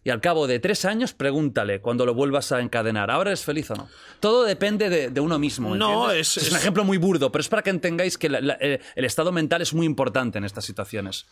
[0.05, 3.09] Y al cabo de tres años, pregúntale cuando lo vuelvas a encadenar.
[3.09, 3.87] ¿Ahora eres feliz o no?
[4.19, 5.75] Todo depende de, de uno mismo.
[5.75, 9.05] No, es- un ejemplo muy burdo, pero es para que entendáis que la- la- el
[9.05, 11.25] estado mental es muy importante en estas situaciones.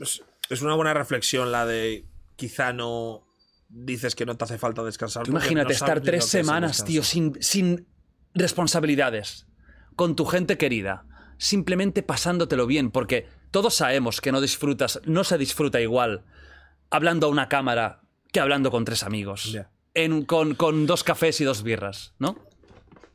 [0.00, 2.04] Es, es una buena reflexión la de
[2.34, 3.22] quizá no
[3.68, 5.26] dices que no te hace falta descansar.
[5.28, 7.86] Imagínate no estar tres semanas, tío, sin, sin
[8.34, 9.46] responsabilidades,
[9.94, 11.04] con tu gente querida,
[11.38, 16.24] simplemente pasándotelo bien, porque todos sabemos que no disfrutas, no se disfruta igual
[16.90, 18.00] hablando a una cámara
[18.32, 19.56] que hablando con tres amigos.
[19.94, 22.36] En- con, con dos cafés y dos birras, ¿no?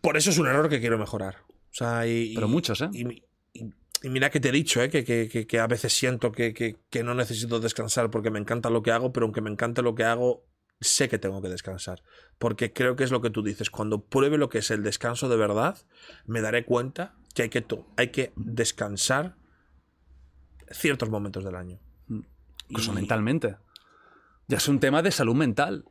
[0.01, 1.38] Por eso es un error que quiero mejorar.
[1.49, 2.89] O sea, y, Pero y- muchos, ¿eh?
[2.93, 3.24] Y,
[4.09, 4.89] mira que te he dicho, ¿eh?
[4.89, 8.70] Que, que- que- a veces siento que, que- que no necesito descansar porque me encanta
[8.72, 10.43] lo que hago, pero aunque me encante lo que hago,
[10.80, 12.01] sé que tengo que descansar.
[12.39, 13.70] Porque creo que es lo que tú dices.
[13.70, 15.78] Cuando pruebe lo que es el descanso de verdad,
[16.26, 17.64] me daré cuenta que hay que,
[17.97, 19.36] hay que descansar
[20.72, 21.80] ciertos momentos del año.
[22.70, 23.57] Incluso Y- mentalmente.
[24.52, 25.86] Ya es un tema de salud mental.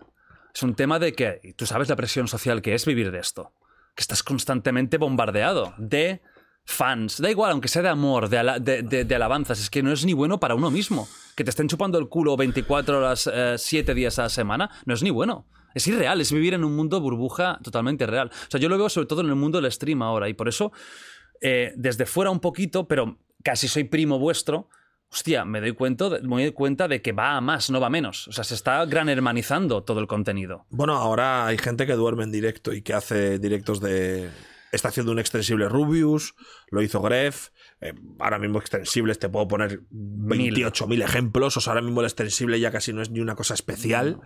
[0.54, 3.54] Es un tema de que tú sabes la presión social que es vivir de esto.
[3.94, 6.20] Que estás constantemente bombardeado de
[6.66, 7.22] fans.
[7.22, 9.61] Da igual, aunque sea de amor, de, de- alabanzas.
[9.61, 11.08] Es que no es ni bueno para uno mismo.
[11.36, 15.02] Que te estén chupando el culo 24 horas, 7 días a la semana, no es
[15.02, 15.46] ni bueno.
[15.74, 18.30] Es irreal, es vivir en un mundo burbuja totalmente real.
[18.30, 20.28] O sea, yo lo veo sobre todo en el mundo del stream ahora.
[20.28, 20.70] Y por eso,
[21.40, 24.68] eh, desde fuera un poquito, pero casi soy primo vuestro,
[25.12, 27.88] hostia, me doy, cuenta de, me doy cuenta de que va a más, no va
[27.88, 28.28] a menos.
[28.28, 30.66] O sea, se está gran hermanizando todo el contenido.
[30.70, 34.30] Bueno, ahora hay gente que duerme en directo y que hace directos de.
[34.72, 36.34] Está haciendo un extensible Rubius,
[36.70, 37.48] lo hizo Gref.
[37.80, 41.56] eh, ahora mismo extensibles te puedo poner 28.000 ejemplos.
[41.56, 44.20] O sea, ahora mismo el extensible ya casi no es ni una cosa especial.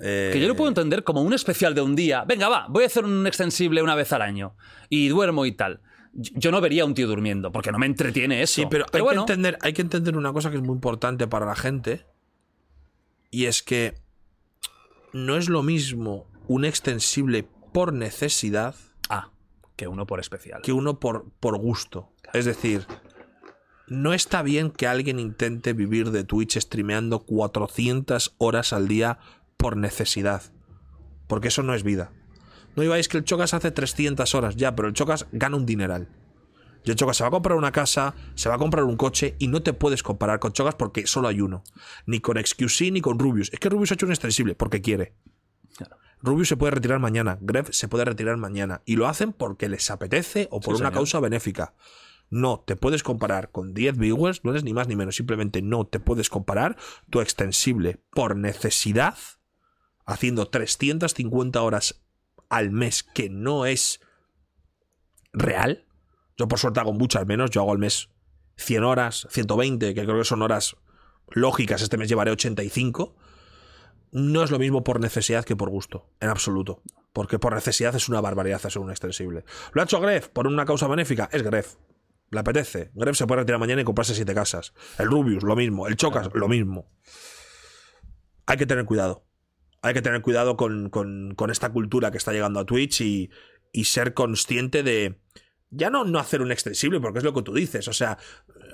[0.00, 2.24] Eh, Que yo lo puedo entender como un especial de un día.
[2.26, 4.56] Venga, va, voy a hacer un extensible una vez al año.
[4.88, 5.80] Y duermo y tal.
[6.12, 8.54] Yo no vería a un tío durmiendo, porque no me entretiene eso.
[8.54, 11.26] Sí, pero, hay, bueno, que entender, hay que entender una cosa que es muy importante
[11.26, 12.06] para la gente.
[13.30, 13.94] Y es que
[15.12, 18.74] no es lo mismo un extensible por necesidad
[19.10, 19.30] Ah,
[19.76, 20.62] que uno por especial.
[20.62, 22.10] que uno por, por gusto.
[22.32, 22.86] Es decir,
[23.86, 29.18] no está bien que alguien intente vivir de Twitch streameando 400 horas al día
[29.56, 30.42] por necesidad.
[31.26, 32.12] Porque eso no es vida.
[32.78, 36.06] No digáis que el Chocas hace 300 horas, ya, pero el Chocas gana un dineral.
[36.84, 39.34] Y el Chocas se va a comprar una casa, se va a comprar un coche
[39.40, 41.64] y no te puedes comparar con Chocas porque solo hay uno.
[42.06, 43.52] Ni con XQC ni con Rubius.
[43.52, 45.16] Es que Rubius ha hecho un extensible porque quiere.
[45.76, 45.96] Claro.
[46.22, 48.80] Rubius se puede retirar mañana, Gref se puede retirar mañana.
[48.84, 50.92] Y lo hacen porque les apetece o por Sí, una señor.
[51.00, 51.74] causa benéfica.
[52.30, 55.16] No te puedes comparar con 10 viewers, no eres ni más ni menos.
[55.16, 56.76] Simplemente no te puedes comparar
[57.10, 59.16] tu extensible por necesidad,
[60.06, 62.04] haciendo 350 horas
[62.48, 64.00] al mes, que no es
[65.32, 65.86] real.
[66.36, 68.10] Yo por suerte hago muchas menos, yo hago al mes
[68.56, 70.76] 100 horas, 120, que creo que son horas
[71.30, 73.16] lógicas, este mes llevaré 85
[74.10, 76.82] no es lo mismo por necesidad que por gusto, en absoluto.
[77.12, 79.44] Porque por necesidad es una barbaridad hacer un extensible.
[79.72, 81.28] ¿Lo ha hecho Gref por una causa benéfica?
[81.32, 81.74] Es Gref.
[82.30, 82.90] Le apetece.
[82.94, 84.74] Gref se puede retirar mañana y comprarse siete casas.
[84.98, 85.86] El Rubius, lo mismo.
[85.86, 86.90] El Chocas, lo mismo.
[88.46, 89.24] Hay que tener cuidado.
[89.88, 93.30] Hay que tener cuidado con, con- con esta cultura que está llegando a Twitch y,
[93.72, 95.20] y ser consciente de.
[95.70, 97.88] Ya no, no hacer un extensible, porque es lo que tú dices.
[97.88, 98.16] O sea,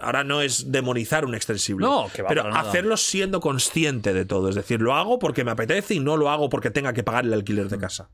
[0.00, 1.84] ahora no es demonizar un extensible.
[1.84, 2.68] No, que va, pero para nada.
[2.68, 4.48] hacerlo siendo consciente de todo.
[4.48, 7.24] Es decir, lo hago porque me apetece y no lo hago porque tenga que pagar
[7.24, 7.70] el alquiler Mm.
[7.70, 8.10] de casa.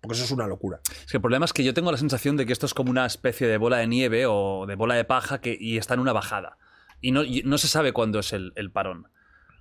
[0.00, 0.80] Porque eso es una locura.
[1.04, 2.90] Es que el problema es que yo tengo la sensación de que esto es como
[2.90, 6.00] una especie de bola de nieve o de bola de paja que, y está en
[6.00, 6.58] una bajada.
[7.00, 9.06] Y no, y no se sabe cuándo es el, el parón.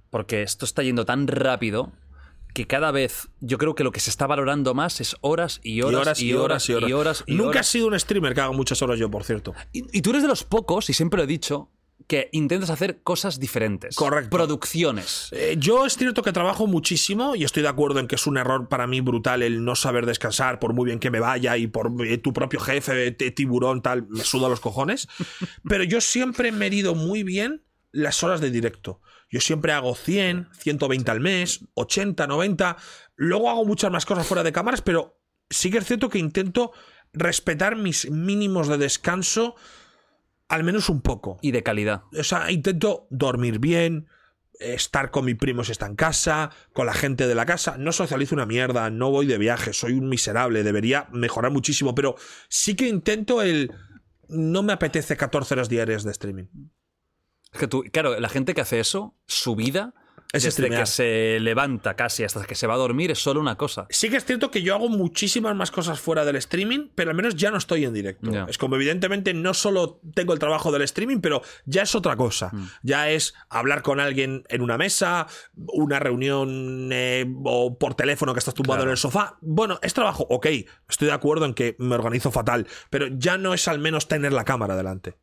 [0.09, 1.93] Porque esto está yendo tan rápido
[2.53, 5.81] que cada vez yo creo que lo que se está valorando más es horas y
[5.81, 7.23] horas y horas y horas.
[7.27, 7.67] Y Nunca he horas.
[7.67, 9.53] sido un streamer que haga muchas horas yo, por cierto.
[9.71, 11.69] Y, y tú eres de los pocos, y siempre lo he dicho,
[12.05, 13.95] que intentas hacer cosas diferentes.
[13.95, 14.29] Correcto.
[14.29, 15.29] Producciones.
[15.31, 18.37] Eh, yo es cierto que trabajo muchísimo y estoy de acuerdo en que es un
[18.37, 21.67] error para mí brutal el no saber descansar, por muy bien que me vaya y
[21.67, 25.07] por eh, tu propio jefe, t- tiburón, tal, me suda los cojones.
[25.67, 28.99] Pero yo siempre he medido muy bien las horas de directo.
[29.29, 32.75] Yo siempre hago 100, 120 al mes, 80, 90.
[33.15, 35.17] Luego hago muchas más cosas fuera de cámaras, pero
[35.49, 36.73] sí que es cierto que intento
[37.13, 39.55] respetar mis mínimos de descanso
[40.49, 42.03] al menos un poco Y de calidad.
[42.17, 44.07] o sea, intento dormir bien,
[44.59, 47.77] estar con mi primo si está en casa, con la gente de la casa.
[47.77, 52.15] No socializo una mierda, no voy de viaje, soy un miserable, debería mejorar muchísimo, pero
[52.49, 53.71] sí que intento el...
[54.29, 56.45] No me apetece 14 horas diarias de streaming.
[57.53, 59.93] Es que tú, claro, la gente que hace eso, su vida,
[60.33, 60.81] Es desde streamear.
[60.81, 63.85] que se levanta casi hasta que se va a dormir, es solo una cosa.
[63.91, 67.15] Sí que es cierto que yo hago muchísimas más cosas fuera del streaming, pero al
[67.15, 68.31] menos ya no estoy en directo.
[68.47, 72.51] Es como evidentemente no solo tengo el trabajo del streaming, pero ya es otra cosa.
[72.81, 78.39] Ya es hablar con alguien en una mesa, una reunión eh, o por teléfono que
[78.39, 78.89] estás tumbado Claro.
[78.89, 79.37] en el sofá.
[79.41, 80.47] Bueno, es trabajo, ok,
[80.89, 84.33] estoy de acuerdo en que me organizo fatal, pero ya no es al menos tener
[84.33, 85.19] la cámara delante.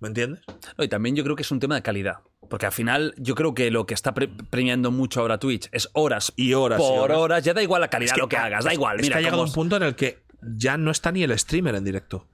[0.00, 0.42] ¿Me entiendes?
[0.76, 2.18] No, y también yo creo que es un tema de calidad.
[2.48, 5.90] Porque al final yo creo que lo que está pre- premiando mucho ahora Twitch es
[5.92, 6.78] horas Y horas.
[6.78, 7.18] y por horas.
[7.18, 7.44] horas.
[7.44, 8.96] Ya da igual la calidad Es que- lo que hagas, da igual.
[9.00, 10.22] Es Mira, que ha llegado un punto en el que
[10.56, 12.26] ya no está ni el streamer en directo.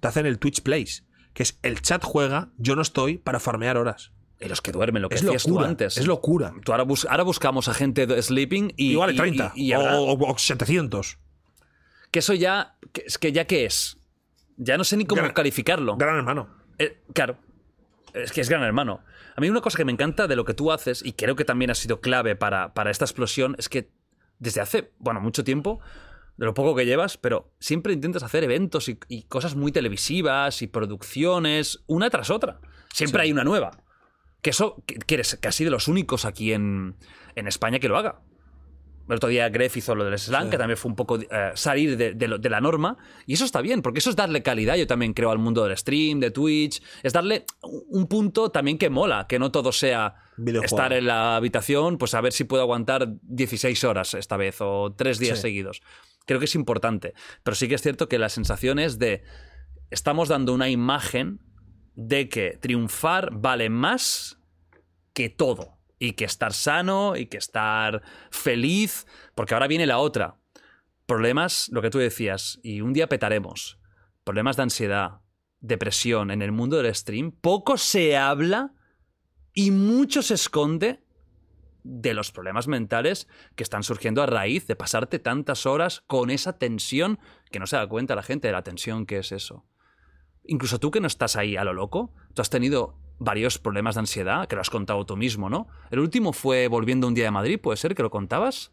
[0.00, 1.04] Te hacen el Twitch Plays,
[1.34, 4.10] que es el chat juega, yo no estoy para farmear horas.
[4.40, 5.96] Y los que duermen, lo que Es decías tú antes.
[5.96, 6.52] es locura.
[6.64, 8.92] Tú ahora, bus- ahora buscamos a gente de sleeping y.
[8.92, 11.18] Igual hay y- 30 y- y o, o- o 700.
[12.10, 12.74] que eso ya.
[12.92, 13.98] Que, es que ya qué es.
[14.56, 15.96] Ya no sé ni cómo Gran- calificarlo.
[15.96, 16.48] Gran hermano.
[16.78, 17.36] Eh, claro.
[18.14, 19.00] Es que es gran hermano.
[19.36, 21.44] A mí una cosa que me encanta de lo que tú haces, y creo que
[21.44, 23.90] también ha sido clave para, para esta explosión, es que
[24.38, 25.80] desde hace, bueno, mucho tiempo,
[26.36, 30.62] de lo poco que llevas, pero siempre intentas hacer eventos y, y cosas muy televisivas
[30.62, 32.60] y producciones, una tras otra.
[32.92, 33.70] Siempre hay una nueva.
[34.42, 36.96] Que eso, que, que eres casi de los únicos aquí en,
[37.36, 38.20] en España que lo haga.
[39.08, 41.96] El otro día Gref hizo lo del slam, que también fue un poco eh, salir
[41.96, 42.96] de, de lo- de la norma.
[43.26, 45.76] Y eso está bien, porque eso es darle calidad, yo también creo, al mundo del
[45.76, 46.82] stream, de Twitch.
[47.02, 50.64] Es darle un un punto también que mola, que no todo sea Videojuego.
[50.76, 54.92] estar en la habitación, pues a ver si puedo aguantar 16 horas esta vez o
[54.96, 55.42] tres días Sí.
[55.42, 55.82] seguidos.
[56.26, 57.14] Creo que es importante.
[57.42, 59.22] Pero sí que es cierto que la sensación es de.
[59.90, 61.40] Estamos dando una imagen
[61.94, 64.38] de que triunfar vale más
[65.12, 65.76] que todo.
[66.02, 69.06] Y que estar sano y que estar feliz.
[69.36, 70.40] Porque ahora viene la otra.
[71.06, 73.78] Problemas, lo que tú decías, y un día petaremos.
[74.24, 75.20] Problemas de ansiedad,
[75.60, 77.30] depresión en el mundo del stream.
[77.30, 78.72] Poco se habla
[79.54, 81.04] y mucho se esconde
[81.84, 86.58] de los problemas mentales que están surgiendo a raíz de pasarte tantas horas con esa
[86.58, 87.20] tensión
[87.52, 89.66] que no se da cuenta la gente de la tensión que es eso.
[90.44, 94.00] Incluso tú que no estás ahí a lo loco, tú has tenido varios problemas de
[94.00, 95.68] ansiedad, que lo has contado tú mismo, ¿no?
[95.90, 98.72] El último fue volviendo un día de Madrid, ¿puede ser que lo contabas?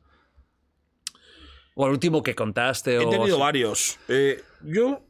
[1.75, 2.95] ¿O el último que contaste?
[2.95, 3.97] He o tenido varios.
[4.09, 5.01] Eh, yo.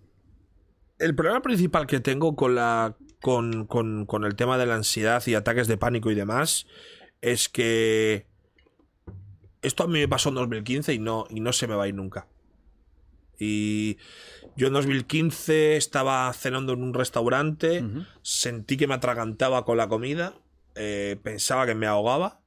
[0.99, 2.95] El problema principal que tengo con la.
[3.21, 6.67] Con, con- con el tema de la ansiedad y ataques de pánico y demás.
[7.21, 8.27] Es que.
[9.61, 11.87] Esto a mí me pasó en 2015 y no, y no se me va a
[11.87, 12.27] ir nunca.
[13.39, 13.97] Y
[14.57, 17.83] yo en 2015 estaba cenando en un restaurante,
[18.21, 20.35] sentí que me atragantaba con la comida,
[20.75, 22.41] eh, pensaba que me ahogaba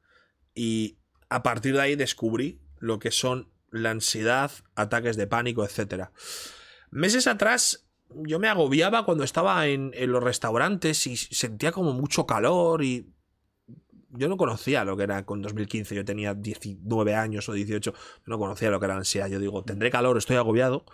[0.55, 0.99] y
[1.31, 6.11] a partir de ahí descubrí lo que son la ansiedad, ataques de pánico, etc.
[6.91, 12.27] Meses atrás yo me agobiaba cuando estaba en, en los restaurantes y sentía como mucho
[12.27, 13.11] calor y
[14.13, 17.97] yo no conocía lo que era con 2015, yo tenía 19 años o 18, yo
[18.27, 20.85] no conocía lo que era ansiedad, yo digo, tendré calor, estoy agobiado.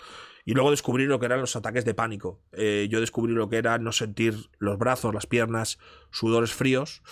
[0.44, 2.40] Y luego descubrí lo que eran los ataques de pánico.
[2.52, 5.78] Eh, yo descubrí lo que era no sentir los brazos, las piernas,
[6.10, 7.02] sudores fríos.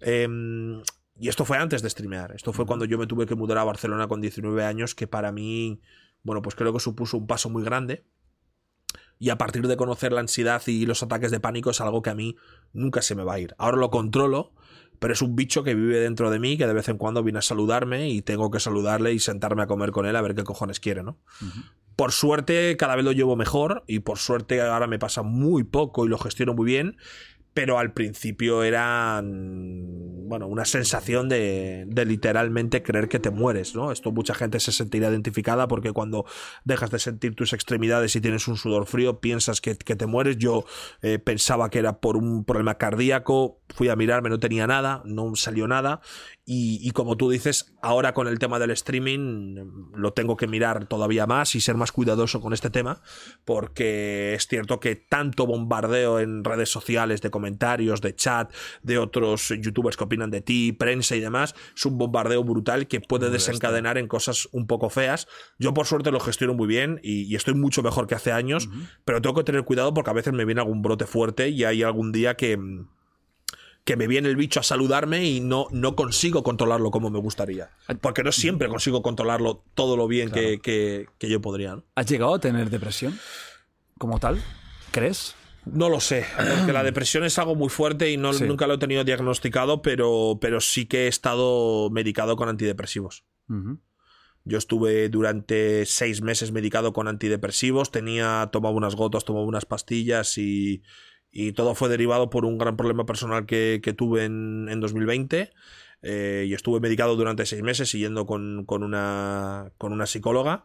[0.00, 0.80] Em,
[1.16, 2.32] y esto fue antes de streamear.
[2.36, 5.32] Esto fue cuando yo me tuve que mudar a Barcelona con 19 años, que para
[5.32, 5.80] mí,
[6.22, 8.04] bueno, pues creo que supuso un paso muy grande.
[9.18, 12.10] Y a partir de conocer la ansiedad y los ataques de pánico es algo que
[12.10, 12.36] a mí
[12.72, 13.56] nunca se me va a ir.
[13.58, 14.52] Ahora lo controlo,
[14.98, 17.38] pero es un bicho que vive dentro de mí, que de vez en cuando viene
[17.38, 20.44] a saludarme y tengo que saludarle y sentarme a comer con él a ver qué
[20.44, 21.18] cojones quiere, ¿no?
[21.96, 26.04] Por suerte cada vez lo llevo mejor y por suerte ahora me pasa muy poco
[26.04, 26.96] y lo gestiono muy bien,
[27.54, 33.92] pero al principio era bueno, una sensación de, de literalmente creer que te mueres, ¿no?
[33.92, 36.24] Esto mucha gente se sentirá identificada porque cuando
[36.64, 40.38] dejas de sentir tus extremidades y tienes un sudor frío, piensas que, que te mueres.
[40.38, 40.64] Yo
[41.02, 45.36] eh, pensaba que era por un problema cardíaco, fui a mirarme, no tenía nada, no
[45.36, 46.00] salió nada
[46.46, 49.56] Y, y, como tú dices, ahora con el tema del streaming
[49.94, 53.00] lo tengo que mirar todavía más y ser más cuidadoso con este tema,
[53.46, 59.54] porque es cierto que tanto bombardeo en redes sociales de comentarios, de chat, de otros
[59.58, 63.96] youtubers que opinan de ti, prensa y demás, es un bombardeo brutal que puede desencadenar
[63.96, 65.26] en cosas un poco feas.
[65.58, 68.68] Yo por suerte lo gestiono muy bien y, y estoy mucho mejor que hace años,
[69.06, 71.82] pero tengo que tener cuidado porque a veces me viene algún brote fuerte y hay
[71.82, 72.58] algún día que
[73.84, 77.70] que me viene el bicho a saludarme y no, no consigo controlarlo como me gustaría.
[78.00, 80.48] Porque no siempre consigo controlarlo todo lo bien claro.
[80.48, 81.76] que, que, que, yo podría.
[81.76, 81.84] ¿no?
[81.94, 83.18] ¿Has llegado a tener depresión
[83.98, 84.42] como tal?
[84.90, 85.34] ¿Crees?
[85.66, 88.44] No lo sé, porque la depresión es algo muy fuerte y no, sí.
[88.44, 93.24] nunca lo he tenido diagnosticado, pero, pero sí que he estado medicado con antidepresivos.
[93.48, 93.80] Uh -huh.
[94.44, 100.36] Yo estuve durante seis meses medicado con antidepresivos, tenía, tomaba unas gotas, tomaba unas pastillas
[100.36, 100.82] y,
[101.34, 105.50] y todo fue derivado por un gran problema personal que, que tuve en, en 2020.
[106.06, 110.64] Eh, y estuve medicado durante seis meses siguiendo con, con, una, con una psicóloga.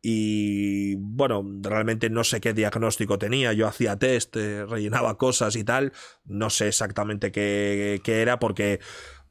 [0.00, 3.52] Y bueno, realmente no sé qué diagnóstico tenía.
[3.52, 5.92] Yo hacía test, eh, rellenaba cosas y tal.
[6.24, 8.80] No sé exactamente qué, qué era porque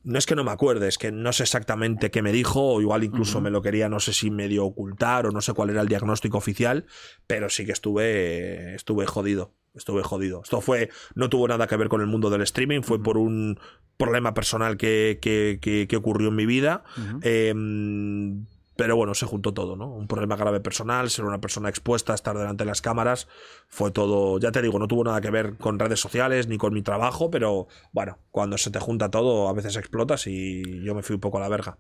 [0.06, 2.80] no es que no me acuerde, es que no sé exactamente qué me dijo, o
[2.80, 3.46] igual incluso uh -huh.
[3.46, 6.38] me lo quería, no sé si medio ocultar o no sé cuál era el diagnóstico
[6.38, 6.86] oficial,
[7.28, 10.42] pero sí que estuve, estuve jodido, estuve jodido.
[10.44, 13.60] Esto fue, no tuvo nada que ver con el mundo del streaming, fue por un
[13.98, 16.84] problema personal que, que, que, que ocurrió en mi vida.
[16.98, 17.20] Uh -huh.
[17.24, 18.46] eh,
[18.76, 19.88] pero bueno, se juntó todo, ¿no?
[19.88, 23.28] Un problema grave personal, ser una persona expuesta, estar delante de las cámaras,
[23.68, 26.74] fue todo, ya te digo, no tuvo nada que ver con redes sociales ni con
[26.74, 31.04] mi trabajo, pero bueno, cuando se te junta todo, a veces explotas y yo me
[31.04, 31.78] fui un poco a la verga.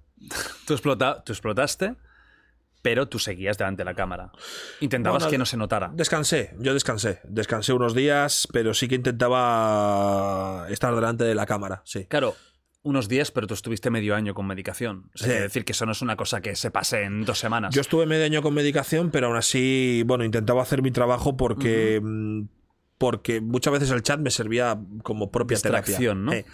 [0.65, 1.95] Tú, explota, tú explotaste,
[2.81, 4.31] pero tú seguías delante de la cámara.
[4.79, 5.91] Intentabas bueno, que no se notara.
[5.93, 7.19] Descansé, yo descansé.
[7.25, 12.05] Descansé unos días, pero sí que intentaba estar delante de la cámara, sí.
[12.05, 12.35] Claro
[12.85, 15.09] unos días, pero tú estuviste medio año con medicación.
[15.13, 15.41] O sea, sí.
[15.41, 17.75] decir que eso no es una cosa que se pase en dos semanas.
[17.75, 21.99] Yo estuve medio año con medicación, pero aún así, bueno, intentaba hacer mi trabajo porque.
[22.01, 22.47] Uh -huh
[22.97, 26.13] porque muchas veces el chat me servía como propia terapia.
[26.13, 26.31] ¿no?
[26.31, 26.45] Eh,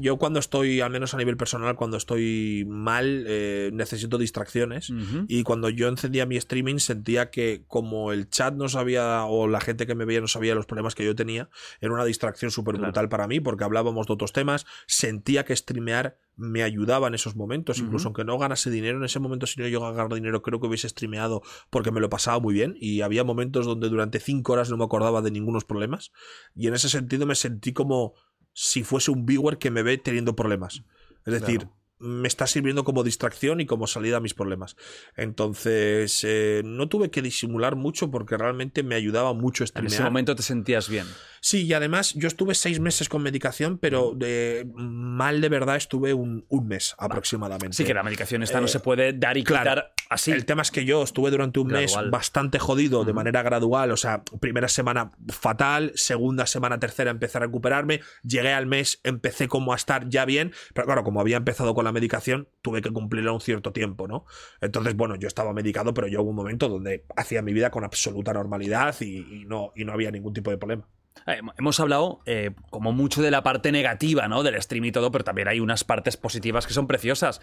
[0.00, 4.90] yo cuando estoy, al menos a nivel personal, cuando estoy mal, eh, necesito distracciones.
[4.90, 5.24] Uh -huh.
[5.28, 9.60] Y cuando yo encendía mi streaming sentía que como el chat no sabía, o la
[9.60, 11.48] gente que me veía no sabía los problemas que yo tenía,
[11.80, 13.08] era una distracción súper brutal claro.
[13.08, 17.80] para mí, porque hablábamos de otros temas, sentía que streamear me ayudaba en esos momentos,
[17.80, 18.06] incluso uh -huh.
[18.06, 20.88] aunque no ganase dinero en ese momento, si no yo ganara dinero, creo que hubiese
[20.88, 24.76] streameado porque me lo pasaba muy bien y había momentos donde durante cinco horas no
[24.76, 26.12] me acordaba de ningunos problemas
[26.54, 28.14] y en ese sentido me sentí como
[28.60, 30.82] si fuese un viewer que me ve teniendo problemas.
[31.24, 34.76] Es decir, claro me está sirviendo como distracción y como salida a mis problemas.
[35.16, 39.92] Entonces, eh, no tuve que disimular mucho porque realmente me ayudaba mucho streamear.
[39.92, 41.06] En ese momento te sentías bien.
[41.40, 46.14] Sí, y además yo estuve seis meses con medicación, pero de, mal de verdad estuve
[46.14, 47.76] un, un mes aproximadamente.
[47.76, 50.32] Sí, que la medicación esta eh, no se puede dar y quitar claro, así.
[50.32, 52.04] El tema es que yo estuve durante un gradual.
[52.04, 53.92] mes bastante jodido, de manera gradual.
[53.92, 58.00] O sea, primera semana fatal, segunda semana, tercera empecé a recuperarme.
[58.22, 61.84] Llegué al mes, empecé como a estar ya bien, pero claro, como había empezado con
[61.84, 64.24] la medicación, tuve que cumplirla un cierto tiempo, ¿no?
[64.60, 67.84] Entonces, bueno, yo estaba medicado, pero yo hubo un momento donde hacía mi vida con
[67.84, 70.88] absoluta normalidad y, y no, y no había ningún tipo de problema.
[71.26, 74.42] Eh, hemos hablado eh, como mucho de la parte negativa, ¿no?
[74.42, 77.40] Del stream y todo, pero también hay unas partes positivas que son preciosas.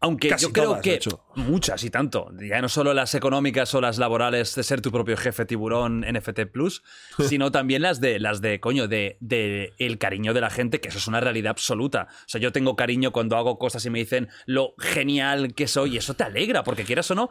[0.00, 1.00] Aunque Casi yo creo todas, que
[1.36, 5.16] muchas y tanto, ya no solo las económicas o las laborales de ser tu propio
[5.16, 6.82] jefe tiburón NFT Plus,
[7.28, 10.88] sino también las de las de coño de, de, el cariño de la gente, que
[10.88, 12.08] eso es una realidad absoluta.
[12.10, 15.94] O sea, yo tengo cariño cuando hago cosas y me dicen lo genial que soy
[15.94, 17.30] y eso te alegra, porque quieras o no,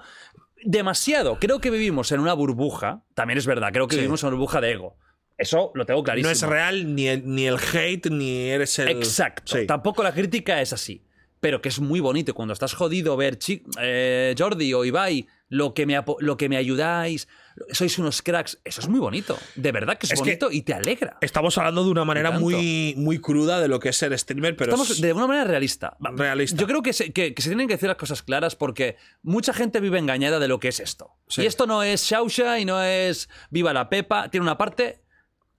[0.64, 1.38] demasiado.
[1.40, 4.02] Creo que vivimos en una burbuja, también es verdad, creo que sí.
[4.02, 4.98] vivimos en una burbuja de ego.
[5.44, 6.30] Eso lo tengo clarísimo.
[6.30, 8.90] No es real ni el, ni el hate ni eres el.
[8.90, 9.58] Exacto.
[9.58, 9.68] Sí.
[9.68, 11.04] Tampoco la crítica es así.
[11.40, 13.38] Pero que es muy bonito cuando estás jodido ver
[13.82, 17.28] eh, Jordi o Ibai, lo que, me lo que me ayudáis,
[17.72, 18.60] sois unos cracks.
[18.64, 19.38] Eso es muy bonito.
[19.56, 21.18] De verdad que es, es bonito que y te alegra.
[21.22, 24.72] Estamos hablando de una manera muy, muy cruda de lo que es ser streamer, pero.
[24.72, 25.96] Estamos de una manera realista.
[26.00, 26.60] Realista.
[26.60, 29.54] Yo creo que se, que, que se, tienen que decir las cosas claras porque mucha
[29.54, 31.12] gente vive engañada de lo que es esto.
[31.28, 31.44] Sí.
[31.44, 34.30] Y esto no es Shausha y no es Viva la Pepa.
[34.30, 35.03] Tiene una parte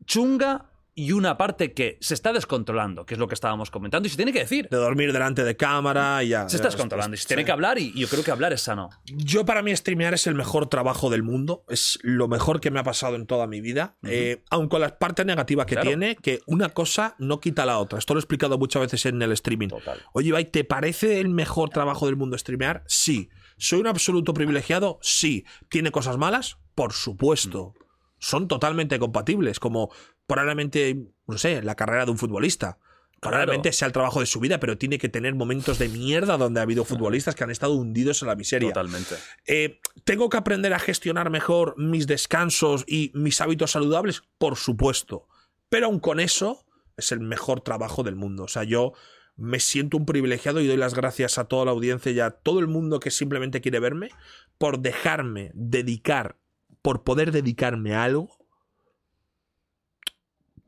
[0.07, 4.11] chunga y una parte que se está descontrolando, que es lo que estábamos comentando, y
[4.11, 4.69] se tiene que decir.
[4.71, 6.49] De dormir delante de cámara y ya.
[6.49, 7.29] Se está descontrolando y se sí.
[7.29, 8.91] tiene que hablar, y yo creo que hablar es sano.
[9.07, 11.65] Yo, para mí, streamear es el mejor trabajo del mundo.
[11.69, 13.97] Es lo mejor que me ha pasado en toda mi vida.
[14.03, 14.11] Uh -huh.
[14.13, 15.89] eh, aun con la parte negativa que claro.
[15.89, 17.99] tiene, que una cosa no quita la otra.
[17.99, 19.69] Esto lo he explicado muchas veces en el streaming.
[19.69, 20.01] Total.
[20.13, 22.85] Oye, Ibai, ¿te parece el mejor trabajo del mundo streamear?
[22.87, 23.31] Sí.
[23.57, 24.99] ¿Soy un absoluto privilegiado?
[25.03, 25.45] Sí.
[25.69, 26.59] ¿Tiene cosas malas?
[26.77, 27.63] Por supuesto.
[27.63, 27.84] Uh -huh.
[28.25, 29.91] Son totalmente compatibles, como
[30.27, 30.97] probablemente,
[31.27, 32.79] no sé, la carrera de un futbolista.
[33.21, 36.61] Probablemente sea el trabajo de su vida, pero tiene que tener momentos de mierda donde
[36.61, 38.71] ha habido futbolistas que han estado hundidos en la miseria.
[38.71, 39.17] Totalmente.
[39.47, 44.23] Eh, ¿Tengo que aprender a gestionar mejor mis descansos y mis hábitos saludables?
[44.39, 45.29] Por supuesto.
[45.69, 46.65] Pero aun con eso,
[46.97, 48.45] es el mejor trabajo del mundo.
[48.45, 48.95] O sea, yo
[49.37, 52.61] me siento un privilegiado y doy las gracias a toda la audiencia y a todo
[52.61, 54.11] el mundo que simplemente quiere verme
[54.59, 56.37] por dejarme dedicar,
[56.85, 58.29] por poder dedicarme a algo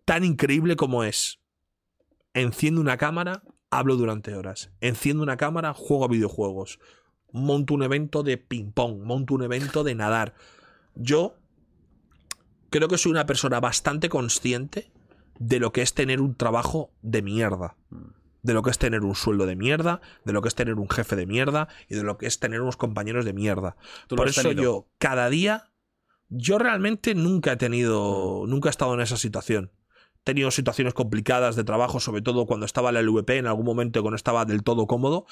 [0.06, 1.40] tan increíble como es.
[2.32, 4.70] Enciendo una cámara, hablo durante horas.
[4.80, 6.78] Enciendo una cámara, juego a videojuegos.
[7.32, 10.32] Monto un evento de ping-pong, monto un evento de nadar.
[10.94, 11.36] Yo
[12.70, 14.90] creo que soy una persona bastante consciente
[15.38, 17.76] de lo que es tener un trabajo de mierda.
[18.40, 20.88] De lo que es tener un sueldo de mierda, de lo que es tener un
[20.88, 23.76] jefe de mierda y de lo que es tener unos compañeros de mierda.
[24.08, 24.62] Por eso tenido.
[24.62, 25.72] yo, cada día,
[26.28, 29.70] yo realmente nunca he tenido, nunca he estado en esa situación.
[30.20, 33.64] He tenido situaciones complicadas de trabajo, sobre todo cuando estaba en la LVP, en algún
[33.64, 35.26] momento que no estaba del todo cómodo,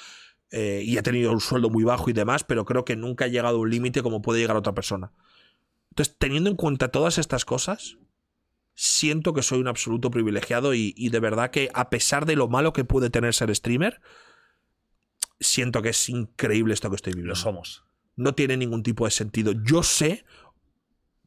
[0.51, 3.31] eh, y he tenido un sueldo muy bajo y demás, pero creo que nunca he
[3.31, 5.11] llegado a un límite como puede llegar otra persona.
[5.89, 7.97] Entonces, teniendo en cuenta todas estas cosas,
[8.73, 12.47] siento que soy un absoluto privilegiado y, y de verdad que a pesar de lo
[12.47, 14.01] malo que puede tener ser streamer,
[15.39, 17.83] siento que es increíble esto que estoy viviendo Lo somos.
[18.15, 19.53] no tiene ningún tipo de sentido.
[19.63, 20.25] Yo sé,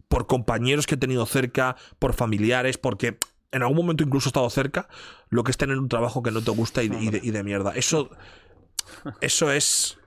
[0.09, 3.19] por compañeros que he tenido cerca, por familiares, porque
[3.53, 4.89] en algún momento incluso he estado cerca,
[5.29, 7.43] lo que es tener un trabajo que no te gusta y, y de, y de
[7.45, 7.73] mierda.
[7.75, 8.11] Eso,
[9.21, 9.99] eso es...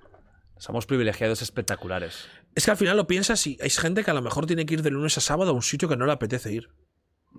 [0.57, 2.27] Somos privilegiados espectaculares.
[2.53, 4.75] Es que al final lo piensas y hay gente que a lo mejor tiene que
[4.75, 6.69] ir de lunes a sábado a un sitio que no le apetece ir.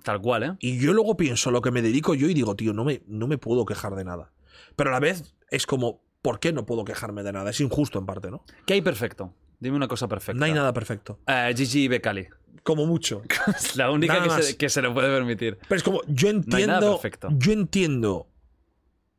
[0.02, 0.56] Tal cual, ¿eh?
[0.58, 3.28] Y yo luego pienso lo que me dedico yo y digo, tío, no me, no
[3.28, 4.32] me puedo quejar de nada.
[4.74, 7.50] Pero a la vez es como, ¿por qué no puedo quejarme de nada?
[7.50, 8.44] Es injusto en parte, ¿no?
[8.66, 9.34] ¿Qué hay perfecto?
[9.60, 10.38] Dime una cosa perfecta.
[10.38, 11.20] No hay nada perfecto.
[11.28, 12.26] Eh, Gigi Becali.
[12.62, 13.22] Como mucho.
[13.56, 15.58] Es la única que se, que se le puede permitir.
[15.68, 17.00] Pero es como, yo entiendo.
[17.30, 18.28] yo entiendo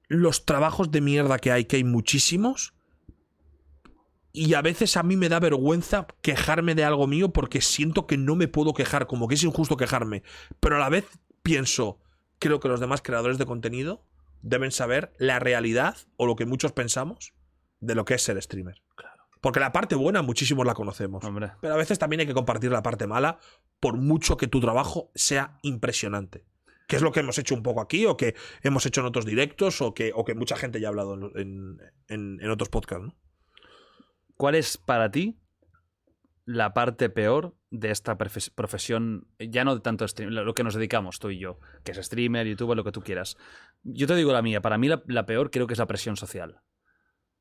[0.08, 2.74] los trabajos de mierda que hay, que hay muchísimos.
[4.32, 8.18] Y a veces a mí me da vergüenza quejarme de algo mío porque siento que
[8.18, 10.24] no me puedo quejar, como que es injusto quejarme.
[10.60, 11.06] Pero a la vez
[11.44, 12.00] pienso,
[12.39, 14.04] creo que los demás creadores de contenido
[14.41, 17.34] deben saber la realidad o lo que muchos pensamos
[17.80, 18.82] de lo que es ser streamer.
[19.44, 21.22] Porque la parte buena muchísimos la conocemos.
[21.26, 21.52] Hombre.
[21.60, 23.39] Pero a veces también hay que compartir la parte mala,
[23.82, 26.46] por mucho que tu trabajo sea impresionante.
[26.88, 29.26] Que es lo que hemos hecho un poco aquí, o que hemos hecho en otros
[29.26, 31.78] directos, o que, o que mucha gente ya ha hablado en,
[32.08, 33.06] en- en otros podcasts.
[33.06, 33.16] ¿no?
[34.38, 35.38] ¿Cuál es para ti
[36.46, 40.76] la parte peor de esta profes- profesión, ya no de tanto stream, lo que nos
[40.76, 43.36] dedicamos tú y yo, que es streamer, youtuber, lo que tú quieras?
[43.84, 46.16] Yo te digo la mía, para mí la, la peor creo que es la presión
[46.16, 46.62] social.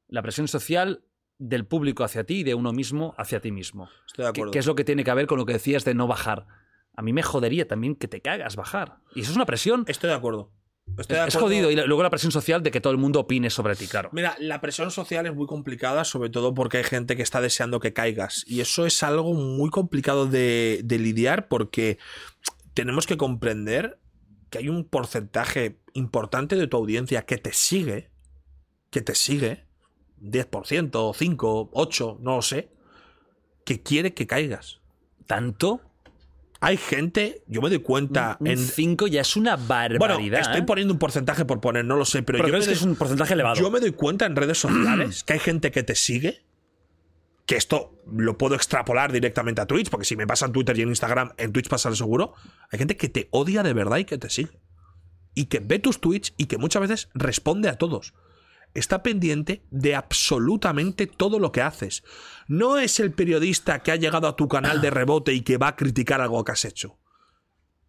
[0.08, 1.04] La presión social
[1.48, 3.88] del público hacia ti y de uno mismo hacia ti mismo.
[4.06, 4.50] Estoy de acuerdo.
[4.52, 6.46] que es lo que tiene que ver con lo que decías de no bajar.
[6.94, 8.98] A mí me jodería también que te cagas bajar.
[9.14, 9.84] Y eso es una presión.
[9.88, 10.50] Estoy de acuerdo.
[10.98, 11.46] Estoy de Es acuerdo.
[11.56, 11.70] jodido.
[11.70, 14.10] Y luego la presión social de que todo el mundo opine sobre ti, claro.
[14.12, 17.80] Mira, la presión social es muy complicada, sobre todo porque hay gente que está deseando
[17.80, 18.44] que caigas.
[18.46, 21.98] Y eso es algo muy complicado de, de lidiar porque
[22.74, 23.98] tenemos que comprender
[24.50, 28.10] que hay un porcentaje importante de tu audiencia que te sigue,
[28.90, 29.64] que te sigue,
[30.22, 32.70] 10%, 5, 8, no lo sé,
[33.64, 34.80] que quiere que caigas.
[35.26, 35.80] ¿Tanto?
[36.60, 38.58] Hay gente, yo me doy cuenta Un en...
[38.58, 40.40] 5 ya es una Bueno, barbaridad.
[40.40, 40.64] estoy ¿eh?
[40.64, 42.94] poniendo un porcentaje por poner, no lo sé, pero, Pero yo crees que es un
[42.94, 43.56] porcentaje elevado.
[43.56, 46.44] yo me doy cuenta en redes sociales que hay gente que te sigue.
[47.46, 50.82] Que esto lo puedo extrapolar directamente a Twitch, porque si me pasa en Twitter y
[50.82, 52.34] en Instagram, en Twitch pasa seguro.
[52.70, 54.60] Hay gente que te odia de verdad y que te sigue.
[55.34, 58.14] Y que ve tus tweets y que muchas veces responde a todos.
[58.74, 62.02] Está pendiente de absolutamente todo lo que haces.
[62.48, 65.68] No es el periodista que ha llegado a tu canal de rebote y que va
[65.68, 66.98] a criticar algo que has hecho.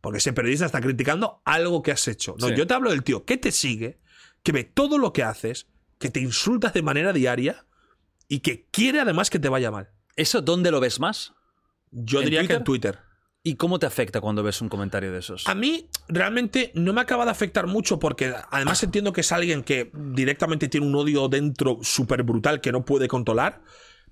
[0.02, 2.36] Porque ese periodista está criticando algo que has hecho.
[2.40, 2.56] No, Sí.
[2.56, 4.02] yo te hablo del tío que te sigue,
[4.44, 5.68] que ve todo lo que haces,
[6.00, 7.66] que te insulta de manera diaria
[8.28, 9.90] y que quiere además que te vaya mal.
[10.18, 11.34] ¿Eso dónde lo ves más?
[11.92, 13.00] Yo ¿En diría que en Twitter.
[13.46, 15.46] ¿Y cómo te afecta cuando ves un comentario de esos?
[15.50, 19.64] A mí realmente no me acaba de afectar mucho porque además entiendo que es alguien
[19.64, 23.62] que directamente tiene un odio dentro súper brutal que no puede controlar.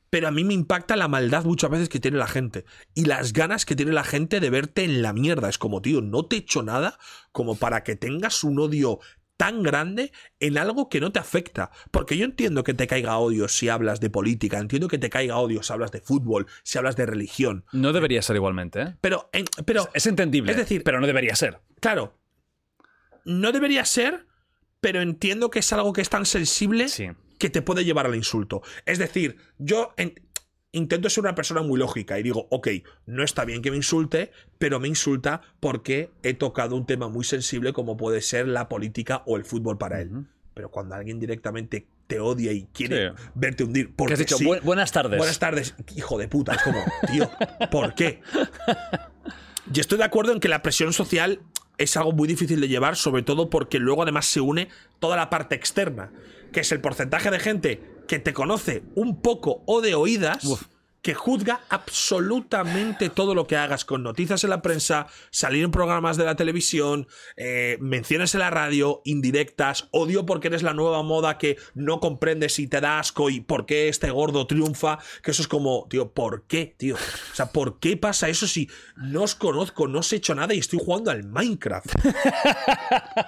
[0.10, 2.66] Pero a mí me impacta la maldad muchas veces que tiene la gente.
[2.94, 5.48] Y las ganas que tiene la gente de verte en la mierda.
[5.48, 7.00] Es como, tío, no te he hecho nada
[7.32, 9.00] como para que tengas un odio
[9.42, 11.72] tan grande en algo que no te afecta.
[11.90, 15.38] Porque yo entiendo que te caiga odio si hablas de política, entiendo que te caiga
[15.40, 17.66] odio si hablas de fútbol, si hablas de religión.
[17.72, 18.96] No debería ser igualmente, ¿eh?
[19.02, 20.52] Pero, en- pero Es entendible.
[20.52, 21.60] Es decir- pero no debería ser.
[21.80, 22.20] Claro.
[23.26, 24.28] No debería ser,
[24.80, 27.08] pero entiendo que es algo que es tan sensible Sí.
[27.40, 28.62] que te puede llevar al insulto.
[28.86, 30.14] Es decir, yo en-
[30.74, 32.68] intento ser una persona muy lógica y digo, ok,
[33.06, 37.24] no está bien que me insulte, pero me insulta porque he tocado un tema muy
[37.26, 40.26] sensible como puede ser la política o el fútbol para él.
[40.54, 43.16] Pero cuando alguien directamente te odia y quiere Sí.
[43.36, 45.18] verte hundir, porque has dicho, sí, "Bu- buenas tardes".
[45.18, 46.54] Buenas tardes, hijo de puta.
[46.56, 47.30] Es como, tío,
[47.70, 48.22] ¿por qué?
[49.74, 51.40] Y estoy de acuerdo en que la presión social
[51.78, 54.68] es algo muy difícil de llevar, sobre todo porque luego además se une
[55.00, 56.12] toda la parte externa,
[56.52, 57.82] que es el porcentaje de gente
[58.12, 60.44] que te conoce un poco o de oídas.
[61.02, 66.18] Que juzga absolutamente todo lo que hagas con noticias en la prensa, salir en programas
[66.18, 71.38] de la televisión, eh, menciones en la radio, indirectas, odio porque eres la nueva moda
[71.38, 75.00] que no comprendes y te da asco y por qué este gordo triunfa.
[75.24, 76.96] Que eso es como, tío, ¿por qué, tío?
[76.96, 80.54] O sea, ¿por qué pasa eso si no os conozco, no os he hecho nada
[80.54, 81.96] y estoy jugando al Minecraft?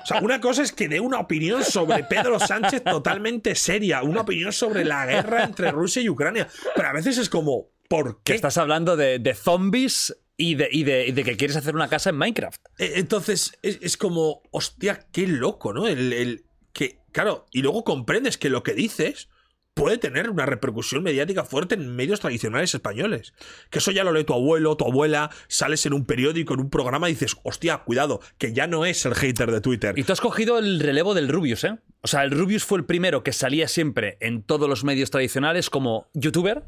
[0.03, 4.21] O sea, una cosa es que dé una opinión sobre Pedro Sánchez totalmente seria, una
[4.21, 8.31] opinión sobre la guerra entre Rusia y Ucrania, pero a veces es como, ¿por Que
[8.31, 8.35] qué?
[8.35, 11.87] estás hablando de, de zombies y de, y, de, y de que quieres hacer una
[11.89, 12.59] casa en Minecraft.
[12.79, 15.87] Eh, Entonces, es, es como, hostia, qué loco, ¿no?
[15.87, 19.29] El, el- que, claro, y luego comprendes que lo que dices
[19.75, 23.33] puede tener una repercusión mediática fuerte en medios tradicionales españoles.
[23.71, 26.69] Que eso ya lo lee tu abuelo, tu abuela, sales en un periódico, en un
[26.71, 29.97] programa y dices, hostia, cuidado, que ya no es el hater de Twitter.
[29.97, 31.77] Y tú has cogido el relevo del Rubius, ¿eh?
[32.01, 35.69] O sea, el Rubius fue el primero que salía siempre en todos los medios tradicionales
[35.71, 36.63] como youtuber.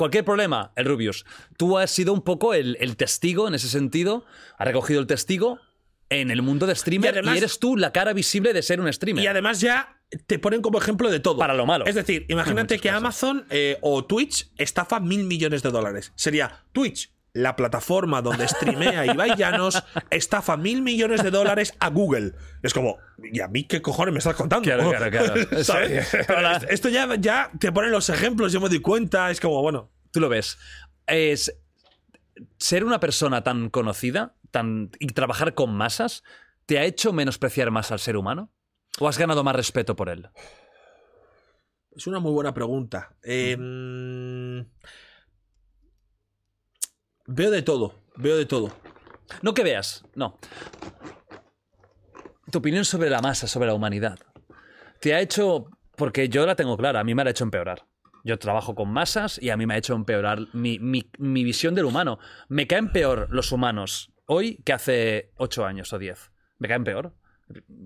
[0.00, 1.26] Cualquier problema, el Rubius.
[1.58, 4.24] Tú has sido un poco el, el testigo en ese sentido.
[4.56, 5.58] Has recogido el testigo
[6.08, 8.80] en el mundo de streamer Y además- y eres tú la cara visible de ser
[8.80, 9.22] un streamer.
[9.22, 11.36] Y además ya te ponen como ejemplo de todo.
[11.36, 11.84] Para lo malo.
[11.84, 12.96] Es decir, imagínate que cosas.
[12.96, 16.12] Amazon eh, o Twitch estafa mil millones de dólares.
[16.16, 22.32] Sería Twitch, la plataforma donde streamea Ibai Llanos, estafa mil millones de dólares a Google.
[22.62, 22.98] Es como,
[23.32, 24.64] ¿y a mí qué cojones me estás contando?
[24.64, 25.10] Claro, claro,
[25.46, 25.64] claro.
[25.64, 26.08] ¿Sabes?
[26.08, 26.18] Sí.
[26.26, 29.30] Pero Esto ya, ya te ponen los ejemplos, yo me doy cuenta.
[29.30, 30.58] Es como, bueno, Tú lo ves.
[31.06, 31.56] Es
[32.58, 36.24] ser una persona tan conocida tan, y trabajar con masas,
[36.66, 38.52] ¿te ha hecho menospreciar más al ser humano?
[38.98, 40.28] ¿O has ganado más respeto por él?
[41.94, 43.16] Es una muy buena pregunta.
[43.22, 44.60] Eh, mm,
[47.30, 48.70] veo de todo, veo de todo.
[49.42, 50.38] No que veas, no.
[52.50, 54.18] Tu opinión sobre la masa, sobre la humanidad.
[55.00, 55.66] Te ha hecho.
[55.96, 57.86] Porque yo la tengo clara, a mí me ha hecho empeorar.
[58.24, 61.74] Yo trabajo con masas y a mí me ha hecho empeorar mi, mi- mi visión
[61.74, 62.18] del humano.
[62.48, 66.30] Me caen peor los humanos hoy que hace 8 años o 10.
[66.58, 67.14] Me caen peor.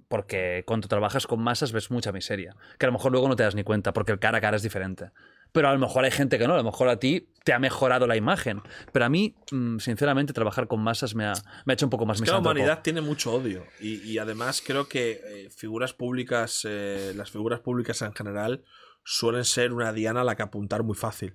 [0.09, 2.55] Porque cuando trabajas con masas ves mucha miseria.
[2.79, 4.57] Que a lo mejor luego no te das ni cuenta, porque el cara a cara
[4.57, 5.11] es diferente.
[5.55, 7.61] Pero a lo mejor hay gente que no, a lo mejor a ti te ha
[7.61, 8.61] mejorado la imagen.
[8.91, 11.33] Pero a mí, mm, sinceramente, trabajar con masas me ha,
[11.65, 14.19] me ha hecho un poco más Es que la humanidad tiene mucho odio y, y
[14.19, 18.65] además creo que eh, figuras públicas, eh, las figuras públicas en general
[19.05, 21.35] suelen ser una diana a la que apuntar muy fácil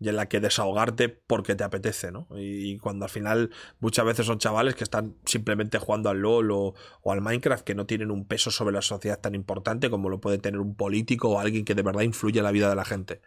[0.00, 2.28] y en la que desahogarte porque te apetece, ¿no?
[2.36, 6.50] Y, y cuando al final muchas veces son chavales que están simplemente jugando al LOL
[6.52, 10.08] o, o al Minecraft que no tienen un peso sobre la sociedad tan importante como
[10.08, 12.76] lo puede tener un político o alguien que de verdad influye en la vida de
[12.76, 13.20] la gente.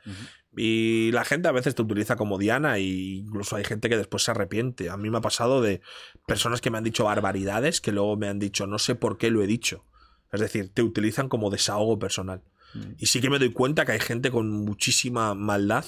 [0.56, 4.24] Y la gente a veces te utiliza como diana e incluso hay gente que después
[4.24, 4.90] se arrepiente.
[4.90, 5.82] A mí me ha pasado de
[6.26, 9.30] personas que me han dicho barbaridades que luego me han dicho no sé por qué
[9.30, 9.86] lo he dicho.
[10.32, 12.44] Es decir, te utilizan como desahogo personal.
[12.98, 15.84] Y sí que me doy cuenta que hay gente con muchísima maldad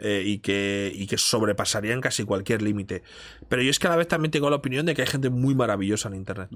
[0.00, 3.02] eh, y, que, y que sobrepasarían casi cualquier límite.
[3.48, 5.30] Pero yo es que a la vez también tengo la opinión de que hay gente
[5.30, 6.50] muy maravillosa en Internet.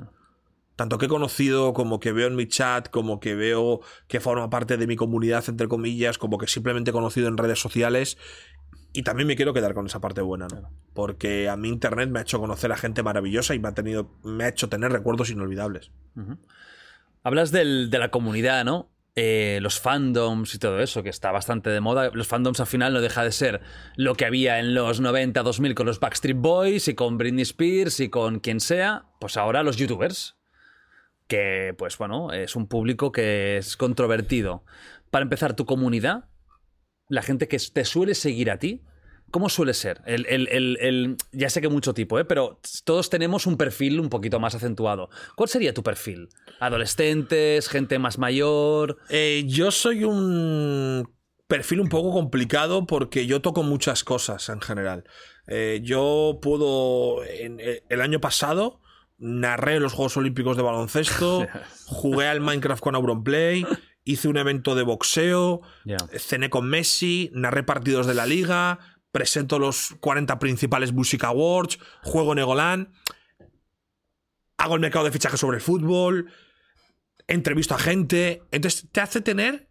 [0.77, 4.51] Tanto que he conocido, como que veo en mi chat, como que veo que forma
[4.51, 8.19] parte de mi comunidad, entre comillas, como que simplemente he conocido en redes sociales.
[8.93, 10.71] Y también me quiero quedar con esa parte buena, ¿no?
[10.93, 14.11] Porque a mí Internet me ha hecho conocer a gente maravillosa y me ha, tenido,
[14.25, 15.91] me ha hecho tener recuerdos inolvidables.
[17.23, 18.91] Hablas del- de la comunidad, ¿no?
[19.17, 22.11] Eh, los fandoms y todo eso, que está bastante de moda.
[22.13, 23.61] Los fandoms al final no deja de ser
[23.95, 28.01] lo que había en los 90, 2000 con los Backstreet Boys y con Britney Spears
[28.01, 29.05] y con quien sea.
[29.21, 30.37] Pues ahora los youtubers.
[31.29, 34.65] Que, pues bueno, es un público que es controvertido.
[35.11, 36.25] Para empezar, tu comunidad,
[37.09, 38.83] la gente que te suele seguir a ti,
[39.35, 40.01] ¿cómo suele ser?
[40.07, 42.25] El, el- el- el- ya sé que mucho tipo, ¿eh?
[42.25, 45.11] pero todos tenemos un perfil un poquito más acentuado.
[45.35, 46.29] ¿Cuál sería tu perfil?
[46.61, 47.69] ¿Adolescentes?
[47.69, 48.99] ¿Gente más mayor?
[49.09, 51.13] Eh, yo soy un
[51.49, 55.03] perfil un poco complicado porque yo toco muchas cosas en general.
[55.49, 57.25] Eh, yo puedo.
[57.25, 58.81] en- eh, el año pasado
[59.19, 61.47] narré los Juegos Olímpicos de baloncesto,
[61.87, 63.67] jugué al Minecraft con Auronplay,
[64.05, 65.63] hice un evento de boxeo,
[66.19, 68.79] cené con Messi, narré partidos de la liga,
[69.15, 72.89] presento los 40 principales Music Awards, juego en Egoland,
[74.59, 76.33] hago el mercado de fichajes sobre el fútbol,
[77.29, 78.43] entrevisto a gente.
[78.51, 79.69] Entonces te hace tener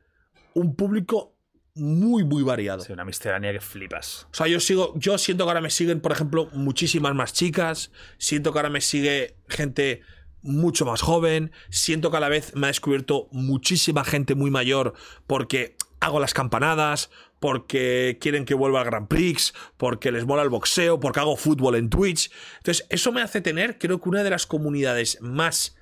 [0.54, 1.36] un público
[1.76, 2.84] muy, muy variado.
[2.84, 4.30] Sí, una miscelánea que flipas.
[4.32, 7.92] O sea, yo sigo, yo siento que ahora me siguen, por ejemplo, muchísimas más chicas.
[8.18, 10.04] Siento que ahora me sigue gente
[10.42, 11.52] mucho más joven.
[11.70, 14.94] Siento que a la vez me ha descubierto muchísima gente muy mayor
[15.28, 17.10] porque hago las campanadas,
[17.44, 21.76] porque quieren que vuelva al Grand Prix, porque les mola el boxeo, porque hago fútbol
[21.76, 22.32] en Twitch.
[22.60, 25.76] Entonces, eso me hace tener, creo que una de las comunidades más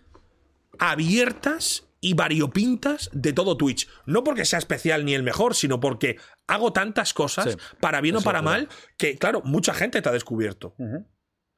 [0.79, 3.87] abiertas y variopintas de todo Twitch.
[4.07, 8.15] No porque sea especial ni el mejor, sino porque hago tantas cosas, Sí, para bien
[8.15, 10.73] o para mal, que claro, mucha gente te ha descubierto.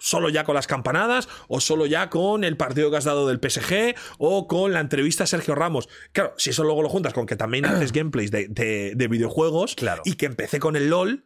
[0.05, 3.39] Solo ya con las campanadas, o solo ya con el partido que has dado del
[3.39, 5.87] PSG, o con la entrevista a Sergio Ramos.
[6.11, 9.75] Claro, si eso luego lo juntas con que también haces gameplays de, de- de videojuegos,
[9.75, 10.01] Claro.
[10.03, 11.23] y que empecé con el LOL,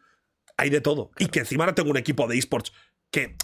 [0.58, 1.10] hay de todo.
[1.18, 2.72] Y que encima ahora tengo un equipo de esports
[3.10, 3.36] que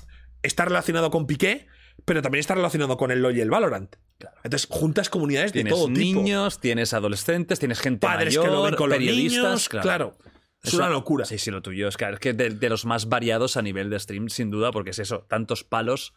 [0.44, 1.66] está relacionado con Piqué,
[2.06, 3.96] pero también está relacionado con el LOL y el Valorant.
[4.44, 6.00] Entonces, juntas comunidades de Tienes todo tipo.
[6.00, 9.44] niños, tienes adolescentes, tienes gente Padres mayor, que lo ven con los periodistas.
[9.44, 9.70] niños.
[9.70, 10.16] Claro.
[10.64, 11.26] Es una locura.
[11.26, 11.88] Sí, sí, lo tuyo.
[11.88, 14.72] Es que, es que de, de los más variados a nivel de stream, sin duda,
[14.72, 16.14] porque es eso, tantos palos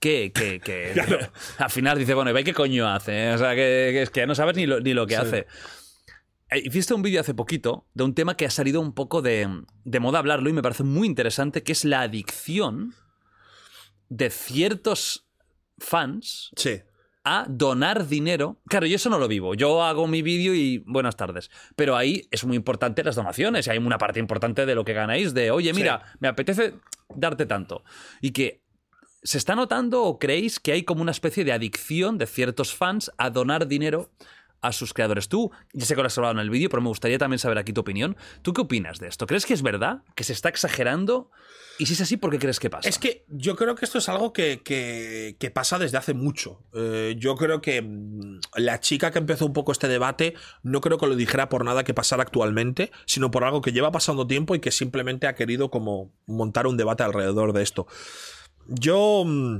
[0.00, 1.18] que, que, que- Claro.
[1.58, 3.32] al final dice, bueno, ¿y ve qué coño hace?
[3.32, 5.20] O sea, que, que es que ya no sabes ni lo, ni lo que Sí.
[5.20, 5.46] hace.
[6.50, 9.48] Eh, Hiciste un vídeo hace poquito de un tema que ha salido un poco de,
[9.84, 12.94] de moda hablarlo y me parece muy interesante, que es la adicción
[14.08, 15.26] de ciertos
[15.78, 16.80] fans Sí.
[17.30, 18.56] A donar dinero.
[18.68, 19.54] Claro, yo eso no lo vivo.
[19.54, 21.50] Yo hago mi vídeo y buenas tardes.
[21.76, 23.66] Pero ahí es muy importante las donaciones.
[23.66, 26.74] Y hay una parte importante de lo que ganáis de, oye, mira, me apetece
[27.14, 27.84] darte tanto.
[28.22, 28.62] Y que
[29.22, 33.12] se está notando o creéis que hay como una especie de adicción de ciertos fans
[33.18, 34.10] a donar dinero
[34.60, 35.28] a sus creadores.
[35.28, 37.58] Tú, ya sé que lo has hablado en el vídeo, pero me gustaría también saber
[37.58, 38.16] aquí tu opinión.
[38.42, 39.26] ¿Tú qué opinas de esto?
[39.26, 40.02] ¿Crees que es verdad?
[40.14, 41.30] ¿Que se está exagerando?
[41.78, 42.88] Y si es así, ¿por qué crees que pasa?
[42.88, 46.64] Es que yo creo que esto es algo que, que- pasa desde hace mucho.
[46.74, 50.34] Eh, yo creo que mm, la chica que empezó un poco este debate
[50.64, 53.92] no creo que lo dijera por nada que pasara actualmente, sino por algo que lleva
[53.92, 57.86] pasando tiempo y que simplemente ha querido como montar un debate alrededor de esto.
[58.66, 59.58] Yo mm,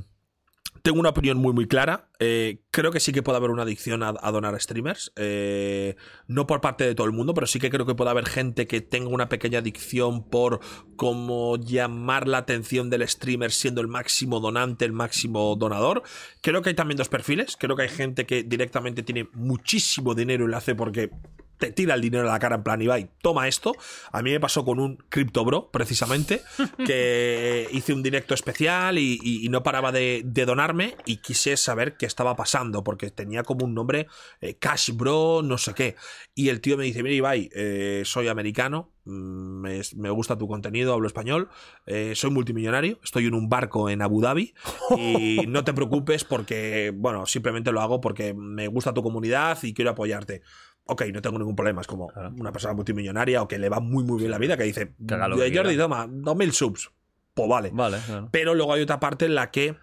[0.83, 2.09] tengo una opinión muy muy clara.
[2.19, 5.13] Eh, creo que sí que puede haber una adicción a, donar streamers.
[5.17, 8.27] Eh, no por parte de todo el mundo, pero sí que creo que puede haber
[8.27, 10.61] gente que tenga una pequeña adicción por
[10.97, 16.03] como llamar la atención del streamer siendo el máximo donante, el máximo donador.
[16.41, 17.57] Creo que hay también dos perfiles.
[17.59, 21.11] Creo que hay gente que directamente tiene muchísimo dinero y lo hace porque
[21.59, 23.75] te tira el dinero a la cara en plan, Ibai, toma esto.
[24.13, 26.43] A mí me pasó con un Crypto Bro, precisamente,
[26.87, 31.57] que hice un directo especial y, y- y no paraba de, de donarme y quise
[31.57, 34.07] saber qué estaba pasando, porque tenía como un nombre
[34.41, 35.97] eh, Cash Bro, no sé qué.
[36.35, 40.47] Y el tío me dice, mira Ibai, eh, soy americano, mm, me, me gusta tu
[40.49, 41.49] contenido, hablo español,
[41.87, 44.55] eh, soy multimillonario, estoy en un barco en Abu Dhabi
[44.97, 49.75] y no te preocupes porque, bueno, simplemente lo hago porque me gusta tu comunidad y
[49.75, 50.43] quiero apoyarte.
[50.91, 51.83] Ok, no tengo ningún problema.
[51.83, 54.65] Es como una persona multimillonaria o que le va muy, muy bien la vida que
[54.65, 55.77] dice: Que lo que Jordi, quiera".
[55.77, 56.91] toma, 2000 subs.
[57.35, 57.71] Pues vale.
[57.73, 58.29] Vale, claro.
[58.33, 59.77] Pero luego hay otra parte en la que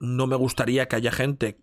[0.00, 1.60] no me gustaría que haya gente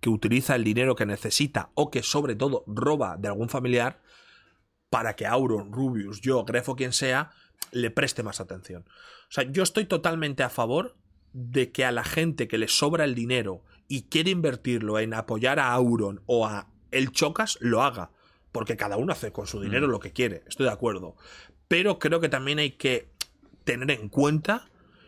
[0.00, 4.00] que utiliza el dinero que necesita o que sobre todo roba de algún familiar
[4.90, 7.32] para que Auron, Rubius, yo, Grefo, quien sea,
[7.70, 8.84] le preste más atención.
[8.86, 10.96] O sea, yo estoy totalmente a favor
[11.32, 15.58] de que a la gente que le sobra el dinero y quiere invertirlo en apoyar
[15.58, 16.68] a Auron o a
[16.98, 18.10] El Chocas, lo haga.
[18.52, 21.16] Porque cada uno hace con su dinero lo que quiere, estoy de acuerdo.
[21.66, 23.08] Pero creo que también hay que
[23.64, 24.66] tener en cuenta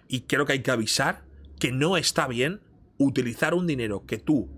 [0.08, 1.22] y creo que hay que avisar
[1.60, 2.60] que no está bien
[2.98, 4.48] utilizar un dinero que tú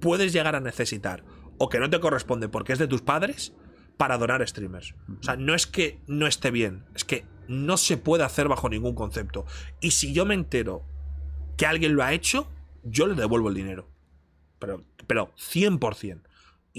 [0.00, 1.24] puedes llegar a necesitar
[1.58, 3.52] o que no te corresponde porque es de tus padres
[3.96, 4.94] para donar streamers.
[5.20, 8.68] O sea, no es que no esté bien, es que no se puede hacer bajo
[8.68, 9.44] ningún concepto.
[9.80, 10.84] Y si yo me entero
[11.56, 12.48] que alguien lo ha hecho,
[12.84, 13.88] yo le devuelvo el dinero.
[14.60, 16.20] Pero, pero 100%.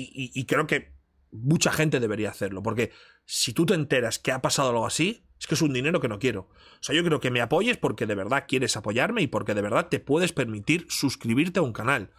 [0.01, 0.93] Y, creo que
[1.31, 2.91] mucha gente debería hacerlo, porque
[3.25, 6.07] si tú te enteras que ha pasado algo así, es que es un dinero que
[6.07, 6.41] no quiero.
[6.41, 9.61] O sea, yo creo que me apoyes porque de verdad quieres apoyarme y porque de
[9.61, 12.11] verdad te puedes permitir suscribirte a un canal.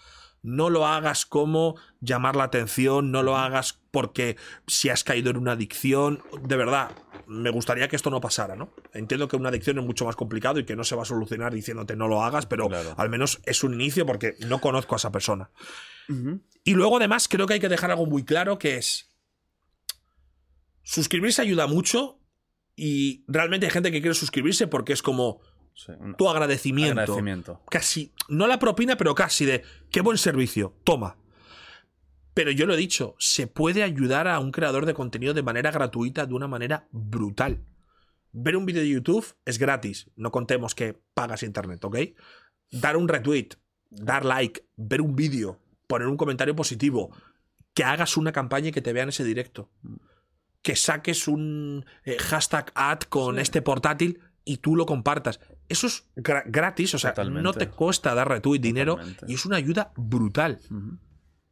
[0.43, 4.36] No lo hagas como llamar la atención, no lo hagas porque
[4.66, 6.23] si has caído en una adicción.
[6.43, 6.93] De verdad,
[7.27, 8.70] me gustaría que esto no pasara, ¿no?
[8.94, 11.52] Entiendo que una adicción es mucho más complicado y que no se va a solucionar
[11.52, 12.94] diciéndote no lo hagas, pero Claro.
[12.97, 15.51] al menos es un inicio porque no conozco a esa persona.
[16.64, 19.10] Y luego, además, creo que hay que dejar algo muy claro que es.
[20.82, 22.18] Suscribirse ayuda mucho.
[22.77, 25.40] Y realmente hay gente que quiere suscribirse porque es como
[25.74, 27.01] Sí, tu agradecimiento.
[27.01, 27.62] agradecimiento.
[27.70, 31.16] Casi, no la propina, pero casi de qué buen servicio, toma.
[32.35, 35.70] Pero yo lo he dicho, se puede ayudar a un creador de contenido de manera
[35.70, 37.64] gratuita, de una manera brutal.
[38.32, 41.98] Ver un vídeo de YouTube es gratis, no contemos que pagas internet, ¿ok?
[42.70, 43.51] Dar un retweet,
[43.90, 45.60] dar like, ver un vídeo,
[45.91, 47.11] poner un comentario positivo,
[47.75, 49.69] que hagas una campaña y que te vean ese directo.
[50.62, 55.41] que saques un eh, hashtag ad con este portátil y tú lo compartas.
[55.71, 57.43] Eso es gra- gratis, o sea, Totalmente.
[57.43, 59.25] no te cuesta dar retweet dinero Totalmente.
[59.29, 60.61] y es una ayuda brutal.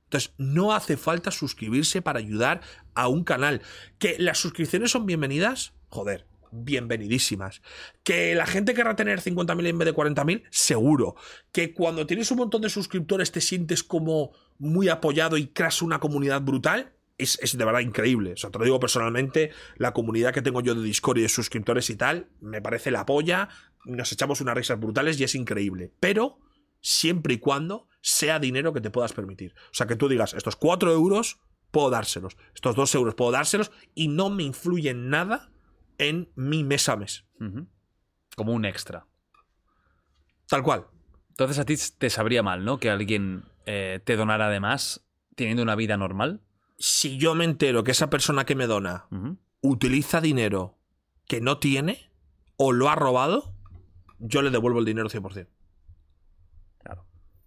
[0.04, 2.60] Entonces, no hace falta suscribirse para ayudar
[2.94, 3.62] a un canal.
[3.98, 7.62] Que las suscripciones son bienvenidas, joder, bienvenidísimas.
[8.02, 11.16] Que la gente querrá tener 50.000 en vez de 40.000, seguro.
[11.52, 16.00] Que cuando tienes un montón de suscriptores te sientes como muy apoyado y creas una
[16.00, 16.92] comunidad brutal.
[17.16, 18.32] Es, es de verdad increíble.
[18.34, 21.28] O sea, te lo digo personalmente, la comunidad que tengo yo de Discord y de
[21.28, 23.48] suscriptores y tal, me parece la polla.
[23.84, 25.92] Nos echamos unas risas brutales y es increíble.
[25.98, 26.38] Pero
[26.80, 29.54] siempre y cuando sea dinero que te puedas permitir.
[29.70, 33.70] O sea, que tú digas, estos 4 euros puedo dárselos, estos 2 euros puedo dárselos
[33.94, 35.50] y no me influye en nada
[35.98, 37.24] en mi mes a mes.
[38.36, 39.06] Como un extra.
[40.48, 40.86] Tal cual.
[41.30, 42.78] Entonces a ti te sabría mal, ¿no?
[42.78, 45.04] Que alguien eh, te donara de más
[45.34, 46.40] teniendo una vida normal.
[46.78, 49.06] Si yo me entero que esa persona que me dona
[49.60, 50.78] utiliza dinero
[51.26, 52.10] que no tiene
[52.56, 53.54] o lo ha robado,
[54.18, 55.46] yo le devuelvo el dinero 100%.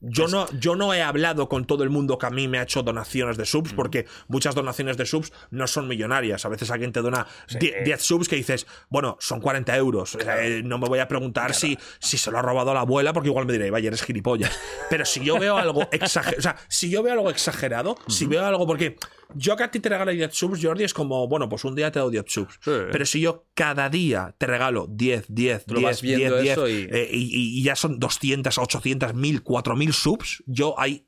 [0.01, 2.63] Yo no, yo no he hablado con todo el mundo que a mí me ha
[2.63, 6.43] hecho donaciones de subs, porque muchas donaciones de subs no son millonarias.
[6.45, 7.27] A veces alguien te dona
[7.59, 10.17] die- 10 subs que dices, bueno, son 40 euros.
[10.39, 13.29] Eh, no me voy a preguntar si, si se lo ha robado la abuela, porque
[13.29, 14.51] igual me diré, vaya, eres gilipollas.
[14.89, 18.45] Pero si yo veo algo exagerado, o sea, si yo veo algo exagerado, si veo
[18.45, 18.97] algo, porque
[19.33, 21.89] yo que a ti te regalo 10 subs, Jordi, es como, bueno, pues un día
[21.91, 22.59] te doy 10 subs.
[22.61, 22.71] Sí.
[22.91, 26.43] Pero si yo cada día te regalo 10, 10, Tú lo 10, vas viendo 10,
[26.43, 30.79] 10, eso y- eh, y, y- y ya son 200, 800, 1000, 4000 subs, yo
[30.79, 31.07] ahí,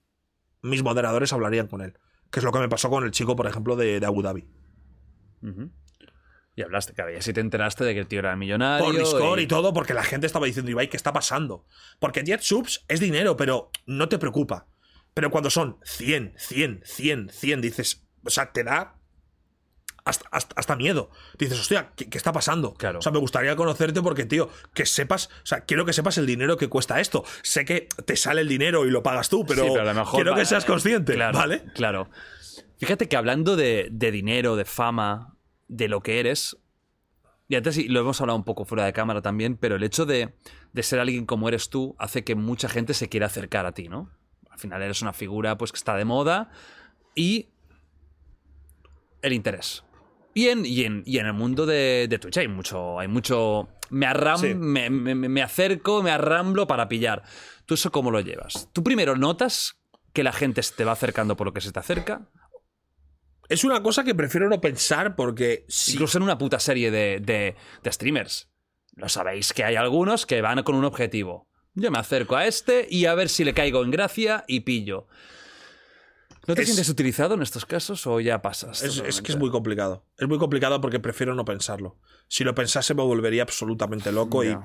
[0.61, 1.97] mis moderadores hablarían con él.
[2.31, 4.47] Que es lo que me pasó con el chico, por ejemplo, de, de Abu Dhabi.
[6.55, 8.85] Y hablaste, claro, y así te enteraste de que el tío era millonario.
[8.85, 9.43] Por Discord y...
[9.43, 11.65] y- todo, porque la gente estaba diciendo, Ibai, ¿qué está pasando?
[11.99, 14.67] Porque 10 subs es dinero, pero no te preocupa.
[15.15, 18.99] Pero cuando son 100, 100, 100, 100, dices, o sea, te da
[20.05, 21.09] hasta, hasta- hasta miedo.
[21.37, 22.73] Dices, hostia, ¿qué, qué está pasando?
[22.73, 22.99] Claro.
[22.99, 26.25] O sea, me gustaría conocerte porque, tío, que sepas, o sea, quiero que sepas el
[26.25, 27.23] dinero que cuesta esto.
[27.41, 29.99] Sé que te sale el dinero y lo pagas tú, pero, Sí, pero a lo
[29.99, 31.63] mejor quiero va- que seas consciente, Claro, ¿vale?
[31.73, 32.09] Claro.
[32.79, 35.35] Fíjate que hablando de, de dinero, de fama,
[35.69, 36.57] de lo que eres,
[37.47, 40.05] y antes sí, lo hemos hablado un poco fuera de cámara también, pero el hecho
[40.05, 40.33] de,
[40.73, 43.87] de ser alguien como eres tú hace que mucha gente se quiera acercar a ti,
[43.87, 44.09] ¿no?
[44.49, 46.51] Al final eres una figura pues que está de moda
[47.15, 47.49] y
[49.21, 49.83] el interés.
[50.33, 53.69] Y en, y en, y en el mundo de, de Twitch hay mucho, hay mucho.
[53.89, 54.55] Me, arram, Sí.
[54.55, 57.21] me, me- me acerco, me arramblo para pillar.
[57.65, 58.69] ¿Tú eso cómo lo llevas?
[58.73, 59.75] ¿Tú primero notas
[60.11, 62.27] que la gente se te va acercando por lo que se te acerca?
[63.49, 67.55] Es una cosa que prefiero no pensar porque Incluso en una puta serie de, de-
[67.83, 68.49] de streamers.
[68.95, 71.47] Lo sabéis que hay algunos que van con un objetivo.
[71.75, 75.07] Yo me acerco a este y a ver si le caigo en gracia y pillo.
[76.47, 78.83] ¿No te Es- sientes utilizado en estos casos o ya pasas?
[78.83, 80.05] Es, es que es muy complicado.
[80.17, 81.97] Es muy complicado porque prefiero no pensarlo.
[82.27, 84.57] Si lo pensase me volvería absolutamente loco y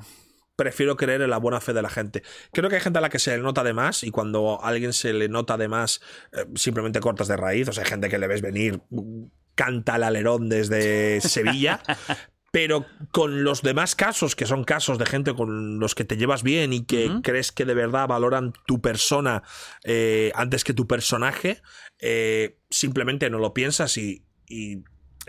[0.57, 2.25] prefiero creer en la buena fe de la gente.
[2.53, 4.69] Creo que hay gente a la que se le nota de más y cuando a
[4.69, 6.01] alguien se le nota de más
[6.33, 7.69] eh, simplemente cortas de raíz.
[7.69, 11.81] O sea, hay gente que le ves venir, mm, canta el alerón desde Sevilla.
[12.51, 16.43] Pero con los demás casos, que son casos de gente con los que te llevas
[16.43, 19.43] bien y que crees que de verdad valoran tu persona
[19.85, 21.61] eh, antes que tu personaje,
[22.01, 24.83] eh, simplemente no lo piensas y, y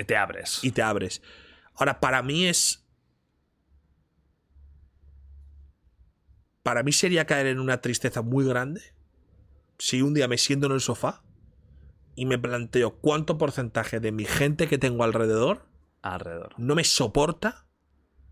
[0.07, 0.59] Te abres.
[0.63, 1.21] y te abres.
[1.75, 2.85] Ahora, para mí es.
[6.63, 8.81] Para mí sería caer en una tristeza muy grande
[9.77, 11.23] si un día me siento en el sofá
[12.15, 15.68] y me planteo cuánto porcentaje de mi gente que tengo alrededor
[16.01, 16.53] Alrededor.
[16.57, 17.65] no me soporta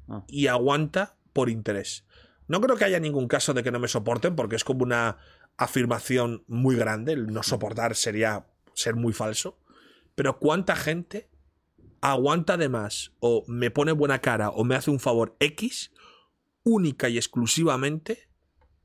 [0.10, 0.24] Ah.
[0.28, 2.06] y aguanta por interés.
[2.48, 5.18] No creo que haya ningún caso de que no me soporten porque es como una
[5.58, 7.12] afirmación muy grande.
[7.14, 9.60] El no soportar sería ser muy falso.
[10.16, 11.30] Pero cuánta gente
[12.00, 15.92] aguanta de más o me pone buena cara o me hace un favor X
[16.64, 18.30] única y exclusivamente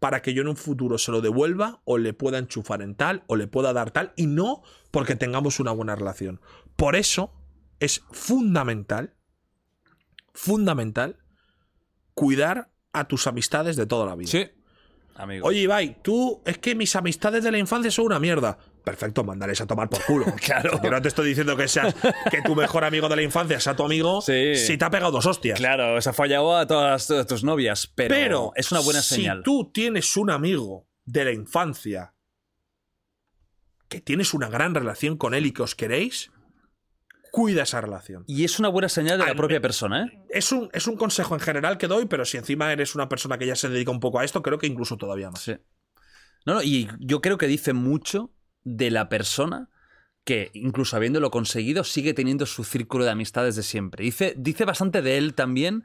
[0.00, 3.22] para que yo en un futuro se lo devuelva o le pueda enchufar en tal
[3.28, 6.40] o le pueda dar tal y no porque tengamos una buena relación.
[6.74, 7.32] Por eso
[7.82, 9.14] es fundamental,
[10.34, 11.18] fundamental,
[12.14, 14.30] cuidar a tus amistades de toda la vida.
[14.30, 14.50] Sí.
[15.14, 15.46] Amigo.
[15.46, 18.56] Oye, Ibai, tú, es que mis amistades de la infancia son una mierda.
[18.82, 20.26] Perfecto, mandaréis a tomar por culo.
[20.42, 20.80] Claro.
[20.82, 21.94] Yo no te estoy diciendo que seas
[22.30, 24.56] que tu mejor amigo de la infancia sea tu amigo Sí.
[24.56, 25.59] si te ha pegado dos hostias.
[25.59, 29.38] Claro, se ha fallado a todas, todas tus novias, pero, Pero es una buena señal.
[29.38, 32.14] Si tú tienes un amigo de la infancia
[33.88, 36.31] que tienes una gran relación con él y que os queréis,
[37.32, 38.24] cuida esa relación.
[38.28, 40.22] Y es una buena señal de la Al- propia persona, ¿eh?
[40.28, 43.38] Es un, es un consejo en general que doy, pero si encima eres una persona
[43.38, 45.40] que ya se dedica un poco a esto, creo que incluso todavía más.
[45.42, 45.56] Sí.
[46.44, 48.34] No, no, y yo creo que dice mucho
[48.64, 49.70] de la persona
[50.24, 54.04] que, incluso habiéndolo conseguido, sigue teniendo su círculo de amistades de siempre.
[54.04, 55.84] Dice, dice bastante de él también,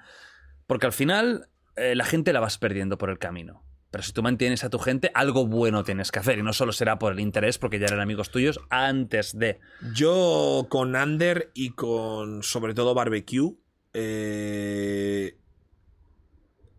[0.68, 1.48] porque al final
[1.78, 3.64] eh, la gente la vas perdiendo por el camino.
[3.90, 6.38] Pero si tú mantienes a tu gente, algo bueno tienes que hacer.
[6.40, 9.60] Y no solo será por el interés, porque ya eran amigos tuyos antes de.
[9.94, 13.56] Yo con Ander y con sobre todo Barbecue.
[13.94, 15.38] eh,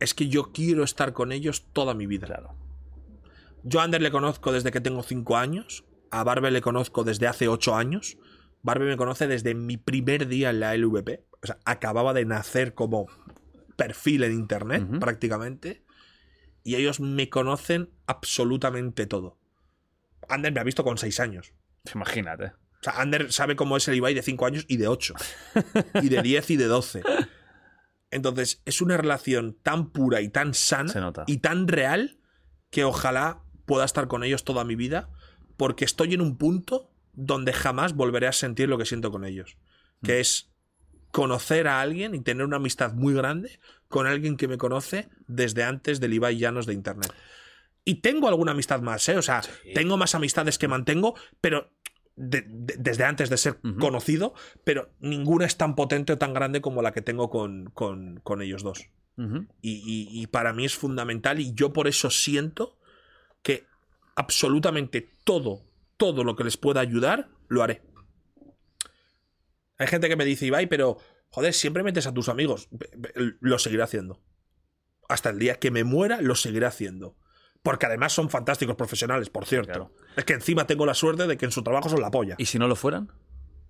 [0.00, 2.26] es que yo quiero estar con ellos toda mi vida.
[2.26, 2.54] Claro.
[3.64, 5.84] Yo a Ander le conozco desde que tengo 5 años.
[6.10, 8.16] A Barbe le conozco desde hace 8 años.
[8.62, 11.24] Barbe me conoce desde mi primer día en la LVP.
[11.42, 13.06] O sea, acababa de nacer como
[13.76, 15.84] perfil en internet, prácticamente.
[16.68, 19.38] Y ellos me conocen absolutamente todo.
[20.28, 21.54] Ander me ha visto con 6 años.
[21.94, 22.48] Imagínate.
[22.48, 25.14] O sea, Ander sabe cómo es el Ibai de 5 años y de 8.
[26.02, 27.02] y de 10 y de 12.
[28.10, 30.92] Entonces, es una relación tan pura y tan sana
[31.26, 32.18] y tan real
[32.68, 35.08] que ojalá pueda estar con ellos toda mi vida
[35.56, 39.56] porque estoy en un punto donde jamás volveré a sentir lo que siento con ellos.
[40.02, 40.20] Que Mm.
[40.20, 40.50] es
[41.12, 43.58] conocer a alguien y tener una amistad muy grande
[43.88, 47.12] con alguien que me conoce desde antes del Ibai Llanos de Internet.
[47.84, 49.16] Y tengo alguna amistad más, ¿eh?
[49.16, 49.40] O sea,
[49.74, 51.70] tengo más amistades que mantengo, pero
[52.16, 54.34] de- de- desde antes de ser conocido,
[54.64, 58.42] pero ninguna es tan potente o tan grande como la que tengo con, con- con
[58.42, 58.88] ellos dos.
[59.62, 62.78] Y, y- y para mí es fundamental y yo por eso siento
[63.42, 63.64] que
[64.16, 65.64] absolutamente todo,
[65.96, 67.82] todo lo que les pueda ayudar, lo haré.
[69.78, 70.98] Hay gente que me dice, Ibai, pero
[71.30, 72.68] joder, siempre metes a tus amigos.
[73.40, 74.20] Lo seguiré haciendo.
[75.08, 77.16] Hasta el día que me muera, lo seguiré haciendo.
[77.62, 79.72] Porque además son fantásticos profesionales, por cierto.
[79.72, 79.94] Claro.
[80.16, 82.36] Es que encima tengo la suerte de que en su trabajo son la polla.
[82.38, 83.12] ¿Y si no lo fueran?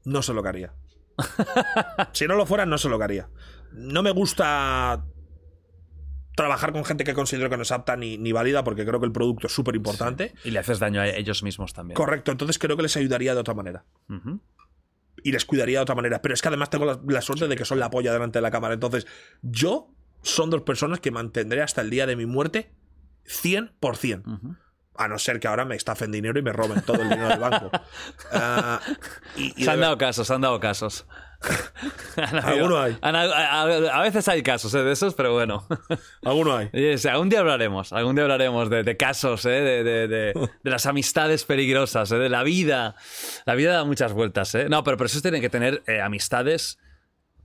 [0.04, 0.74] No sé lo que haría.
[2.12, 3.30] si no lo fueran, no sé lo que haría.
[3.72, 5.04] No me gusta
[6.36, 9.06] trabajar con gente que considero que no es apta ni, ni válida porque creo que
[9.06, 10.34] el producto es súper importante.
[10.44, 11.96] Y le haces daño a ellos mismos también.
[11.96, 13.84] Correcto, entonces creo que les ayudaría de otra manera.
[15.28, 16.22] Y les cuidaría de otra manera.
[16.22, 18.42] Pero es que además tengo la, la suerte de que son la polla delante de
[18.42, 18.74] la cámara.
[18.74, 19.06] Entonces,
[19.42, 19.90] yo
[20.22, 22.72] son dos personas que mantendré hasta el día de mi muerte
[23.26, 24.26] 100%.
[24.26, 24.56] Ujú.
[24.96, 27.38] A no ser que ahora me estafen dinero y me roben todo el dinero del
[27.38, 27.70] banco.
[28.32, 28.80] Ah,
[29.36, 31.06] y- y Se han dado casos, se han dado casos.
[32.42, 32.96] Alguno hay.
[33.00, 33.62] a, a-
[33.98, 35.66] a veces hay casos eh, de esos, pero bueno.
[36.24, 36.68] Alguno hay.
[37.10, 41.44] Algún día hablaremos, algún día hablaremos de, de casos, eh, de, de- de- las amistades
[41.44, 42.96] peligrosas, eh, de la vida.
[43.46, 44.68] La vida da muchas vueltas, ¿eh?
[44.68, 46.78] No, pero por eso tienen que tener eh, amistades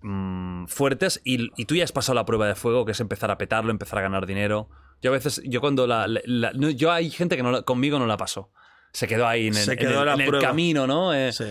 [0.02, 3.30] mm, fuertes y, y tú ya has pasado la prueba de fuego, que es empezar
[3.32, 4.70] a petarlo, empezar a ganar dinero.
[5.02, 6.08] Yo a veces, yo cuando la...
[6.08, 8.52] la- la- no, yo hay gente que no conmigo no la pasó.
[8.94, 11.14] Se quedó ahí en el, en el- en el camino, ¿no?
[11.14, 11.46] Eh, Sí.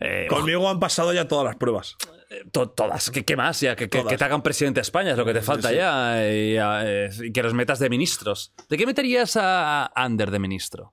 [0.00, 1.96] Eh, Conmigo han pasado ya todas las pruebas.
[2.52, 3.10] To- todas.
[3.10, 3.60] ¿Qué, qué más?
[3.60, 5.76] Ya, que, que- te hagan presidente de España es lo que te falta sí.
[5.76, 6.18] ya.
[6.22, 8.52] Y, eh, y que los metas de ministros.
[8.68, 10.92] ¿De qué meterías a Ander de ministro?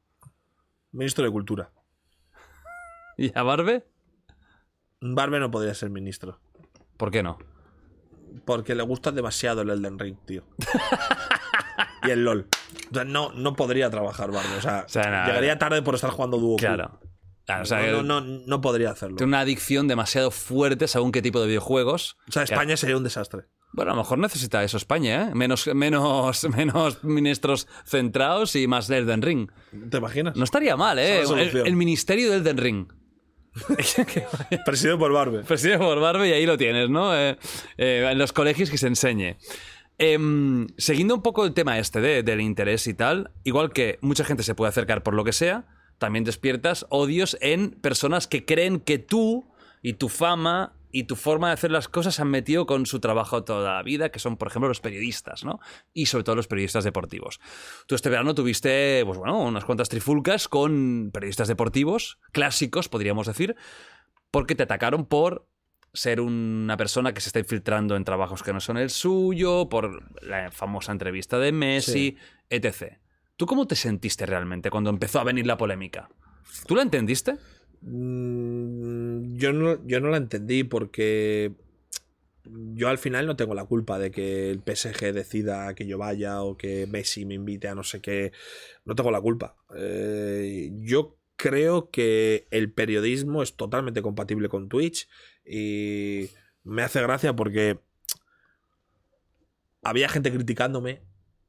[0.91, 1.72] Ministro de Cultura.
[3.18, 3.86] ¿Y a Barbe?
[5.02, 6.40] Barbe no podría ser ministro.
[6.98, 7.38] ¿Por qué no?
[8.45, 10.44] Porque le gusta demasiado el Elden Ring, tío.
[12.03, 12.48] y el LOL.
[12.91, 14.56] O sea, no, no podría trabajar Barbe.
[14.57, 15.26] O sea, O sea, nada.
[15.27, 16.56] llegaría tarde por estar jugando dúo.
[16.57, 16.99] Claro.
[17.45, 19.17] Claro, o sea, no, no, no, no podría hacerlo.
[19.17, 22.17] Tiene una adicción demasiado fuerte según qué tipo de videojuegos.
[22.27, 23.43] O sea, España sería un desastre.
[23.72, 25.35] Bueno, a lo mejor necesita eso España, ¿eh?
[25.35, 29.51] Menos, menos, menos ministros centrados y más Elden Ring.
[29.91, 30.35] ¿Te imaginas?
[30.35, 31.22] No estaría mal, ¿eh?
[31.65, 32.88] El, ministerio del Elden Ring.
[34.65, 35.43] Presidido por Barbe.
[35.43, 37.15] Presidido por Barbe y ahí lo tienes, ¿no?
[37.15, 37.38] Eh,
[37.77, 39.38] eh, en los colegios que se enseñe.
[39.97, 44.26] Em, siguiendo un poco el tema este de- del interés y tal, igual que mucha
[44.26, 45.65] gente se puede acercar por lo que sea,
[45.97, 49.45] también despiertas odios en personas que creen que tú
[49.81, 53.01] y tu fama y tu forma de hacer las cosas se han metido con su
[53.01, 55.59] trabajo toda la vida, que son, por ejemplo, los periodistas, ¿no?
[55.93, 57.41] Y sobre todo los periodistas deportivos.
[57.85, 63.57] Tú este verano tuviste, pues bueno, unas cuantas trifulcas con periodistas deportivos, clásicos, podríamos decir,
[64.31, 65.49] porque te atacaron por
[65.93, 70.01] ser una persona que se está infiltrando en trabajos que no son el suyo, por
[70.23, 72.17] la famosa entrevista de Messi,
[72.49, 72.99] etc.
[73.38, 76.10] ¿Tú cómo te sentiste realmente cuando empezó a venir la polémica?
[76.68, 77.36] ¿Tú la entendiste?
[77.82, 81.53] Mm, yo, no, yo no la entendí porque
[82.45, 86.41] yo al final no tengo la culpa de que el PSG decida que yo vaya
[86.44, 88.32] o que Messi me invite a no sé qué.
[88.86, 89.57] No tengo la culpa.
[89.76, 95.10] Eh, yo creo que el periodismo es totalmente compatible con Twitch
[95.45, 96.30] y
[96.64, 97.80] me hace gracia porque
[99.84, 101.02] había gente criticándome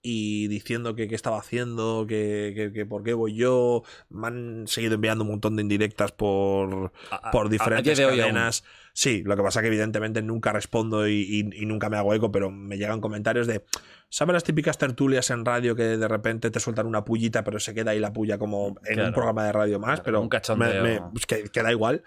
[0.09, 3.83] y diciendo que qué estaba haciendo, que, que- que por qué voy yo.
[4.09, 8.63] Me han seguido enviando un montón de indirectas por, A- por diferentes cadenas.
[8.93, 12.31] Sí, lo que pasa que evidentemente nunca respondo y, y- y nunca me hago eco,
[12.31, 13.65] pero me llegan comentarios de,
[14.09, 17.75] ¿sabes las típicas tertulias en radio que de repente te sueltan una pullita, pero se
[17.75, 19.09] queda ahí la pulla como en Claro.
[19.09, 19.89] un programa de radio más?
[20.01, 20.83] Claro, pero un cachondeo.
[20.83, 22.05] me- me- pues que, que da igual.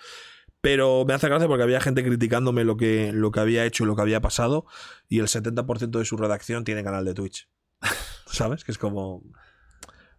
[0.62, 3.88] Pero me hace gracia porque había gente criticándome lo que, lo que había hecho y
[3.88, 4.66] lo que había pasado,
[5.08, 7.48] y el 70% de su redacción tiene canal de Twitch.
[8.26, 8.64] ¿Sabes?
[8.64, 9.24] Que es como.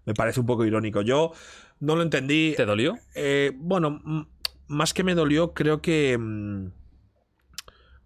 [0.04, 1.02] Me parece un poco irónico.
[1.02, 1.32] Yo
[1.80, 2.54] no lo entendí.
[2.56, 2.98] ¿Te dolió?
[3.14, 4.00] Eh, bueno,
[4.68, 6.72] más que me dolió, creo que mm,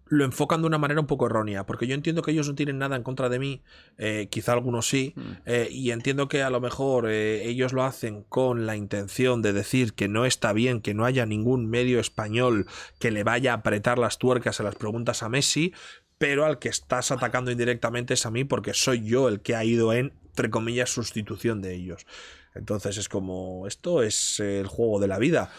[0.07, 2.77] lo enfocan de una manera un poco errónea, porque yo entiendo que ellos no tienen
[2.77, 3.63] nada en contra de mí,
[3.97, 5.13] eh, quizá algunos sí,
[5.45, 9.93] eh, y entiendo que a lo mejor ellos lo hacen con la intención de decir
[9.93, 12.67] que no está bien que no haya ningún medio español
[12.99, 15.73] que le vaya a apretar las tuercas a las preguntas a Messi,
[16.17, 19.63] pero al que estás atacando indirectamente es a mí porque soy yo el que ha
[19.63, 22.05] ido en, entre comillas, sustitución de ellos.
[22.53, 25.51] Entonces es como, esto es el juego de la vida.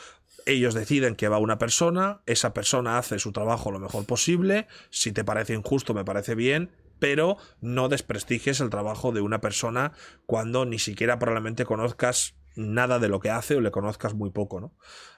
[0.47, 5.13] Ellos deciden que va una persona, esa persona hace su trabajo lo mejor posible, si
[5.13, 9.93] te parece injusto me parece bien, pero no desprestigies el trabajo de una persona
[10.25, 14.61] cuando ni siquiera probablemente conozcas nada de lo que hace o le conozcas muy poco,
[14.61, 14.73] ¿no?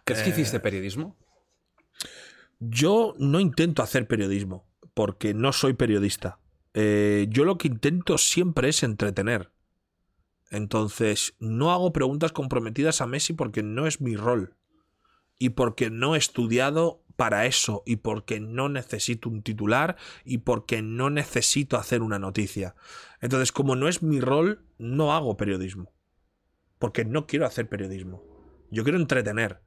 [0.05, 1.17] ¿Crees que Eh, hiciste periodismo?
[2.59, 4.67] Yo no intento hacer periodismo,
[4.99, 6.41] porque no soy periodista.
[6.75, 9.53] Eh, yo lo que intento siempre es entretener.
[10.51, 14.57] Entonces, no hago preguntas comprometidas a Messi porque no es mi rol.
[15.39, 17.85] Y porque no he estudiado para eso.
[17.87, 19.95] Y porque no necesito un titular.
[20.25, 22.75] Y porque no necesito hacer una noticia.
[23.21, 25.95] Entonces, como no es mi rol, no hago periodismo.
[26.81, 28.25] Porque no quiero hacer periodismo.
[28.73, 29.63] Yo quiero entretener.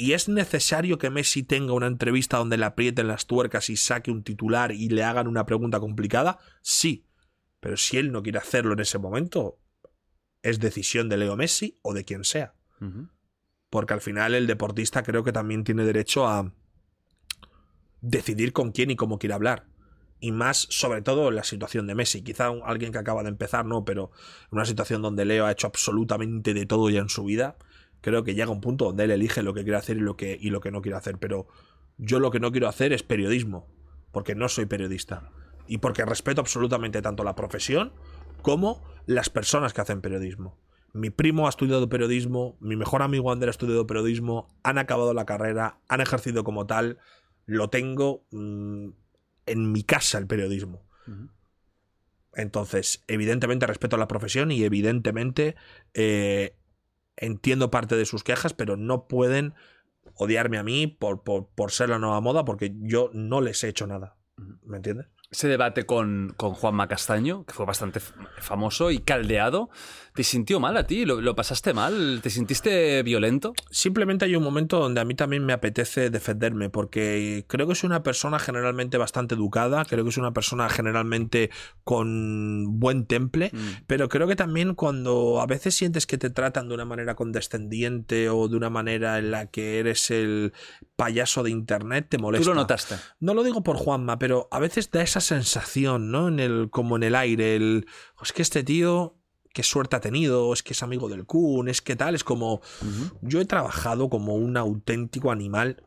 [0.00, 4.12] ¿Y es necesario que Messi tenga una entrevista donde le aprieten las tuercas y saque
[4.12, 6.38] un titular y le hagan una pregunta complicada?
[6.62, 7.04] Sí.
[7.58, 9.58] Pero si él no quiere hacerlo en ese momento,
[10.42, 12.54] es decisión de Leo Messi o de quien sea.
[13.70, 16.54] Porque al final el deportista creo que también tiene derecho a
[18.00, 19.66] decidir con quién y cómo quiere hablar.
[20.20, 22.22] Y más, sobre todo, en la situación de Messi.
[22.22, 24.12] Quizá un- alguien que acaba de empezar, no, pero
[24.52, 27.56] en una situación donde Leo ha hecho absolutamente de todo ya en su vida,
[28.00, 30.38] creo que llega un punto donde él elige lo que quiere hacer y lo que,
[30.40, 31.18] y lo que no quiere hacer.
[31.18, 31.48] Pero
[31.96, 33.68] yo lo que no quiero hacer es periodismo,
[34.12, 35.30] porque no soy periodista.
[35.66, 37.92] Y porque respeto absolutamente tanto la profesión
[38.42, 40.58] como las personas que hacen periodismo.
[40.94, 45.26] Mi primo ha estudiado periodismo, mi mejor amigo Ander ha estudiado periodismo, han acabado la
[45.26, 46.98] carrera, han ejercido como tal,
[47.44, 48.88] lo tengo mm,
[49.46, 50.86] en mi casa el periodismo.
[52.34, 55.56] Entonces, evidentemente respeto la profesión y evidentemente
[55.94, 56.57] eh,
[57.20, 59.54] entiendo parte de sus quejas, pero no pueden
[60.14, 63.68] odiarme a mí por, por, por ser la nueva moda porque yo no les he
[63.68, 64.16] hecho nada.
[64.64, 65.06] ¿Me entiendes?
[65.30, 68.00] Ese debate con, con Juanma Castaño, que fue bastante
[68.38, 69.68] famoso y caldeado,
[70.14, 71.04] ¿te sintió mal a ti?
[71.04, 72.20] ¿Lo, lo pasaste mal?
[72.22, 73.52] ¿Te sintiste violento?
[73.70, 77.88] Simplemente hay un momento donde a mí también me apetece defenderme, porque creo que soy
[77.88, 81.50] una persona generalmente bastante educada, creo que soy una persona generalmente
[81.84, 83.52] con buen temple,
[83.86, 88.30] pero creo que también cuando a veces sientes que te tratan de una manera condescendiente
[88.30, 90.54] o de una manera en la que eres el
[90.96, 92.44] payaso de internet, te molesta.
[92.44, 92.96] ¿Tú lo notaste?
[93.20, 96.28] No lo digo por Juanma, pero a veces da esa sensación, ¿no?
[96.28, 97.86] En el, como en el aire, el.
[98.18, 99.16] "Oh, Es que este tío,
[99.52, 102.60] qué suerte ha tenido, es que es amigo del Kun, es que tal, es como.
[103.22, 105.82] Yo he trabajado como un auténtico animal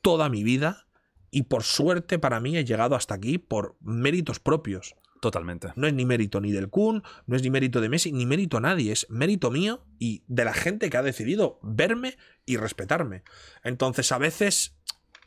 [0.00, 0.86] toda mi vida
[1.30, 4.94] y por suerte para mí he llegado hasta aquí por méritos propios.
[5.20, 5.68] Totalmente.
[5.76, 8.56] No es ni mérito ni del Kun, no es ni mérito de Messi, ni mérito
[8.56, 13.22] a nadie, es mérito mío y de la gente que ha decidido verme y respetarme.
[13.62, 14.74] Entonces a veces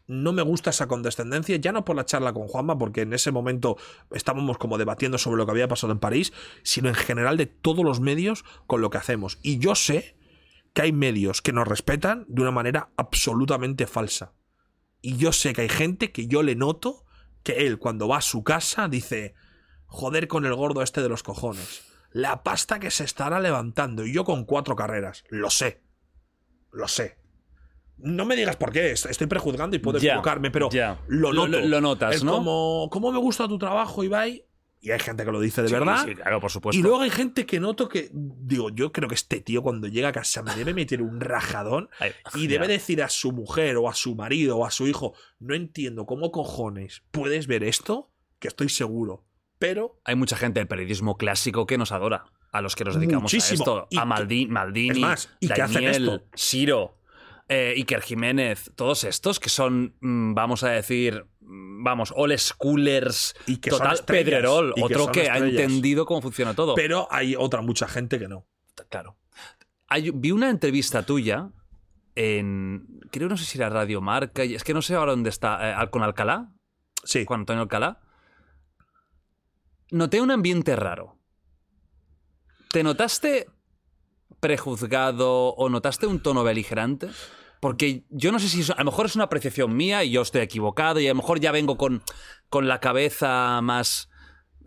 [0.07, 3.31] no me gusta esa condescendencia, ya no por la charla con Juanma, porque en ese
[3.31, 3.77] momento
[4.11, 6.33] estábamos como debatiendo sobre lo que había pasado en París,
[6.63, 9.39] sino en general de todos los medios con lo que hacemos.
[9.41, 10.17] Y yo sé
[10.73, 14.33] que hay medios que nos respetan de una manera absolutamente falsa.
[15.01, 17.05] Y yo sé que hay gente que yo le noto
[17.43, 19.35] que él cuando va a su casa dice,
[19.85, 21.83] joder con el gordo este de los cojones.
[22.11, 25.23] La pasta que se estará levantando y yo con cuatro carreras.
[25.29, 25.81] Lo sé.
[26.71, 27.17] Lo sé.
[27.97, 30.69] No me digas por qué, est- estoy prejuzgando y puedo Ya, equivocarme, pero
[31.07, 31.47] lo noto.
[31.47, 32.33] lo- lo notas, es ¿no?
[32.33, 34.45] como, ¿cómo me gusta tu trabajo, Ibai?
[34.81, 36.05] Y hay gente que lo dice de verdad.
[36.05, 36.77] Sí, claro, por supuesto.
[36.77, 40.09] Y luego hay gente que noto que, digo, yo creo que este tío cuando llega
[40.09, 43.89] a casa me debe meter un rajadón Ay, y debe decir a su mujer o
[43.89, 48.47] a su marido o a su hijo, no entiendo cómo cojones puedes ver esto, que
[48.47, 49.25] estoy seguro.
[49.57, 52.25] Pero Hay mucha gente del periodismo clásico que nos adora.
[52.51, 53.57] A los que nos dedicamos Muchísimo.
[53.59, 53.87] a esto.
[53.89, 56.23] Y a que- Maldi- Maldini, es más, y que hacen Daniel, esto.
[56.35, 56.94] Siro,
[57.47, 63.35] eh, Iker Jiménez, todos estos que son, mm, vamos a decir, mm, vamos, all schoolers,
[63.45, 66.73] Y que total Pedrerol, y otro que, ha entendido cómo funciona todo.
[66.75, 68.47] pero hay otra mucha gente que no.
[68.89, 69.17] Claro.
[69.87, 71.49] Hay- vi una entrevista tuya
[72.15, 72.87] en.
[73.11, 75.89] creo, no sé si era Radio Marca, es que no sé ahora dónde está, eh,
[75.91, 76.51] con Alcalá,
[77.03, 77.25] Sí.
[77.25, 78.01] con Antonio Alcalá,
[79.91, 81.17] noté un ambiente raro.
[82.71, 83.47] ¿Te notaste
[84.45, 87.07] prejuzgado o notaste un tono beligerante?
[87.59, 90.41] Porque yo no sé si a lo mejor es una apreciación mía y yo estoy
[90.41, 92.03] equivocado y a lo mejor ya vengo con,
[92.49, 94.09] con la cabeza más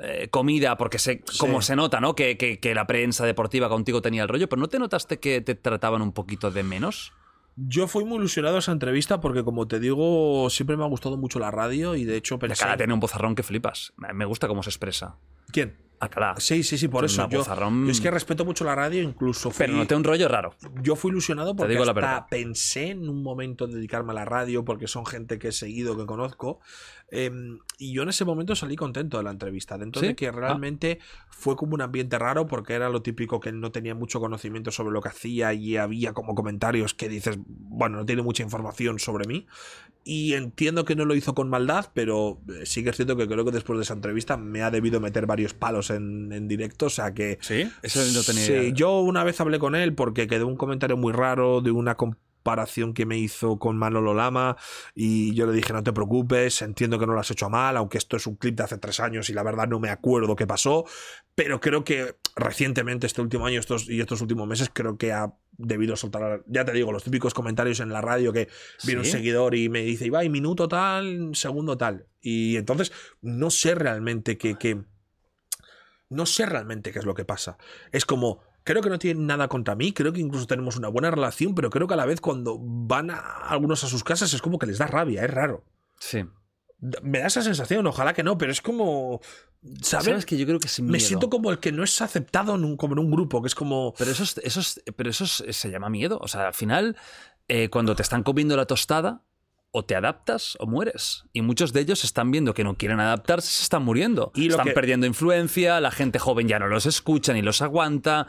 [0.00, 2.14] eh, comida porque sé como se nota, ¿no?
[2.16, 5.40] Que, que- que la prensa deportiva contigo tenía el rollo, pero ¿no te notaste que
[5.40, 7.12] te trataban un poquito de menos?
[7.56, 11.16] Yo fui muy ilusionado a esa entrevista porque, como te digo, siempre me ha gustado
[11.16, 12.60] mucho la radio y de hecho La pensé...
[12.64, 13.92] cara tiene un bozarrón que flipas.
[13.96, 15.16] Me gusta cómo se expresa.
[15.52, 15.76] ¿Quién?
[16.00, 16.34] Alcalá.
[16.38, 17.28] Sí, sí, sí, por eso.
[17.28, 17.44] Yo,
[17.88, 20.54] es que respeto mucho la radio, incluso fui, Pero noté un rollo raro.
[20.82, 24.64] yo fui ilusionado porque digo hasta pensé en un momento en dedicarme a la radio
[24.64, 26.60] porque son gente que he seguido, que conozco.
[27.10, 27.30] Eh,
[27.78, 30.08] y yo en ese momento salí contento de la entrevista, dentro ¿Sí?
[30.08, 30.32] de que Ah.
[30.32, 30.98] realmente
[31.30, 34.92] fue como un ambiente raro porque era lo típico que no tenía mucho conocimiento sobre
[34.92, 39.26] lo que hacía y había como comentarios que dices, bueno, no tiene mucha información sobre
[39.26, 39.46] mí.
[40.04, 43.28] Y entiendo que no lo hizo con maldad, pero eh, sí que es cierto que
[43.28, 46.86] creo que después de esa entrevista me ha debido meter varios palos en, en directo,
[46.86, 47.38] o sea que...
[47.40, 47.70] ¿Sí?
[47.82, 48.72] Eso no tenía Sí, idea.
[48.74, 51.96] yo una vez hablé con él porque quedó un comentario muy raro de una
[52.48, 54.56] comparación que me hizo con Manolo Lama
[54.94, 57.76] y yo le dije no te preocupes, entiendo que no lo has hecho a mal,
[57.76, 60.34] aunque esto es un clip de hace tres años y la verdad no me acuerdo
[60.34, 60.86] qué pasó,
[61.34, 65.34] pero creo que recientemente este último año estos, y estos últimos meses creo que ha
[65.58, 68.48] debido soltar, ya te digo, los típicos comentarios en la radio que
[68.82, 72.06] viene un seguidor y me dice, Ibai, minuto tal, segundo tal.
[72.22, 74.56] Y entonces no sé realmente qué...
[74.56, 74.80] qué
[76.10, 77.58] no sé realmente qué es lo que pasa.
[77.92, 81.10] Es como, creo que no tienen nada contra mí, creo que incluso tenemos una buena
[81.10, 83.18] relación, pero creo que a la vez cuando van a
[83.48, 85.64] algunos a sus casas es como que les da rabia, es raro.
[85.98, 86.22] Sí.
[87.02, 89.20] Me da esa sensación, ojalá que no, pero es como...
[89.80, 90.04] ¿Sabes?
[90.04, 92.76] ¿Sabes que yo creo que Me siento como el que no es aceptado en un,
[92.76, 93.94] como en un grupo, que es como...
[93.96, 96.18] Pero eso, es- eso, es- pero eso es- se llama miedo.
[96.20, 96.96] O sea, al final,
[97.48, 99.22] eh, cuando te están comiendo la tostada,
[99.70, 101.24] o te adaptas o mueres.
[101.32, 104.32] Y muchos de ellos están viendo que no quieren adaptarse, se están muriendo.
[104.34, 108.26] Y están que- perdiendo influencia, la gente joven ya no los escucha ni los aguanta.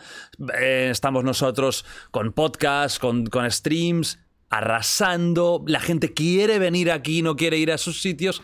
[0.59, 5.63] eh, estamos nosotros con podcasts, con, con streams, arrasando.
[5.67, 8.41] La gente quiere venir aquí, no quiere ir a sus sitios.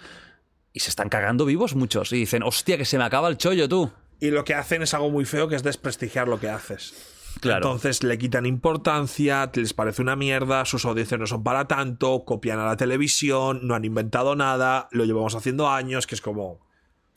[0.73, 2.11] Y se están cagando vivos muchos.
[2.11, 3.91] Y dicen, hostia, que se me acaba el chollo, tú.
[4.19, 6.93] Y lo que hacen es algo muy feo, que es desprestigiar lo que haces.
[7.39, 7.67] Claro.
[7.67, 12.59] Entonces le quitan importancia, les parece una mierda, sus audiencias no son para tanto, copian
[12.59, 16.59] a la televisión, no han inventado nada, lo llevamos haciendo años, que es como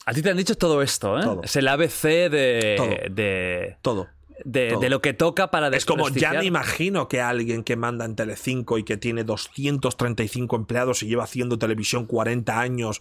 [0.04, 1.22] A ti te han dicho todo esto, ¿eh?
[1.22, 1.42] Todo.
[1.42, 3.14] Es el ABC de, Todo.
[3.14, 4.08] de, todo.
[4.44, 8.16] de, lo que toca para Es como, ya me imagino que alguien que manda en
[8.16, 13.00] Telecinco y que tiene 235 empleados y lleva haciendo televisión 40 años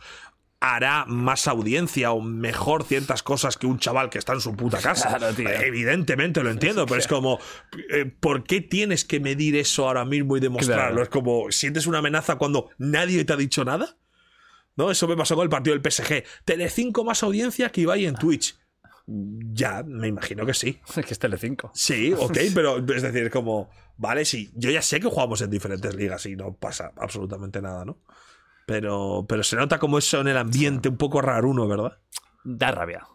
[0.59, 4.79] hará más audiencia o mejor ciertas cosas que un chaval que está en su puta
[4.79, 5.09] casa.
[5.17, 5.49] Claro, tío.
[5.49, 7.39] Evidentemente lo entiendo, pero es como,
[7.91, 10.87] eh, ¿por qué tienes que medir eso ahora mismo y demostrarlo?
[10.87, 11.03] Claro.
[11.03, 13.97] Es como, ¿sientes una amenaza cuando nadie te ha dicho nada?
[14.75, 14.91] ¿No?
[14.91, 16.23] Eso me pasó con el partido del PSG.
[16.45, 18.57] Telecinco más audiencia que Ibai en Twitch.
[19.07, 20.79] Ya, me imagino que sí.
[20.95, 21.71] Es que es Telecinco.
[21.73, 25.95] Sí, ok, pero es decir, como, vale, sí, yo ya sé que jugamos en diferentes
[25.95, 27.99] ligas y no pasa absolutamente nada, ¿no?
[28.67, 31.97] Pero, pero se nota como eso en el ambiente un poco raruno, ¿verdad?
[32.43, 33.07] Da rabia.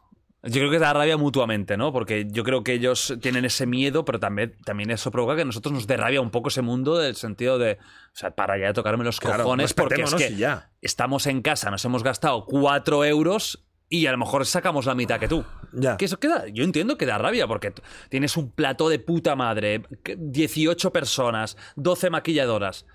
[0.44, 1.92] Yo creo que da rabia mutuamente, ¿no?
[1.92, 5.44] Porque yo creo que ellos tienen ese miedo, pero también, también eso provoca que a
[5.44, 8.68] nosotros nos dé rabia un poco ese mundo del sentido de, o sea, para ya
[8.68, 10.70] de tocarme los Claro, cojones, porque es que ya.
[10.80, 15.20] estamos en casa, nos hemos gastado cuatro euros y a lo mejor sacamos la mitad
[15.20, 15.44] que tú.
[15.74, 15.98] Ya.
[15.98, 17.72] Que eso queda, yo entiendo que da rabia, porque
[18.08, 22.86] tienes un plató de puta madre, que- 18 personas, 12 maquilladoras.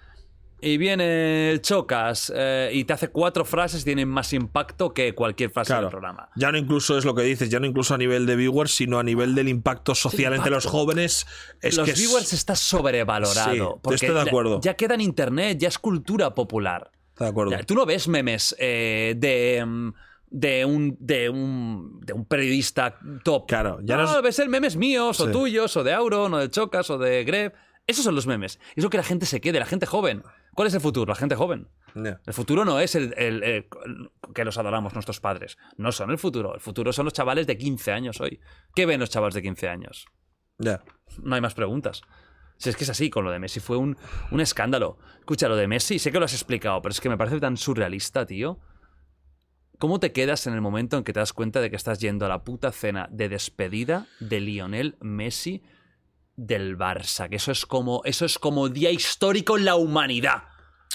[0.59, 5.75] Y viene Chocas eh, y te hace cuatro frases tienen más impacto que cualquier frase
[5.75, 6.29] del programa.
[6.35, 8.97] Ya no incluso es lo que dices, ya no incluso a nivel de viewers, sino
[8.97, 11.27] a nivel del impacto social entre los jóvenes.
[11.61, 13.53] Es los que es- viewers está sobrevalorado.
[13.53, 14.59] Sí, porque estoy de ya- acuerdo.
[14.61, 16.91] Ya, queda en internet, ya es cultura popular.
[17.09, 17.51] Está de acuerdo.
[17.51, 19.93] Ya, Tú no ves memes eh, de, mm,
[20.29, 23.47] de, un, de, un, de un periodista top.
[23.47, 26.37] Claro, ya no, no es- ves el memes míos, o tuyos, o de Auron, o
[26.39, 27.53] de Chocas, o de Greb.
[27.85, 28.59] Esos son los memes.
[28.75, 30.21] Es lo que la gente se quede, la gente joven.
[30.57, 31.11] ¿Cuál es el futuro?
[31.11, 31.67] La gente joven.
[32.25, 33.67] El futuro no es el, el- el-
[34.33, 35.55] que los adoramos nuestros padres.
[35.77, 36.55] No son el futuro.
[36.55, 38.39] El futuro son los chavales de 15 años hoy.
[38.73, 40.07] ¿Qué ven los chavales de 15 años?
[40.57, 40.83] Ya.
[41.21, 42.01] No hay más preguntas.
[42.57, 43.97] Si es que es así, con lo de Messi fue un,
[44.31, 44.97] un escándalo.
[45.19, 47.55] Escucha, lo de Messi, sé que lo has explicado, pero es que me parece tan
[47.55, 48.59] surrealista, tío.
[49.77, 52.25] ¿Cómo te quedas en el momento en que te das cuenta de que estás yendo
[52.25, 55.61] a la puta cena de despedida de Lionel Messi
[56.37, 57.27] del Barça?
[57.27, 60.43] Que eso es como, eso es como día histórico en la humanidad.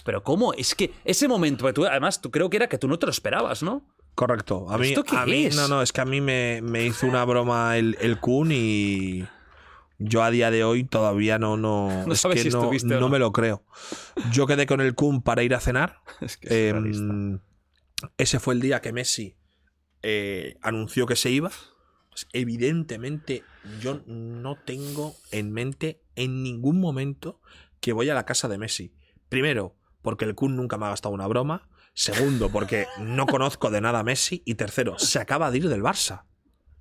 [0.05, 0.55] Pero ¿cómo?
[0.55, 3.13] Es que ese momento, tú, además, tú creo que era que tú no te lo
[3.13, 3.87] esperabas, ¿no?
[4.15, 4.67] Correcto.
[4.71, 5.57] A mí, ¿Esto qué a mí es?
[5.57, 9.27] no, no, es que a mí me, me hizo una broma el, el Kun y
[9.99, 13.01] Yo a día de hoy todavía no, no, No es sabes que si no, no
[13.01, 13.09] no.
[13.09, 13.63] me lo creo.
[14.33, 16.01] Yo quedé con el Kun para ir a cenar.
[16.21, 17.43] Es que es Eh, surrealista.
[18.19, 19.37] ese fue el día que Messi
[20.03, 21.51] eh, anunció que se iba.
[22.13, 23.43] Pues, evidentemente,
[23.81, 27.41] yo no tengo en mente en ningún momento
[27.81, 28.93] que voy a la casa de Messi.
[29.31, 31.71] Primero, porque el Kun nunca me ha gastado una broma.
[31.95, 34.43] Segundo, porque no conozco de nada a Messi.
[34.45, 36.25] Y tercero, se acaba de ir del Barça.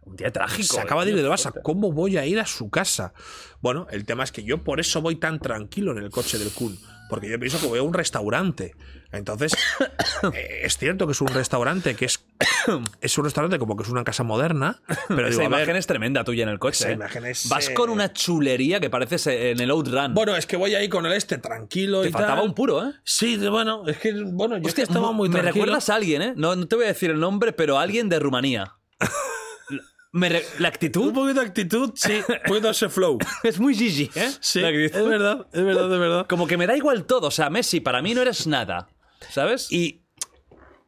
[0.01, 0.75] Un día trágico.
[0.75, 1.53] Se acaba de ir del Barça.
[1.63, 3.13] ¿Cómo voy a ir a su casa?
[3.61, 6.51] Bueno, el tema es que yo por eso voy tan tranquilo en el coche del
[6.51, 6.77] Kun.
[7.09, 8.75] Porque yo pienso que voy a un restaurante.
[9.13, 9.53] Entonces,
[10.33, 12.23] eh, es cierto que es un restaurante que es,
[13.01, 14.81] es un restaurante como que es una casa moderna.
[15.09, 16.77] Pero Esa digo, a ver, imagen es tremenda tuya en el coche.
[16.83, 16.93] esa ¿eh?
[16.93, 20.13] imagen es, Vas eh, con una chulería que pareces en el Outrun.
[20.13, 22.45] Bueno, es que voy ahí con el este tranquilo Te y faltaba tal.
[22.49, 22.93] un puro, ¿eh?
[23.03, 25.53] Sí, bueno, es que bueno, yo es que Hostia, estaba muy me tranquilo.
[25.65, 26.33] recuerdas a alguien, ¿eh?
[26.37, 28.75] No, no te voy a decir el nombre, pero a alguien de Rumanía.
[30.13, 33.17] Me re- la Un actitud poquito de actitud, sí, un poquito ese flow.
[33.43, 34.29] es muy Gigi, ¿eh?
[34.41, 36.25] Sí, es verdad, es verdad, es verdad.
[36.27, 37.27] Como que me da igual todo.
[37.27, 38.89] O sea, Messi, para mí no eres nada.
[39.29, 39.71] ¿Sabes?
[39.71, 40.03] Y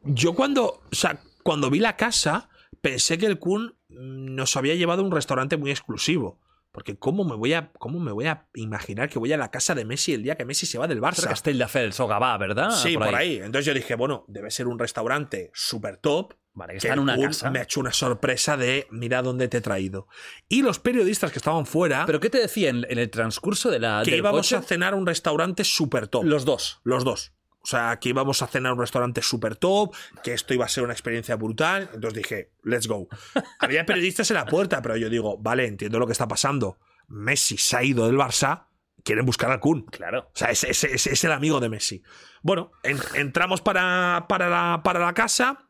[0.03, 2.49] yo cuando, o sea, cuando vi la casa,
[2.81, 6.39] pensé que el Kun nos había llevado a un restaurante muy exclusivo.
[6.73, 9.75] Porque ¿cómo me voy a, cómo me voy a imaginar que voy a la casa
[9.75, 11.27] de Messi el día que Messi se va del Barça?
[11.27, 12.71] Castelldefels o Gavà, ¿verdad?
[12.71, 13.35] Sí, por, ahí.
[13.35, 16.33] Entonces yo dije, bueno, debe ser un restaurante súper top.
[16.55, 17.51] Vale, que está en una casa.
[17.51, 20.07] Me ha hecho una sorpresa de, mira dónde te he traído.
[20.49, 23.79] Y los periodistas que estaban fuera, ¿Pero qué te decía en, en el transcurso de
[23.79, 24.55] la, que del íbamos coche?
[24.55, 26.23] a cenar a un restaurante súper top.
[26.23, 26.81] Los dos.
[26.83, 27.33] Los dos.
[27.63, 30.69] O sea, que íbamos a cenar a un restaurante súper top, que esto iba a
[30.69, 31.89] ser una experiencia brutal.
[31.93, 33.07] Entonces dije, let's go.
[33.59, 36.77] Había periodistas en la puerta, pero yo digo, vale, entiendo lo que está pasando.
[37.07, 38.65] Messi se ha ido del Barça,
[39.03, 39.85] quieren buscar al Kun.
[39.85, 40.23] Claro.
[40.27, 42.03] O sea, es, es- es- es el amigo de Messi.
[42.41, 45.67] Bueno, en- entramos para, para, la, para la casa.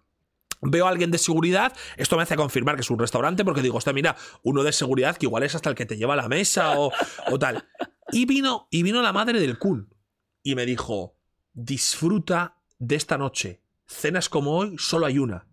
[0.65, 1.73] Veo a alguien de seguridad.
[1.97, 5.17] Esto me hace confirmar que es un restaurante porque digo, hostia, mira, uno de seguridad
[5.17, 6.91] que igual es hasta el que te lleva a la mesa o,
[7.29, 7.67] o tal.
[8.11, 9.93] Y vino, y vino la madre del Kun
[10.41, 11.17] y me dijo,
[11.53, 13.61] disfruta de esta noche.
[13.85, 15.47] Cenas como hoy, solo hay una.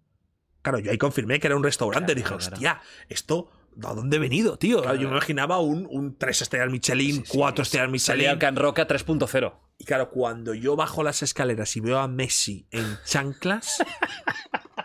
[0.63, 2.15] Claro, yo ahí confirmé que era un restaurante.
[2.15, 2.55] Claro, Dije, claro.
[2.55, 3.51] hostia, esto,
[3.83, 4.83] ¿a dónde he venido, tío?
[4.95, 8.31] Yo me imaginaba un, un 3 estrellas Michelin, 4 estrellas Salía Michelin.
[8.31, 9.55] el Can Roca 3.0.
[9.79, 13.83] Y claro, cuando yo bajo las escaleras y veo a Messi en chanclas,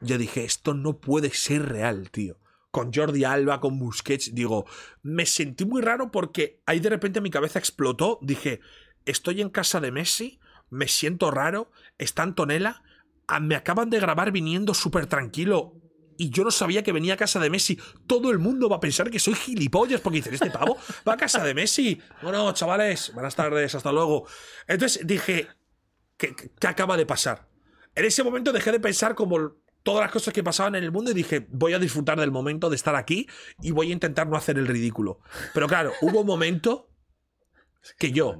[0.00, 2.38] yo dije, esto no puede ser real, tío.
[2.70, 4.64] Con Jordi Alba, con Busquets, digo,
[5.02, 8.18] me sentí muy raro porque ahí de repente mi cabeza explotó.
[8.22, 8.60] Dije,
[9.04, 10.40] estoy en casa de Messi,
[10.70, 12.82] me siento raro, está Antonella,
[13.26, 15.74] ah, me acaban de grabar viniendo súper tranquilo.
[16.16, 17.78] Y yo no sabía que venía a casa de Messi.
[18.06, 20.76] Todo el mundo va a pensar que soy gilipollas porque dicen, este pavo
[21.08, 21.98] va a casa de Messi.
[22.20, 24.26] Bueno, chavales, buenas tardes, hasta luego.
[24.68, 25.48] Entonces dije,
[26.18, 26.34] ¿qué,
[26.66, 27.48] acaba de pasar?
[27.94, 31.10] En ese momento dejé de pensar como todas las cosas que pasaban en el mundo
[31.10, 33.26] y dije, voy a disfrutar del momento de estar aquí
[33.62, 35.20] y voy a intentar no hacer el ridículo.
[35.54, 36.90] Pero claro, hubo un momento
[37.98, 38.36] que yo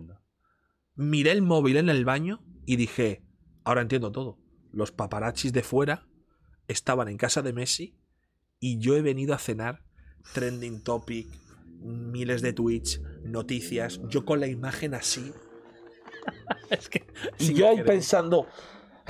[1.00, 3.24] miré el móvil en el baño y dije,
[3.64, 4.38] ahora entiendo todo.
[4.70, 6.06] Los paparazzis de fuera
[6.68, 7.96] estaban en casa de Messi
[8.60, 9.82] y yo he venido a cenar
[10.34, 11.26] trending topic,
[11.80, 15.32] miles de tweets, noticias, yo con la imagen así.
[17.38, 18.46] y yo ahí pensando,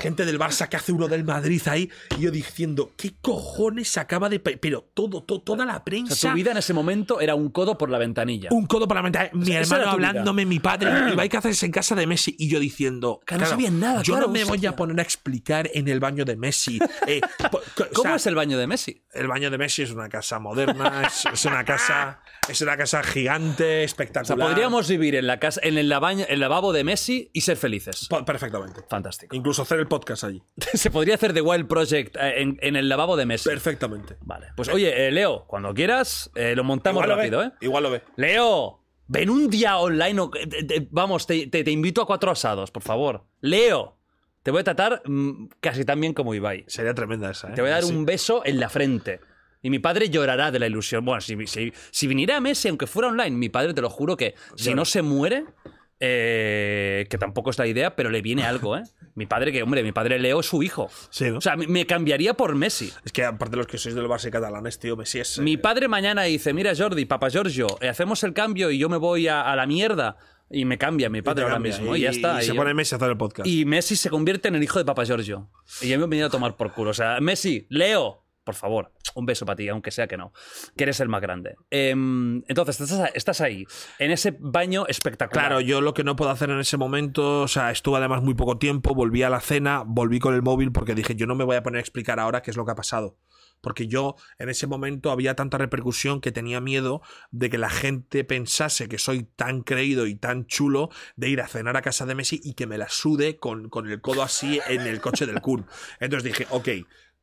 [0.01, 4.29] gente del Barça que hace uno del Madrid ahí, y yo diciendo, ¿qué cojones acaba
[4.29, 4.41] de...
[4.41, 6.15] pe-?" Pero todo, to- toda la O prensa...
[6.15, 8.49] sea, tu vida en ese momento era un codo por la ventanilla.
[8.53, 9.31] Un codo para la ventana.
[9.33, 12.35] Mi sea, hermano hablándome, mi padre, y hay que hacerse en casa de Messi.
[12.39, 13.21] Y yo diciendo.
[13.27, 16.01] Que no sabían nada, Yo claro, no me voy a poner a explicar en el
[16.01, 16.79] baño de Messi.
[17.07, 17.21] eh,
[17.53, 17.61] o
[17.93, 19.03] ¿Cómo sea, es el baño de Messi?
[19.13, 22.21] el baño de Messi es una casa moderna, es, es una casa.
[22.49, 24.49] Es una casa gigante, O sea, espectacular.
[24.49, 28.09] podríamos vivir en la casa, en el, lavaño- el lavabo de Messi y ser felices.
[28.27, 28.81] Perfectamente.
[28.89, 29.37] Fantástico.
[29.37, 30.43] Incluso hacer el podcast allí.
[30.73, 33.51] Se podría hacer The Wild Project eh, en, en el lavabo de Messi.
[33.51, 34.17] Perfectamente.
[34.23, 34.47] Vale.
[34.57, 37.43] Pues oye, eh, Leo, cuando quieras, eh, lo montamos Igual rápido.
[37.43, 37.53] ¿eh?
[37.61, 38.03] Igual lo ve.
[38.17, 40.19] Leo, ven un día online.
[40.19, 43.27] o- te- te- vamos, te, invito a cuatro asados, por favor.
[43.43, 43.99] Leo,
[44.43, 46.65] te voy a tratar mm, casi tan bien como Ibai.
[46.67, 47.53] Sería tremenda esa, ¿eh?
[47.55, 47.93] Te voy a dar Sí.
[47.93, 49.21] un beso en la frente.
[49.63, 51.05] Y mi padre llorará de la ilusión.
[51.05, 54.35] Bueno, si, si, si viniera Messi, aunque fuera online, mi padre te lo juro que
[54.57, 55.45] si no se muere,
[56.01, 58.83] eh, que tampoco es la idea, pero le viene algo, ¿eh?
[59.15, 60.89] Mi padre, que hombre, mi padre Leo es su hijo.
[61.11, 61.39] Sí, ¿no?
[61.39, 62.93] O sea, me- cambiaría por Messi.
[63.05, 65.39] Es que aparte de los que sois del Barça y catalanes, tío, Messi es.
[65.39, 68.89] eh, Mi padre mañana dice, mira Jordi, papá Giorgio, eh, hacemos el cambio y yo
[68.89, 70.17] me voy a, a la mierda.
[70.53, 71.95] Y me cambia mi padre ahora cambia, mismo.
[71.95, 72.43] Y, ya está.
[72.43, 73.47] Y se Y- pone Messi a hacer el podcast.
[73.49, 75.49] y Messi se convierte en el hijo de papá Giorgio.
[75.83, 76.91] Y yo me he venido a tomar por culo.
[76.91, 80.33] O sea, Messi, Leo, por favor, un beso para ti, aunque sea que no,
[80.77, 81.57] que eres el más grande.
[81.71, 82.81] Em, entonces,
[83.15, 83.67] estás, ahí,
[83.99, 85.47] en ese baño espectacular.
[85.47, 88.35] Claro, yo lo que no puedo hacer en ese momento, o sea, estuve además muy
[88.35, 91.45] poco tiempo, volví a la cena, volví con el móvil porque dije, yo no me
[91.45, 93.19] voy a poner a explicar ahora qué es lo que ha pasado.
[93.61, 98.25] Porque yo en ese momento había tanta repercusión que tenía miedo de que la gente
[98.25, 102.15] pensase que soy tan creído y tan chulo de ir a cenar a casa de
[102.15, 105.43] Messi y que me la sude con, con el codo así en el coche del
[105.43, 105.67] Kun.
[106.01, 106.69] Entonces dije, ok,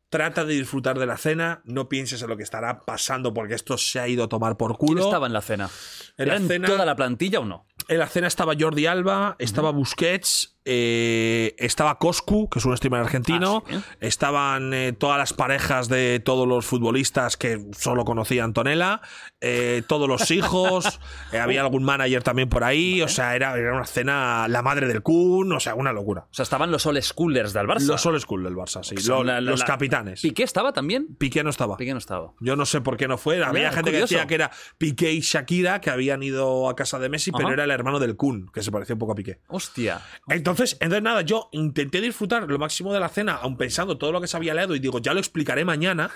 [0.09, 3.77] Trata de disfrutar de la cena, no pienses en lo que estará pasando porque esto
[3.77, 5.03] se ha ido a tomar por ¿Quién culo.
[5.03, 5.69] estaba en la cena?
[6.17, 7.65] En la ¿Era en cena- toda la plantilla o no?
[7.89, 12.99] En la cena estaba Jordi Alba, estaba Busquets, eh, estaba Coscu, que es un streamer
[13.01, 13.81] argentino, Ah, sí, ¿eh?
[14.01, 19.01] estaban eh, todas las parejas de todos los futbolistas que solo conocía Antonella,
[19.41, 20.99] eh, todos los hijos,
[21.39, 25.01] había algún manager también por ahí, o sea, era, era una cena, la madre del
[25.01, 26.21] Kun, o sea, una locura.
[26.29, 27.87] O sea, estaban los old schoolers del Barça.
[27.87, 30.21] Los old school del Barça, sí, O sea, lo- la- la- los capitanes.
[30.21, 31.15] ¿Piqué estaba también?
[31.17, 31.77] Piqué no estaba.
[31.77, 32.33] Piqué no estaba.
[32.39, 33.35] Yo no sé por qué no fue.
[33.43, 34.07] Había Mira, gente curioso.
[34.09, 37.51] que decía que era Piqué y Shakira, que habían ido a casa de Messi, pero
[37.53, 39.39] era el hermano del Kun, que se parecía un poco a Piqué.
[39.47, 40.01] Hostia.
[40.27, 44.21] Entonces, entonces nada, yo intenté disfrutar lo máximo de la cena, aun pensando todo lo
[44.21, 46.09] que se había leído, y digo, ya lo explicaré mañana.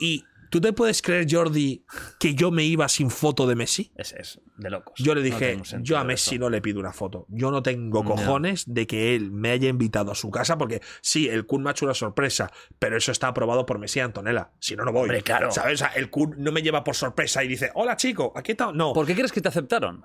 [0.00, 1.84] Y tú te puedes creer, Jordi,
[2.18, 3.92] que yo me iba sin foto de Messi.
[3.96, 4.94] Ese es de locos.
[4.96, 6.06] Yo le dije, yo a eso.
[6.06, 7.26] Messi no le pido una foto.
[7.28, 11.28] Yo no tengo cojones de que él me haya invitado a su casa, porque sí,
[11.28, 14.50] el Kun me ha hecho una sorpresa, pero eso está aprobado por Messi y Antonella.
[14.60, 15.02] Si no, no voy.
[15.02, 15.50] Hombre, claro.
[15.50, 15.74] ¿Sabes?
[15.74, 18.72] O sea, el Kun no me lleva por sorpresa y dice, hola chico, aquí está.
[18.72, 20.04] No, ¿Por qué crees que te aceptaron?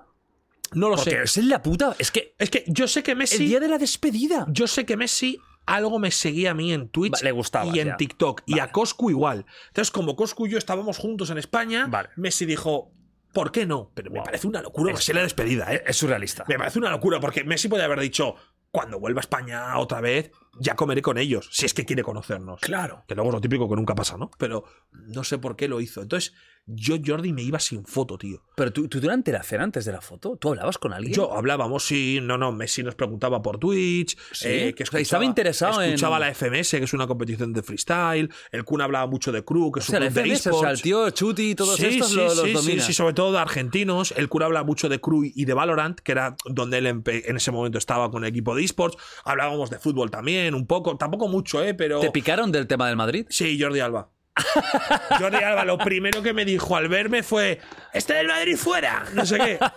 [0.75, 1.23] No lo Porque sé.
[1.23, 1.95] es en la puta.
[1.99, 2.35] Es que.
[2.39, 3.43] Es que yo sé que Messi.
[3.43, 4.45] El día de la despedida.
[4.49, 7.87] Yo sé que Messi algo me seguía a mí en Twitch le gustabas y en
[7.89, 7.97] ya.
[7.97, 8.41] TikTok.
[8.45, 9.45] Y a Coscu igual.
[9.67, 12.09] Entonces, como Coscu y yo estábamos juntos en España, Vale.
[12.17, 12.91] Messi dijo,
[13.33, 13.91] ¿por qué no?
[13.93, 14.93] Pero me parece una locura.
[14.93, 15.83] Es- la despedida, ¿eh?
[15.87, 16.43] Es surrealista.
[16.49, 18.35] Me parece una locura, porque Messi puede haber dicho,
[18.71, 22.59] cuando vuelva a España otra vez, ya comeré con ellos, si es que quiere conocernos.
[22.59, 23.05] Claro.
[23.07, 24.31] Que luego es lo típico que nunca pasa, ¿no?
[24.37, 26.01] Pero no sé por qué lo hizo.
[26.01, 26.33] Entonces,
[26.65, 28.41] yo, Jordi, me iba sin foto, tío.
[28.55, 31.13] Pero tú, tú durante la cena, antes de la foto, ¿tú hablabas con alguien?
[31.13, 34.47] Yo hablábamos, sí, no, no, Messi nos preguntaba por Twitch, Sí.
[34.47, 37.63] eh, que O sea, estaba interesado en- escuchaba la FMS, que es una competición de
[37.63, 40.29] freestyle, el Kun hablaba mucho de Crew, que O es sea, un la club de
[40.35, 42.53] FMS, o sea, el tío Chuti y todos sí, estos sí, lo- los, sí, sí,
[42.53, 42.83] domina.
[42.83, 44.13] sí, sobre todo de argentinos.
[44.15, 47.51] El Kun habla mucho de Crew y de Valorant, que era donde él en ese
[47.51, 48.97] momento estaba con el equipo de esports.
[49.25, 51.73] Hablábamos de fútbol también, un poco, tampoco mucho, ¿eh?
[51.73, 51.99] Pero...
[51.99, 53.25] ¿Te picaron del tema del Madrid?
[53.29, 54.09] Sí, Jordi Alba.
[55.19, 57.59] Jordi Alba, lo primero que me dijo al verme fue:
[57.93, 59.05] Este del Madrid fuera.
[59.13, 59.59] No sé qué.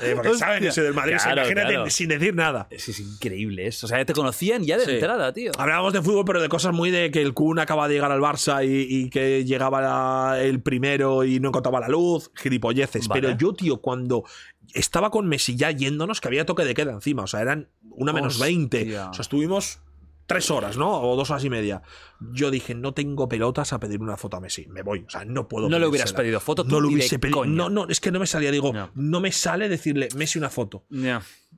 [0.00, 0.46] Eh, porque Hostia.
[0.46, 1.90] saben que soy del Madrid, o sea, Claro, imagínate claro.
[1.90, 2.66] sin decir nada.
[2.70, 3.86] Es, es increíble eso.
[3.86, 4.90] O sea, te conocían ya de Sí.
[4.92, 5.50] entrada, tío.
[5.58, 8.20] Hablábamos de fútbol, pero de cosas muy de que el Kun acaba de llegar al
[8.20, 13.08] Barça y, y que llegaba la- el primero y no encontraba la luz, gilipolleces.
[13.08, 13.20] Vale.
[13.20, 14.24] Pero yo, tío, cuando
[14.72, 18.12] estaba con Messi ya yéndonos, que había toque de queda encima, o sea, eran una
[18.12, 18.46] menos Hostia.
[18.46, 18.98] 20.
[19.00, 19.80] O sea, estuvimos
[20.28, 21.00] tres horas, ¿no?
[21.02, 21.82] O dos horas y media.
[22.20, 24.66] Yo dije, no tengo pelotas a pedir una foto a Messi.
[24.68, 25.04] Me voy.
[25.06, 25.68] O sea, no puedo.
[25.68, 27.44] No le hubieras pedido foto tú No lo hubiese pedido.
[27.46, 28.52] No, no, es que no me salía.
[28.52, 28.92] Digo, No.
[28.94, 30.86] no me sale decirle Messi una foto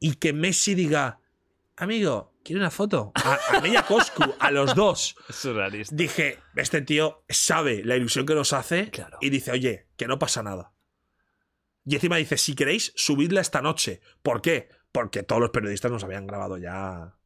[0.00, 1.20] y que Messi diga,
[1.76, 3.12] amigo, ¿quiere una foto?
[3.16, 5.16] A, a mí y a Coscu, a los dos.
[5.28, 5.94] Surrealista.
[5.94, 9.18] Dije, este tío sabe la ilusión que nos hace Claro.
[9.20, 10.72] y dice, oye, que no pasa nada.
[11.84, 14.00] Y encima dice, si queréis, subidla esta noche.
[14.22, 14.68] ¿Por qué?
[14.92, 17.16] Porque todos los periodistas nos habían grabado ya.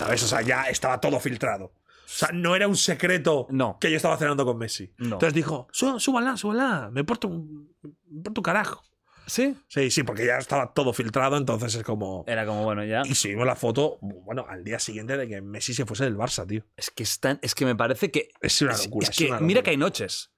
[0.00, 0.22] ¿Sabes?
[0.22, 1.66] O sea, ya estaba todo filtrado.
[1.66, 3.78] O sea, no era un secreto No.
[3.80, 4.92] que yo estaba cenando con Messi.
[4.98, 5.14] No.
[5.14, 6.90] Entonces dijo, "Sú- súbanla, súbanla.
[6.92, 8.82] Me importa un, me importa un carajo.
[9.26, 9.54] ¿Sí?
[9.68, 12.24] Sí, sí, porque ya estaba todo filtrado, entonces es como...
[12.26, 13.02] Era como, bueno, ya.
[13.04, 16.44] Y subimos la foto, bueno, al día siguiente de que Messi se fuese del Barça,
[16.48, 16.64] tío.
[16.76, 18.30] Es que, es tan- es que me parece que.
[18.40, 19.04] Es una es- locura.
[19.04, 19.62] es es que, una mira locura.
[19.62, 20.32] que hay noches.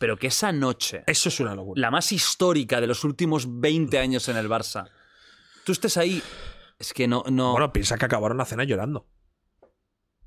[0.00, 1.78] Pero que esa noche, Eso es una locura.
[1.78, 4.88] la más histórica de los últimos 20 años en el Barça,
[5.64, 6.22] tú estés ahí.
[6.78, 7.24] Es que no.
[7.30, 9.06] no Bueno, piensa que acabaron la cena llorando.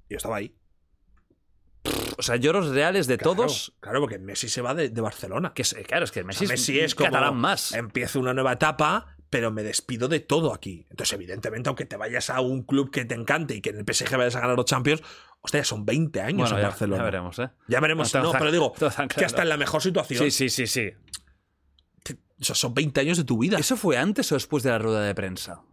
[0.09, 0.55] Yo estaba ahí.
[2.17, 3.73] o sea, lloros reales de Claro, todos.
[3.79, 5.53] Claro, porque Messi se va de, de Barcelona.
[5.53, 7.09] Que es- claro, es que O Messi, sea, es, Messi es como.
[7.09, 7.71] catalán más.
[7.73, 10.85] Empiezo una nueva etapa, pero me despido de todo aquí.
[10.89, 13.85] Entonces, evidentemente, aunque te vayas a un club que te encante y que en el
[13.85, 15.01] PSG vayas a ganar los Champions,
[15.39, 16.97] hostia, son 20 años Bueno, en ya, Barcelona.
[16.97, 17.49] ya veremos, ¿eh?
[17.69, 18.13] Ya veremos.
[18.13, 20.19] No, pero digo, que hasta en la mejor situación.
[20.25, 20.91] Sí, sí, sí, sí.
[22.39, 23.57] O sea, son 20 años de tu vida.
[23.57, 25.63] ¿Eso fue antes o después de la rueda de prensa?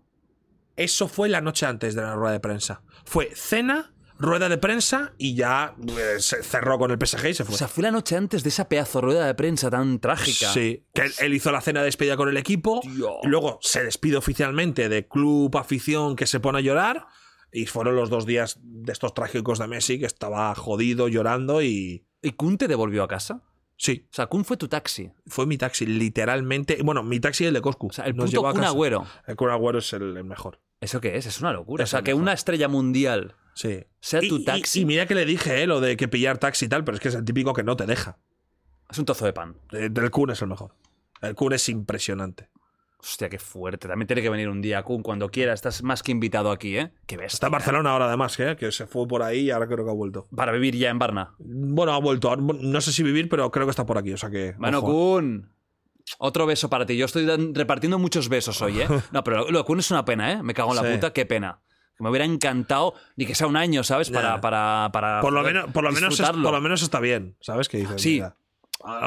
[0.78, 2.82] Eso fue la noche antes de la rueda de prensa.
[3.04, 7.44] Fue cena, rueda de prensa y ya eh, se cerró con el PSG y se
[7.44, 7.54] fue.
[7.54, 10.52] O sea, fue la noche antes de esa pedazo rueda de prensa tan trágica.
[10.52, 12.80] Sí, que él, él hizo la cena de despedida con el equipo.
[13.24, 17.06] Luego se despide oficialmente de club, afición que se pone a llorar.
[17.50, 22.04] Y fueron los dos días de estos trágicos de Messi que estaba jodido, llorando y.
[22.20, 23.42] ¿Y Kun te devolvió a casa?
[23.80, 25.12] Sí, O sea, Kun fue tu taxi.
[25.28, 26.78] fue mi taxi, literalmente.
[26.82, 27.86] Bueno, mi taxi y el de Coscu.
[27.86, 28.64] O sea, el Nos puto llevó a Kun.
[28.64, 29.06] Agüero.
[29.26, 30.60] El Kun Agüero es el, el mejor.
[30.80, 31.26] ¿Eso qué es?
[31.26, 31.84] Es una locura.
[31.84, 32.22] Es o sea, que mejor.
[32.22, 33.84] una estrella mundial Sí.
[34.00, 34.80] sea tu y- taxi.
[34.80, 37.00] Y, mira que le dije, eh, lo de que pillar taxi y tal, pero es
[37.02, 38.18] que es el típico que no te deja.
[38.90, 39.56] Es un trozo de pan.
[39.72, 40.72] Eh, El Kun es el mejor.
[41.20, 42.48] El Kun es impresionante.
[43.00, 43.86] Hostia, qué fuerte.
[43.86, 45.52] También tiene que venir un día, Kun, cuando quiera.
[45.52, 46.92] Estás más que invitado aquí, ¿eh?
[47.06, 47.36] Qué bestia.
[47.36, 49.90] Está en Barcelona ahora, además, que, que se fue por ahí y ahora creo que
[49.90, 50.26] ha vuelto.
[50.34, 51.34] Para vivir ya en Barna.
[51.38, 52.34] Bueno, ha vuelto.
[52.36, 54.12] No sé si vivir, pero creo que está por aquí.
[54.12, 54.54] O sea que.
[54.58, 54.86] Bueno, ojo.
[54.92, 55.48] Kun.
[56.18, 56.96] Otro beso para ti.
[56.96, 58.88] Yo estoy repartiendo muchos besos hoy, ¿eh?
[59.12, 60.42] No, pero lo, Kun es una pena, ¿eh?
[60.42, 60.94] Me cago en la Sí.
[60.94, 61.60] puta, qué pena.
[61.96, 64.08] Que me hubiera encantado, ni que sea un año, ¿sabes?
[64.10, 67.36] Para, para, para Por lo, menos, por, lo menos es- por lo menos está bien.
[67.40, 68.00] ¿Sabes qué dices?
[68.00, 68.14] Sí.
[68.14, 68.36] Mira,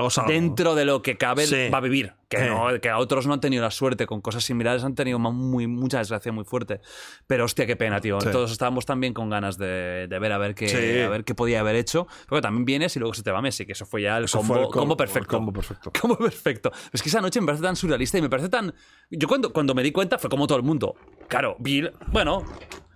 [0.07, 0.31] es algo.
[0.31, 1.69] Dentro de lo que cabe, Sí.
[1.73, 2.14] va a vivir.
[2.30, 2.43] Que, Sí.
[2.48, 4.06] no, que a otros no han tenido la suerte.
[4.06, 6.80] Con cosas similares han tenido muy, mucha desgracia muy fuerte.
[7.27, 8.19] Pero hostia, qué pena, tío.
[8.22, 8.30] Sí.
[8.31, 11.02] Todos estábamos también con ganas de, de ver a ver qué, Sí.
[11.02, 12.07] a ver qué podía haber hecho.
[12.27, 14.53] Porque también vienes y luego se te va Messi, que eso fue ya el combo,
[14.53, 15.22] fue el combo perfecto.
[15.22, 15.91] el combo perfecto.
[16.02, 16.72] Como perfecto.
[16.93, 18.73] Es que esa noche me parece tan surrealista y me parece tan.
[19.10, 20.95] Yo cuando, cuando me di cuenta fue como todo el mundo.
[21.27, 22.43] Claro, Bill, bueno,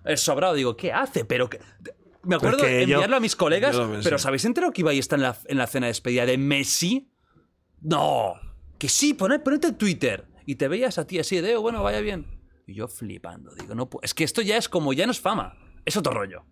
[0.06, 0.54] es sobrado.
[0.54, 1.26] Digo, ¿qué hace?
[1.26, 1.60] Pero que.
[2.26, 5.38] Me acuerdo yo- enviarlo a mis colegas, pero ¿sabéis enterado que Ibai está en la,
[5.46, 7.10] en la cena de despedida de Messi?
[7.82, 8.34] No,
[8.78, 10.26] que sí, poned, ponete en Twitter.
[10.46, 12.26] Y te veías a ti así de, "Oh, bueno, vaya bien.
[12.68, 15.56] Y yo flipando, digo, no, es que esto ya es como, ya no es fama,
[15.86, 16.44] es otro rollo.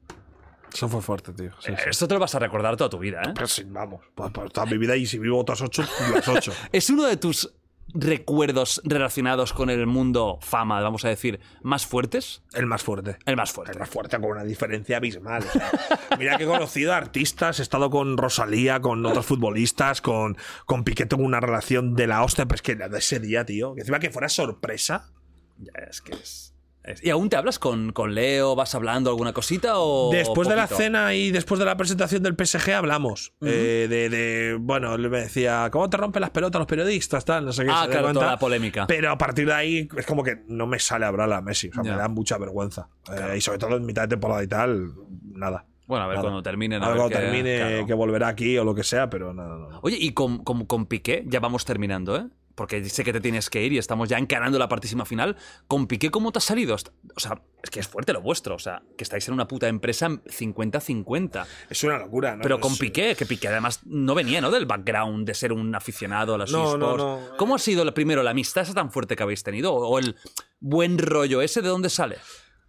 [0.72, 1.52] Eso fue fuerte, tío.
[1.60, 1.90] Sí, sí.
[1.90, 3.32] Esto te lo vas a recordar toda tu vida, ¿eh?
[3.36, 4.02] Pero sí, vamos.
[4.16, 6.52] Pues, pues, toda mi vida y si vivo otras ocho, las ocho.
[6.72, 7.54] ¿Es uno de tus
[7.94, 12.42] recuerdos relacionados con el mundo fama, vamos a decir, más fuertes?
[12.54, 13.18] El más fuerte.
[13.26, 13.74] El más fuerte.
[13.74, 15.44] El más fuerte con una diferencia abismal.
[15.48, 15.72] o sea,
[16.20, 20.84] mira que he conocido a artistas, he estado con Rosalía, con otros futbolistas, con, con
[20.84, 23.82] Piqué tengo una relación de la hostia, pero es que de ese día, tío, que
[23.82, 25.12] encima que fuera sorpresa.
[25.58, 26.53] Ya, es que es-
[27.02, 28.56] ¿Y aún te hablas con, con Leo?
[28.56, 32.36] ¿Vas hablando alguna cosita o Después de la cena y después de la presentación del
[32.36, 33.34] PSG hablamos.
[33.42, 37.24] eh, de, de- bueno, él me decía, ¿cómo te rompen las pelotas los periodistas?
[37.24, 37.72] Tal, no sé qué.
[37.74, 38.86] Ah, claro, toda la polémica.
[38.88, 41.70] Pero a partir de ahí es como que no me sale hablar a Messi.
[41.70, 42.90] O sea, me da mucha vergüenza.
[43.10, 44.92] Eh, y sobre todo en mitad de temporada y tal,
[45.24, 45.66] nada.
[45.86, 46.28] Bueno, a ver Nada.
[46.28, 46.82] cuando terminen.
[46.82, 47.86] A A ver cuando termine, claro.
[47.86, 49.80] que volverá aquí o lo que sea, pero nada, no, no.
[49.84, 52.26] Oye, y con, con, con Piqué, ya vamos terminando, ¿eh?
[52.56, 55.36] Porque sé que te tienes que ir y estamos ya encarando la partísima final.
[55.68, 56.76] ¿Con Piqué cómo te ha salido?
[56.76, 58.56] O sea, es que es fuerte lo vuestro.
[58.56, 61.46] O sea, que estáis en una puta empresa 50-50.
[61.70, 62.44] Es una locura, ¿no?
[62.44, 64.52] Pero con Piqué, que Piqué además no venía, ¿no?
[64.52, 67.20] Del background de ser un aficionado a los No, no, no.
[67.38, 69.74] ¿Cómo ha sido primero la amistad esa tan fuerte que habéis tenido?
[69.74, 70.16] ¿O el
[70.60, 72.18] buen rollo ese de dónde sale?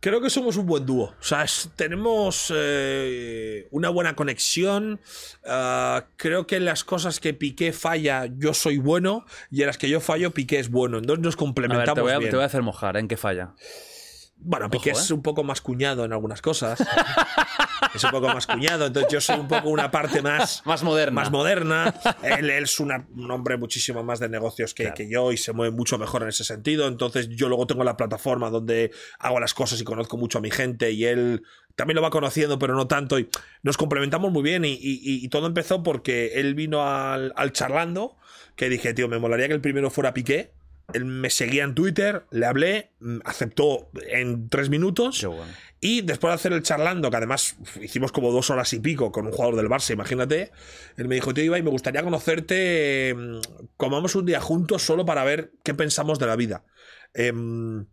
[0.05, 1.15] Creo que somos un buen dúo.
[1.19, 5.01] O sea, es- tenemos eh, una buena conexión.
[5.47, 9.25] Ah, creo que en las cosas que Piqué falla, yo soy bueno.
[9.51, 10.99] Y en las que yo fallo, Piqué es bueno.
[10.99, 12.31] Entonces nos A ver, complementamos te voy a, bien.
[12.31, 13.01] te voy a hacer mojar, ¿eh?
[13.01, 13.55] ¿en qué falla?
[14.37, 15.15] Bueno, Piqué Ojo, es ¿eh?
[15.15, 16.85] un poco más cuñado en algunas cosas.
[17.95, 18.87] es un poco más cuñado.
[18.87, 20.63] Entonces yo soy un poco una parte más...
[20.67, 21.21] Más moderna.
[21.21, 21.95] Más moderna.
[22.23, 25.53] Él, él es una- un hombre muchísimo más de negocios que, que yo y se
[25.53, 26.87] mueve mucho mejor en ese sentido.
[26.89, 30.51] Entonces yo luego tengo la plataforma donde hago las cosas y conozco mucho a mi
[30.51, 31.43] gente y él
[31.77, 33.19] también lo va conociendo, pero no tanto.
[33.19, 33.29] Y
[33.63, 38.17] nos complementamos muy bien y, y- y todo empezó porque él vino al, al charlando
[38.57, 40.53] que dije, tío, me molaría que el primero fuera Piqué.
[40.93, 45.25] Él me seguía en Twitter, le hablé, mm, aceptó en tres minutos.
[45.25, 45.45] Bueno.
[45.87, 49.27] Y después de hacer el charlando, que además hicimos como dos horas y pico con
[49.27, 50.51] un jugador del Barça, imagínate,
[50.97, 53.39] él me dijo, tío Ibai, me gustaría conocerte, mm,
[53.77, 56.65] comamos un día juntos solo para ver qué pensamos de la vida.
[57.13, 57.85] Em,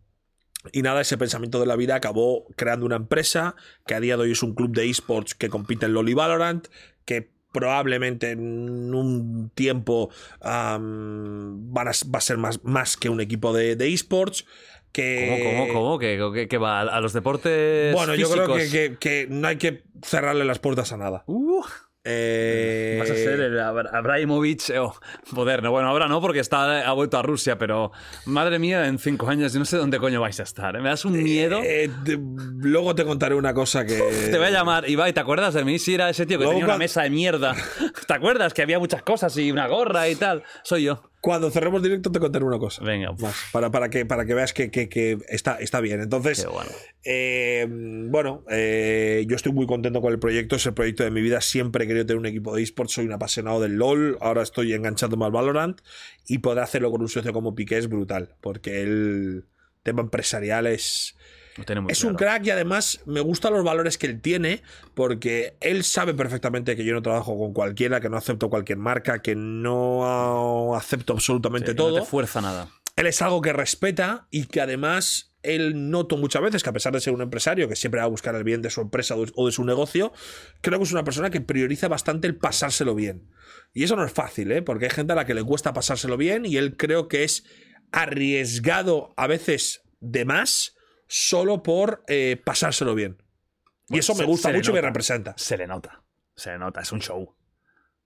[0.72, 3.56] y nada, ese pensamiento de la vida acabó creando una empresa
[3.86, 6.68] que a día de hoy es un club de esports que compite en LoL Valorant,
[7.04, 10.08] que probablemente en un tiempo
[10.40, 14.46] a- va a ser más, más que un equipo de esports.
[14.92, 15.98] Que, ¿Cómo, cómo, cómo?
[15.98, 19.84] ¿Que, que- que va a los deportes bueno, yo creo que, que- no hay que
[20.04, 21.24] cerrarle las puertas a nada.
[21.26, 21.62] Uh,
[22.04, 24.92] Eh, vas a ser el Abra- Abramovich eh, oh,
[25.30, 25.70] moderno.
[25.70, 27.92] Bueno, ahora no, porque está, ha vuelto a Rusia, pero
[28.26, 30.74] madre mía, en cinco años yo no sé dónde coño vais a estar.
[30.74, 30.80] ¿eh?
[30.80, 31.60] Me das un miedo.
[31.62, 32.18] eh, de-
[32.56, 33.94] luego te contaré una cosa que.
[34.32, 35.78] Te voy a llamar, Ibai, ¿te acuerdas de mí?
[35.78, 37.54] Si era ese tío que Luego tenía una mesa de mierda.
[38.08, 38.52] ¿Te acuerdas?
[38.52, 40.42] Que había muchas cosas y una gorra y tal.
[40.64, 41.11] Soy yo.
[41.22, 42.82] Cuando cerremos directo te contaré una cosa.
[42.84, 43.12] Venga.
[43.12, 46.00] Más, para, para, que, para que veas que, que- que está, está bien.
[46.02, 46.70] Entonces, bueno.
[47.04, 47.64] eh,
[48.10, 50.56] bueno, eh, yo estoy muy contento con el proyecto.
[50.56, 51.40] Es el proyecto de mi vida.
[51.40, 52.94] Siempre he querido tener un equipo de esports.
[52.94, 54.18] Soy un apasionado del LOL.
[54.20, 55.80] Ahora estoy enganchándome al Valorant.
[56.26, 58.34] Y poder hacerlo con un socio como Piqué es brutal.
[58.40, 59.44] Porque el
[59.84, 61.16] tema empresarial es.
[61.88, 64.62] Es un crack y además me gustan los valores que él tiene
[64.94, 69.20] porque él sabe perfectamente que yo no trabajo con cualquiera, que no acepto cualquier marca,
[69.20, 71.98] que no acepto absolutamente Sí, todo.
[71.98, 72.68] No te fuerza nada.
[72.96, 76.92] Él es algo que respeta y que además él noto muchas veces que a pesar
[76.92, 79.46] de ser un empresario que siempre va a buscar el bien de su empresa o
[79.46, 80.12] de su negocio,
[80.60, 83.28] creo que es una persona que prioriza bastante el pasárselo bien.
[83.74, 84.62] Y eso no es fácil, ¿eh?
[84.62, 87.44] porque hay gente a la que le cuesta pasárselo bien y él creo que es
[87.90, 90.76] arriesgado a veces de más
[91.12, 93.22] solo por eh, pasárselo bien.
[93.88, 95.34] Y eso me gusta se mucho y me representa.
[95.36, 96.02] Se le nota.
[96.34, 96.80] Se le nota.
[96.80, 97.34] Es un show.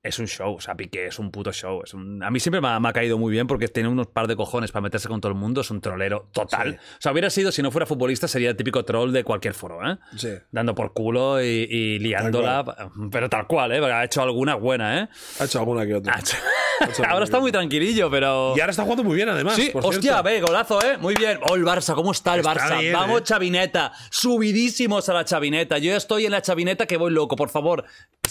[0.07, 0.55] Es un show.
[0.55, 1.83] O sea, Piqué es un puto show.
[1.85, 4.07] Es un- A mí siempre me ha, me ha caído muy bien porque tiene unos
[4.09, 5.61] par de cojones para meterse con todo el mundo.
[5.61, 6.79] Es un trolero total.
[6.99, 9.81] O sea, hubiera sido, si no fuera futbolista, sería el típico troll de cualquier foro,
[9.91, 9.99] ¿eh?
[10.17, 10.31] Sí.
[10.51, 12.65] Dando por culo y, y liándola.
[13.11, 13.79] Pero tal cual, ¿eh?
[13.79, 15.09] Porque Ha hecho alguna buena, ¿eh?
[15.41, 16.15] Ha hecho alguna que otra.
[16.15, 16.37] Ha hecho-
[17.09, 18.53] Ahora está muy tranquilillo, pero.
[18.55, 19.55] Y ahora está jugando muy bien, además.
[19.55, 20.99] Sí, por hostia, ve, golazo, ¿eh?
[20.99, 21.39] Muy bien.
[21.49, 22.81] Oh, el Barça, ¿cómo está el Está Barça?
[22.81, 23.25] bien, Vamos, ¿eh?
[23.25, 23.93] chavineta.
[24.11, 25.79] Subidísimos a la chavineta.
[25.79, 27.85] Yo ya estoy en la chavineta que voy loco, por favor.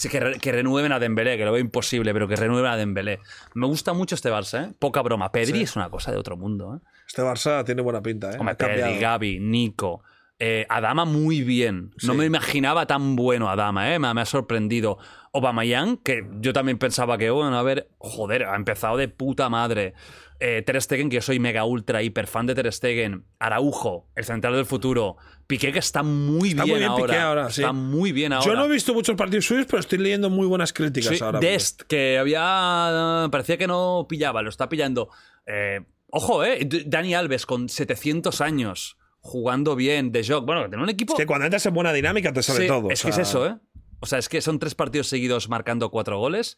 [0.10, 3.20] Que, re- que renueven a Dembélé, que lo veo imposible, pero que renueven a Dembélé.
[3.54, 4.74] Me gusta mucho este Barça, ¿eh?
[4.78, 5.32] Poca broma.
[5.32, 6.88] Pedri es una cosa de otro mundo, ¿eh?
[7.08, 8.38] Este Barça tiene buena pinta, ¿eh?
[8.40, 8.56] Hombre.
[8.56, 10.04] Pedri, Gavi, Nico.
[10.40, 11.92] Eh, Adama muy bien.
[12.04, 12.18] No Sí.
[12.20, 14.00] me imaginaba tan bueno Adama, ¿eh?
[14.00, 14.98] me, me ha sorprendido.
[15.34, 19.94] Aubameyang, que yo también pensaba que, bueno, a ver, joder, ha empezado de puta madre.
[20.42, 23.24] Eh, Ter Stegen, que yo soy mega ultra hiper fan de Ter Stegen.
[23.40, 25.16] Araujo, el central del futuro.
[25.48, 27.06] Piqué, que está muy Está bien muy bien ahora.
[27.14, 27.62] Piqué ahora, sí.
[27.62, 28.46] Está muy bien ahora.
[28.46, 31.40] Yo no he visto muchos partidos suyos, pero estoy leyendo muy buenas críticas Sí, ahora.
[31.40, 33.30] Dest, que había.
[33.32, 35.10] parecía que no pillaba, lo está pillando.
[35.46, 36.68] Eh, ojo, ¿eh?
[36.86, 40.46] Dani Alves con 700 años, jugando bien, de Jog.
[40.46, 41.14] Bueno, tiene un equipo.
[41.14, 42.92] Es que cuando entras en buena dinámica te sale Sí, todo.
[42.92, 43.56] Es o que es eso, ¿eh?
[44.02, 46.58] O sea, es que son tres partidos seguidos marcando cuatro goles.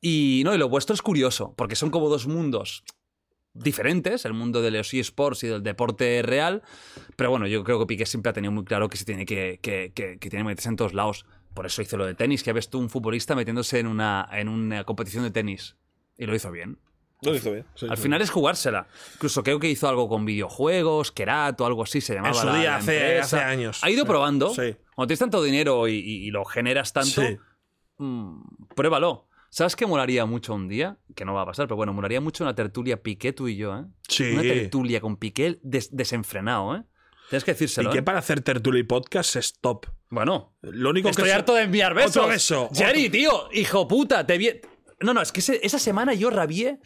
[0.00, 2.84] Y no, y lo vuestro es curioso, porque son como dos mundos
[3.54, 6.62] diferentes, el mundo de los eSports y del deporte real.
[7.16, 9.58] Pero bueno, yo creo que Piqué siempre ha tenido muy claro que se tiene que,
[9.62, 11.24] que, que- que tiene que meterse en todos lados.
[11.54, 14.48] Por eso hizo lo de tenis, que ves tú un futbolista metiéndose en una, en
[14.48, 15.76] una competición de tenis.
[16.18, 16.78] Y lo hizo bien.
[17.22, 17.64] Lo hizo bien.
[17.74, 18.02] sí, Al sí.
[18.02, 18.86] final es jugársela.
[19.14, 22.34] Incluso creo que hizo algo con videojuegos, Kerat o algo así se llamaba.
[22.34, 23.78] En su la- día, la hace- años.
[23.82, 24.08] Ha ido Sí.
[24.08, 24.48] probando.
[24.50, 24.76] Sí.
[24.94, 27.36] Cuando tienes tanto dinero y, y- y lo generas tanto, Sí.
[27.98, 28.42] mm,
[28.74, 29.28] pruébalo.
[29.50, 30.96] ¿Sabes qué molaría mucho un día?
[31.14, 33.76] Que no va a pasar, pero bueno, molaría mucho una tertulia Piqué tú y yo,
[33.78, 33.84] ¿eh?
[34.08, 34.32] Sí.
[34.32, 36.82] Una tertulia con Piqué des- desenfrenado, ¿eh?
[37.28, 37.90] Tienes que decírselo.
[37.90, 38.02] Y que ¿eh?
[38.02, 39.86] para hacer tertulia y podcast es top.
[40.10, 42.16] Bueno, Lo único estoy que se- harto de enviar besos.
[42.16, 42.68] Otro beso.
[42.74, 44.50] Jerry, tío, hijo puta, te vi...
[45.00, 46.78] No, no, es que ese- esa semana yo rabié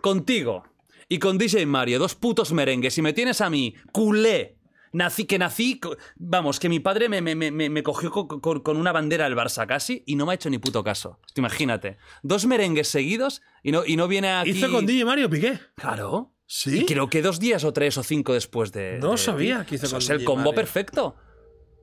[0.00, 0.64] contigo
[1.08, 4.56] y con DJ Mario, dos putos merengues, y me tienes a mí, culé.
[4.92, 5.80] Nací, que nací,
[6.16, 9.24] vamos, que mi padre me, me- me- me- me cogió co- con, con una bandera
[9.24, 11.20] del Barça casi y no me ha hecho ni puto caso.
[11.36, 11.96] Imagínate.
[12.24, 14.50] Dos merengues seguidos y no, y no viene aquí...
[14.50, 15.60] Hizo con DJ Mario Piqué.
[15.76, 16.32] Claro.
[16.44, 16.80] ¿Sí?
[16.80, 18.98] Y creo que dos días o tres o cinco después de.
[19.00, 20.54] No de- sabía que hizo con es el DJ combo Mario.
[20.56, 21.06] perfecto.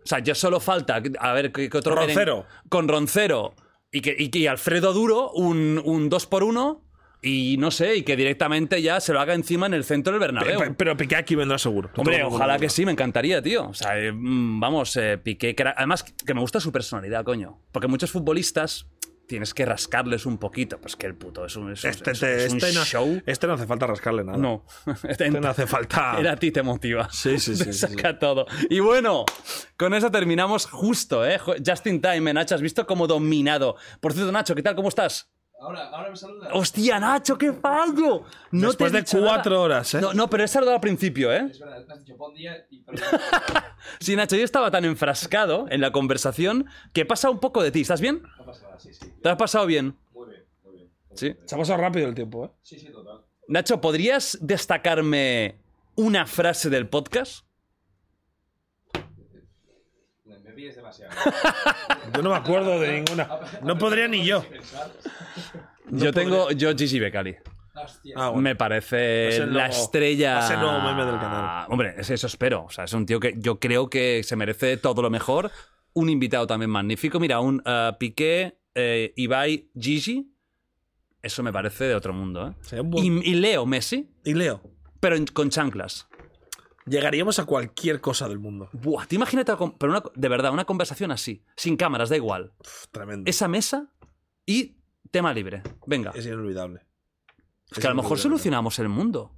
[0.04, 1.02] O sea, ya solo falta.
[1.20, 2.14] A ver, ¿qué, qué otro merengue?
[2.14, 2.46] Roncero.
[2.68, 3.56] Con Roncero.
[3.90, 6.84] Y que, y que Alfredo Duro, un, un 2 por 1
[7.22, 10.20] Y no sé, y que directamente ya se lo haga encima en el centro del
[10.20, 10.60] Bernabéu.
[10.60, 11.90] Pe- Pero Piqué aquí vendrá seguro.
[11.96, 13.70] Hombre, Todo ojalá que sí, me encantaría, tío.
[13.70, 17.24] O sea, eh, mm, vamos, eh, Piqué, que era- además que me gusta su personalidad,
[17.26, 17.60] coño.
[17.72, 18.86] Porque muchos futbolistas
[19.28, 20.80] tienes que rascarles un poquito.
[20.80, 23.22] Pues que el puto es un, es un- Este, es- es un este no, show.
[23.26, 24.38] este no hace falta rascarle nada.
[24.38, 24.64] No.
[25.10, 26.16] Este no hace falta.
[26.20, 27.10] Era a ti te motiva.
[27.12, 28.46] Sí, sí, sí, Te sí, saca todo.
[28.70, 29.26] Y bueno,
[29.76, 31.40] con eso terminamos justo, ¿eh?
[31.66, 32.56] Just in time, ¿eh, Nacho.
[32.56, 33.76] ¿Has visto cómo dominado?
[34.00, 34.76] Por cierto, Nacho, ¿qué tal?
[34.76, 35.30] ¿Cómo estás?
[35.60, 36.50] Ahora, ahora me saluda.
[36.54, 38.24] ¡Hostia, Nacho, qué fallo!
[38.52, 39.64] No Después te he de cuatro nada.
[39.64, 40.02] horas, ¿eh?
[40.02, 41.48] No, no, pero he saludado al principio, ¿eh?
[41.50, 42.98] Es verdad, has dicho buen día y pero
[44.00, 47.82] Sí, Nacho, yo estaba tan enfrascado en la conversación que pasa un poco de ti.
[47.82, 48.22] ¿Estás bien?
[48.38, 49.12] no pasa nada, sí, sí.
[49.22, 49.98] ¿Te has pasado bien?
[50.14, 50.90] Muy bien, muy bien.
[51.16, 51.36] Sí.
[51.46, 52.50] Se ha pasado rápido el tiempo, ¿eh?
[52.62, 53.22] Sí, sí, total.
[53.48, 55.56] Nacho, ¿podrías destacarme
[55.96, 57.47] una frase del podcast?
[60.66, 61.14] Demasiado.
[62.16, 63.28] Yo no me acuerdo de ninguna.
[63.64, 64.44] No podría ni yo.
[65.90, 66.52] yo tengo.
[66.52, 67.36] Yo, Gigi Becali.
[68.16, 68.42] Ah, bueno.
[68.42, 70.40] Me parece la estrella.
[70.40, 71.66] a ser nuevo meme del canal.
[71.70, 72.64] Hombre, es eso espero.
[72.66, 75.52] O sea, es un tío que yo creo que se merece todo lo mejor.
[75.94, 77.20] Un invitado también magnífico.
[77.20, 80.34] Mira, un eh, Piqué, eh, Ibai, Gigi.
[81.22, 82.56] Eso me parece de otro mundo.
[82.72, 82.80] ¿eh?
[82.82, 84.62] Buen- Y, y Leo Messi, Y Leo,
[85.00, 86.08] pero en- con chanclas.
[86.88, 88.70] Llegaríamos a cualquier cosa del mundo.
[88.74, 92.54] Buah, te imagínate, pero una- de verdad, una conversación así, sin cámaras, da igual.
[92.92, 93.30] Tremendo.
[93.30, 93.92] Esa mesa
[94.46, 94.78] y
[95.12, 95.64] tema libre.
[95.86, 96.12] Venga.
[96.16, 96.82] Es inolvidable.
[97.72, 99.34] Es que a lo mejor solucionamos el mundo.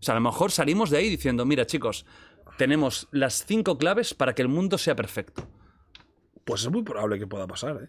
[0.00, 2.06] O sea, a lo mejor salimos de ahí diciendo, mira chicos,
[2.58, 5.48] tenemos las cinco claves para que el mundo sea perfecto.
[6.44, 7.88] Pues es muy probable que pueda pasar, ¿eh?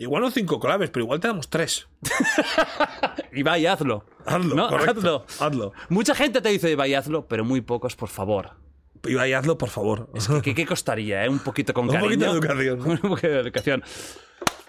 [0.00, 1.86] Igual no cinco claves, pero igual tenemos tres.
[3.32, 4.06] Ibai, hazlo.
[4.24, 4.68] Hazlo, ¿No?
[4.70, 4.98] correcto.
[4.98, 5.26] Hazlo.
[5.38, 5.72] Hazlo.
[5.90, 8.52] Mucha gente te dice, Ibai, hazlo, pero muy pocos, por favor.
[9.04, 10.10] Ibai, hazlo, por favor.
[10.14, 11.28] Es que, ¿qué, costaría, eh?
[11.28, 12.32] Un poquito con Un cariño.
[12.32, 12.80] poquito de educación.
[13.02, 13.84] Un poquito de educación.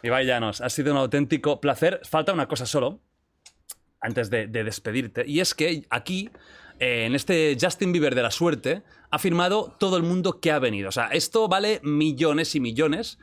[0.04, 2.02] Ibai Llanos, ha sido un auténtico placer.
[2.04, 3.00] Falta una cosa solo,
[4.02, 6.30] antes de, de despedirte, y es que aquí,
[6.80, 10.60] eh, en este Justin Bieber de la suerte, ha firmado todo el mundo que ha
[10.60, 10.90] venido.
[10.90, 13.18] O sea, esto vale millones y millones.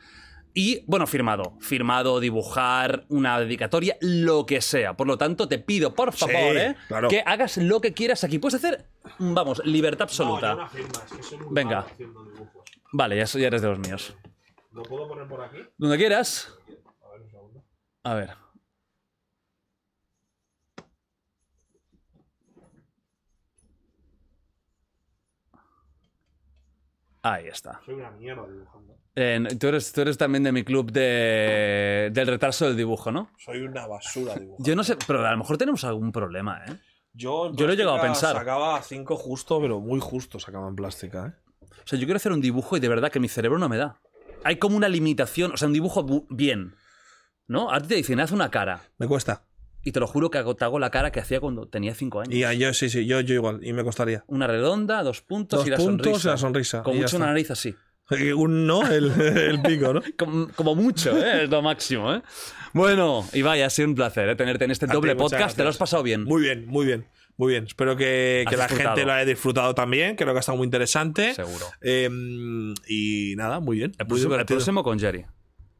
[0.53, 1.53] Y, bueno, firmado.
[1.59, 4.95] Firmado, dibujar, una dedicatoria, lo que sea.
[4.95, 6.75] Por lo tanto, te pido, por favor, ¿eh?
[6.87, 7.07] claro.
[7.07, 8.39] que hagas lo que quieras aquí.
[8.39, 8.85] Puedes hacer,
[9.19, 10.69] vamos, libertad absoluta.
[11.51, 11.85] Venga.
[12.91, 14.15] Vale, ya, ya eres de los míos.
[14.71, 15.57] ¿Lo puedo poner por aquí?
[15.77, 16.53] Donde quieras.
[17.03, 17.63] A ver, un segundo.
[18.03, 18.29] A ver.
[27.21, 27.81] Ahí está.
[27.85, 28.88] Soy una mierda dibujando.
[29.21, 33.31] Eh, tú, eres, tú eres también de mi club de, del retraso del dibujo, ¿no?
[33.37, 34.63] Soy una basura dibujando.
[34.65, 36.73] Yo no sé, pero a lo mejor tenemos algún problema, ¿eh?
[37.11, 38.35] Yo, en Yo lo he llegado a pensar.
[38.35, 41.65] Sacaba 5 justo, pero muy justo sacaba en plástica, ¿eh?
[41.83, 43.77] O sea, yo quiero hacer un dibujo y de verdad que mi cerebro no me
[43.77, 43.99] da.
[44.43, 46.75] Hay como una limitación, o sea, un dibujo bu- bien.
[47.47, 47.71] ¿No?
[47.73, 48.83] A ti te dicen, haz una cara.
[48.99, 49.43] Me cuesta.
[49.83, 52.21] Y te lo juro que hago- te hago la cara que hacía cuando tenía cinco
[52.21, 52.33] años.
[52.35, 53.59] Y a- yo, sí, sí, yo, yo igual.
[53.65, 54.23] Y me costaría.
[54.27, 56.29] Una redonda, dos puntos Dos y la puntos sonrisa.
[56.29, 57.17] y la sonrisa, Con y ya mucho está.
[57.17, 57.75] una nariz así.
[58.35, 60.01] Un no, el, el pico, ¿no?
[60.17, 61.43] Como, como mucho, ¿eh?
[61.43, 62.13] es lo máximo.
[62.13, 62.21] ¿eh?
[62.73, 64.35] Bueno, Ibai, ha sido un placer ¿eh?
[64.35, 65.55] tenerte en este A doble podcast.
[65.55, 66.23] ¿Te lo has pasado bien?
[66.23, 67.05] Muy bien, muy bien.
[67.37, 67.65] Muy bien.
[67.65, 70.15] Espero que, que la gente lo haya disfrutado también.
[70.17, 71.33] Creo que ha estado muy interesante.
[71.33, 71.65] Seguro.
[71.81, 72.09] Eh,
[72.87, 73.91] y nada, muy bien.
[73.97, 74.57] El muy próximo, el divertido.
[74.57, 75.25] próximo con Jerry.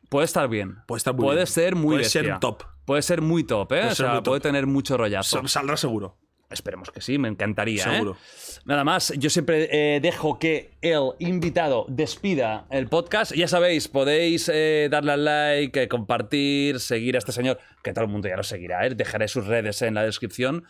[0.07, 0.77] Puede estar bien.
[0.87, 1.47] Puede estar muy Puede bien.
[1.47, 2.63] ser muy Puede ser top.
[2.85, 3.79] Puede ser muy top, ¿eh?
[3.81, 5.37] Puede o sea, puede tener mucho rollazo.
[5.37, 6.17] Sal- Saldrá seguro.
[6.49, 7.83] Esperemos que sí, me encantaría.
[7.83, 7.93] ¿eh?
[7.93, 8.17] Seguro.
[8.65, 13.33] Nada más, yo siempre eh, dejo que el invitado despida el podcast.
[13.35, 18.11] Ya sabéis, podéis eh, darle al like, compartir, seguir a este señor, que todo el
[18.11, 18.87] mundo ya lo seguirá.
[18.89, 20.65] Dejaré sus redes en la descripción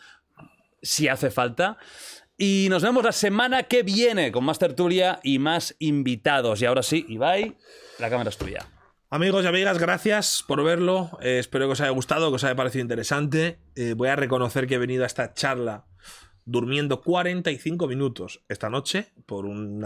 [0.82, 1.78] si hace falta.
[2.38, 6.62] Y nos vemos la semana que viene con más tertulia y más invitados.
[6.62, 7.56] Y ahora sí, Ibai,
[8.00, 8.66] la cámara es tuya.
[9.12, 11.18] Amigos y amigas, gracias por verlo.
[11.20, 13.60] Eh, espero que os haya gustado, que os haya parecido interesante.
[13.74, 15.88] Eh, voy a reconocer que he venido a esta charla
[16.46, 19.84] durmiendo 45 minutos esta noche por un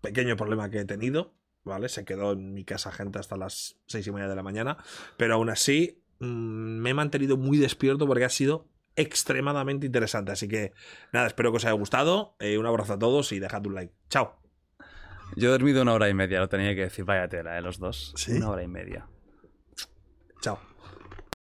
[0.00, 1.34] pequeño problema que he tenido.
[1.62, 1.90] ¿Vale?
[1.90, 4.78] Se quedó en mi casa gente hasta las seis y media de la mañana.
[5.18, 10.32] Pero aún así, mm, me he mantenido muy despierto porque ha sido extremadamente interesante.
[10.32, 10.72] Así que
[11.12, 12.34] nada, espero que os haya gustado.
[12.40, 13.94] Eh, un abrazo a todos y dejad un like.
[14.08, 14.41] Chao.
[15.36, 17.04] Yo he dormido una hora y media, lo tenía que decir.
[17.04, 17.62] Vaya tela, ¿eh?
[17.62, 18.12] Los dos.
[18.16, 18.32] ¿Sí?
[18.32, 19.06] Una hora y media.
[20.40, 20.58] Chao.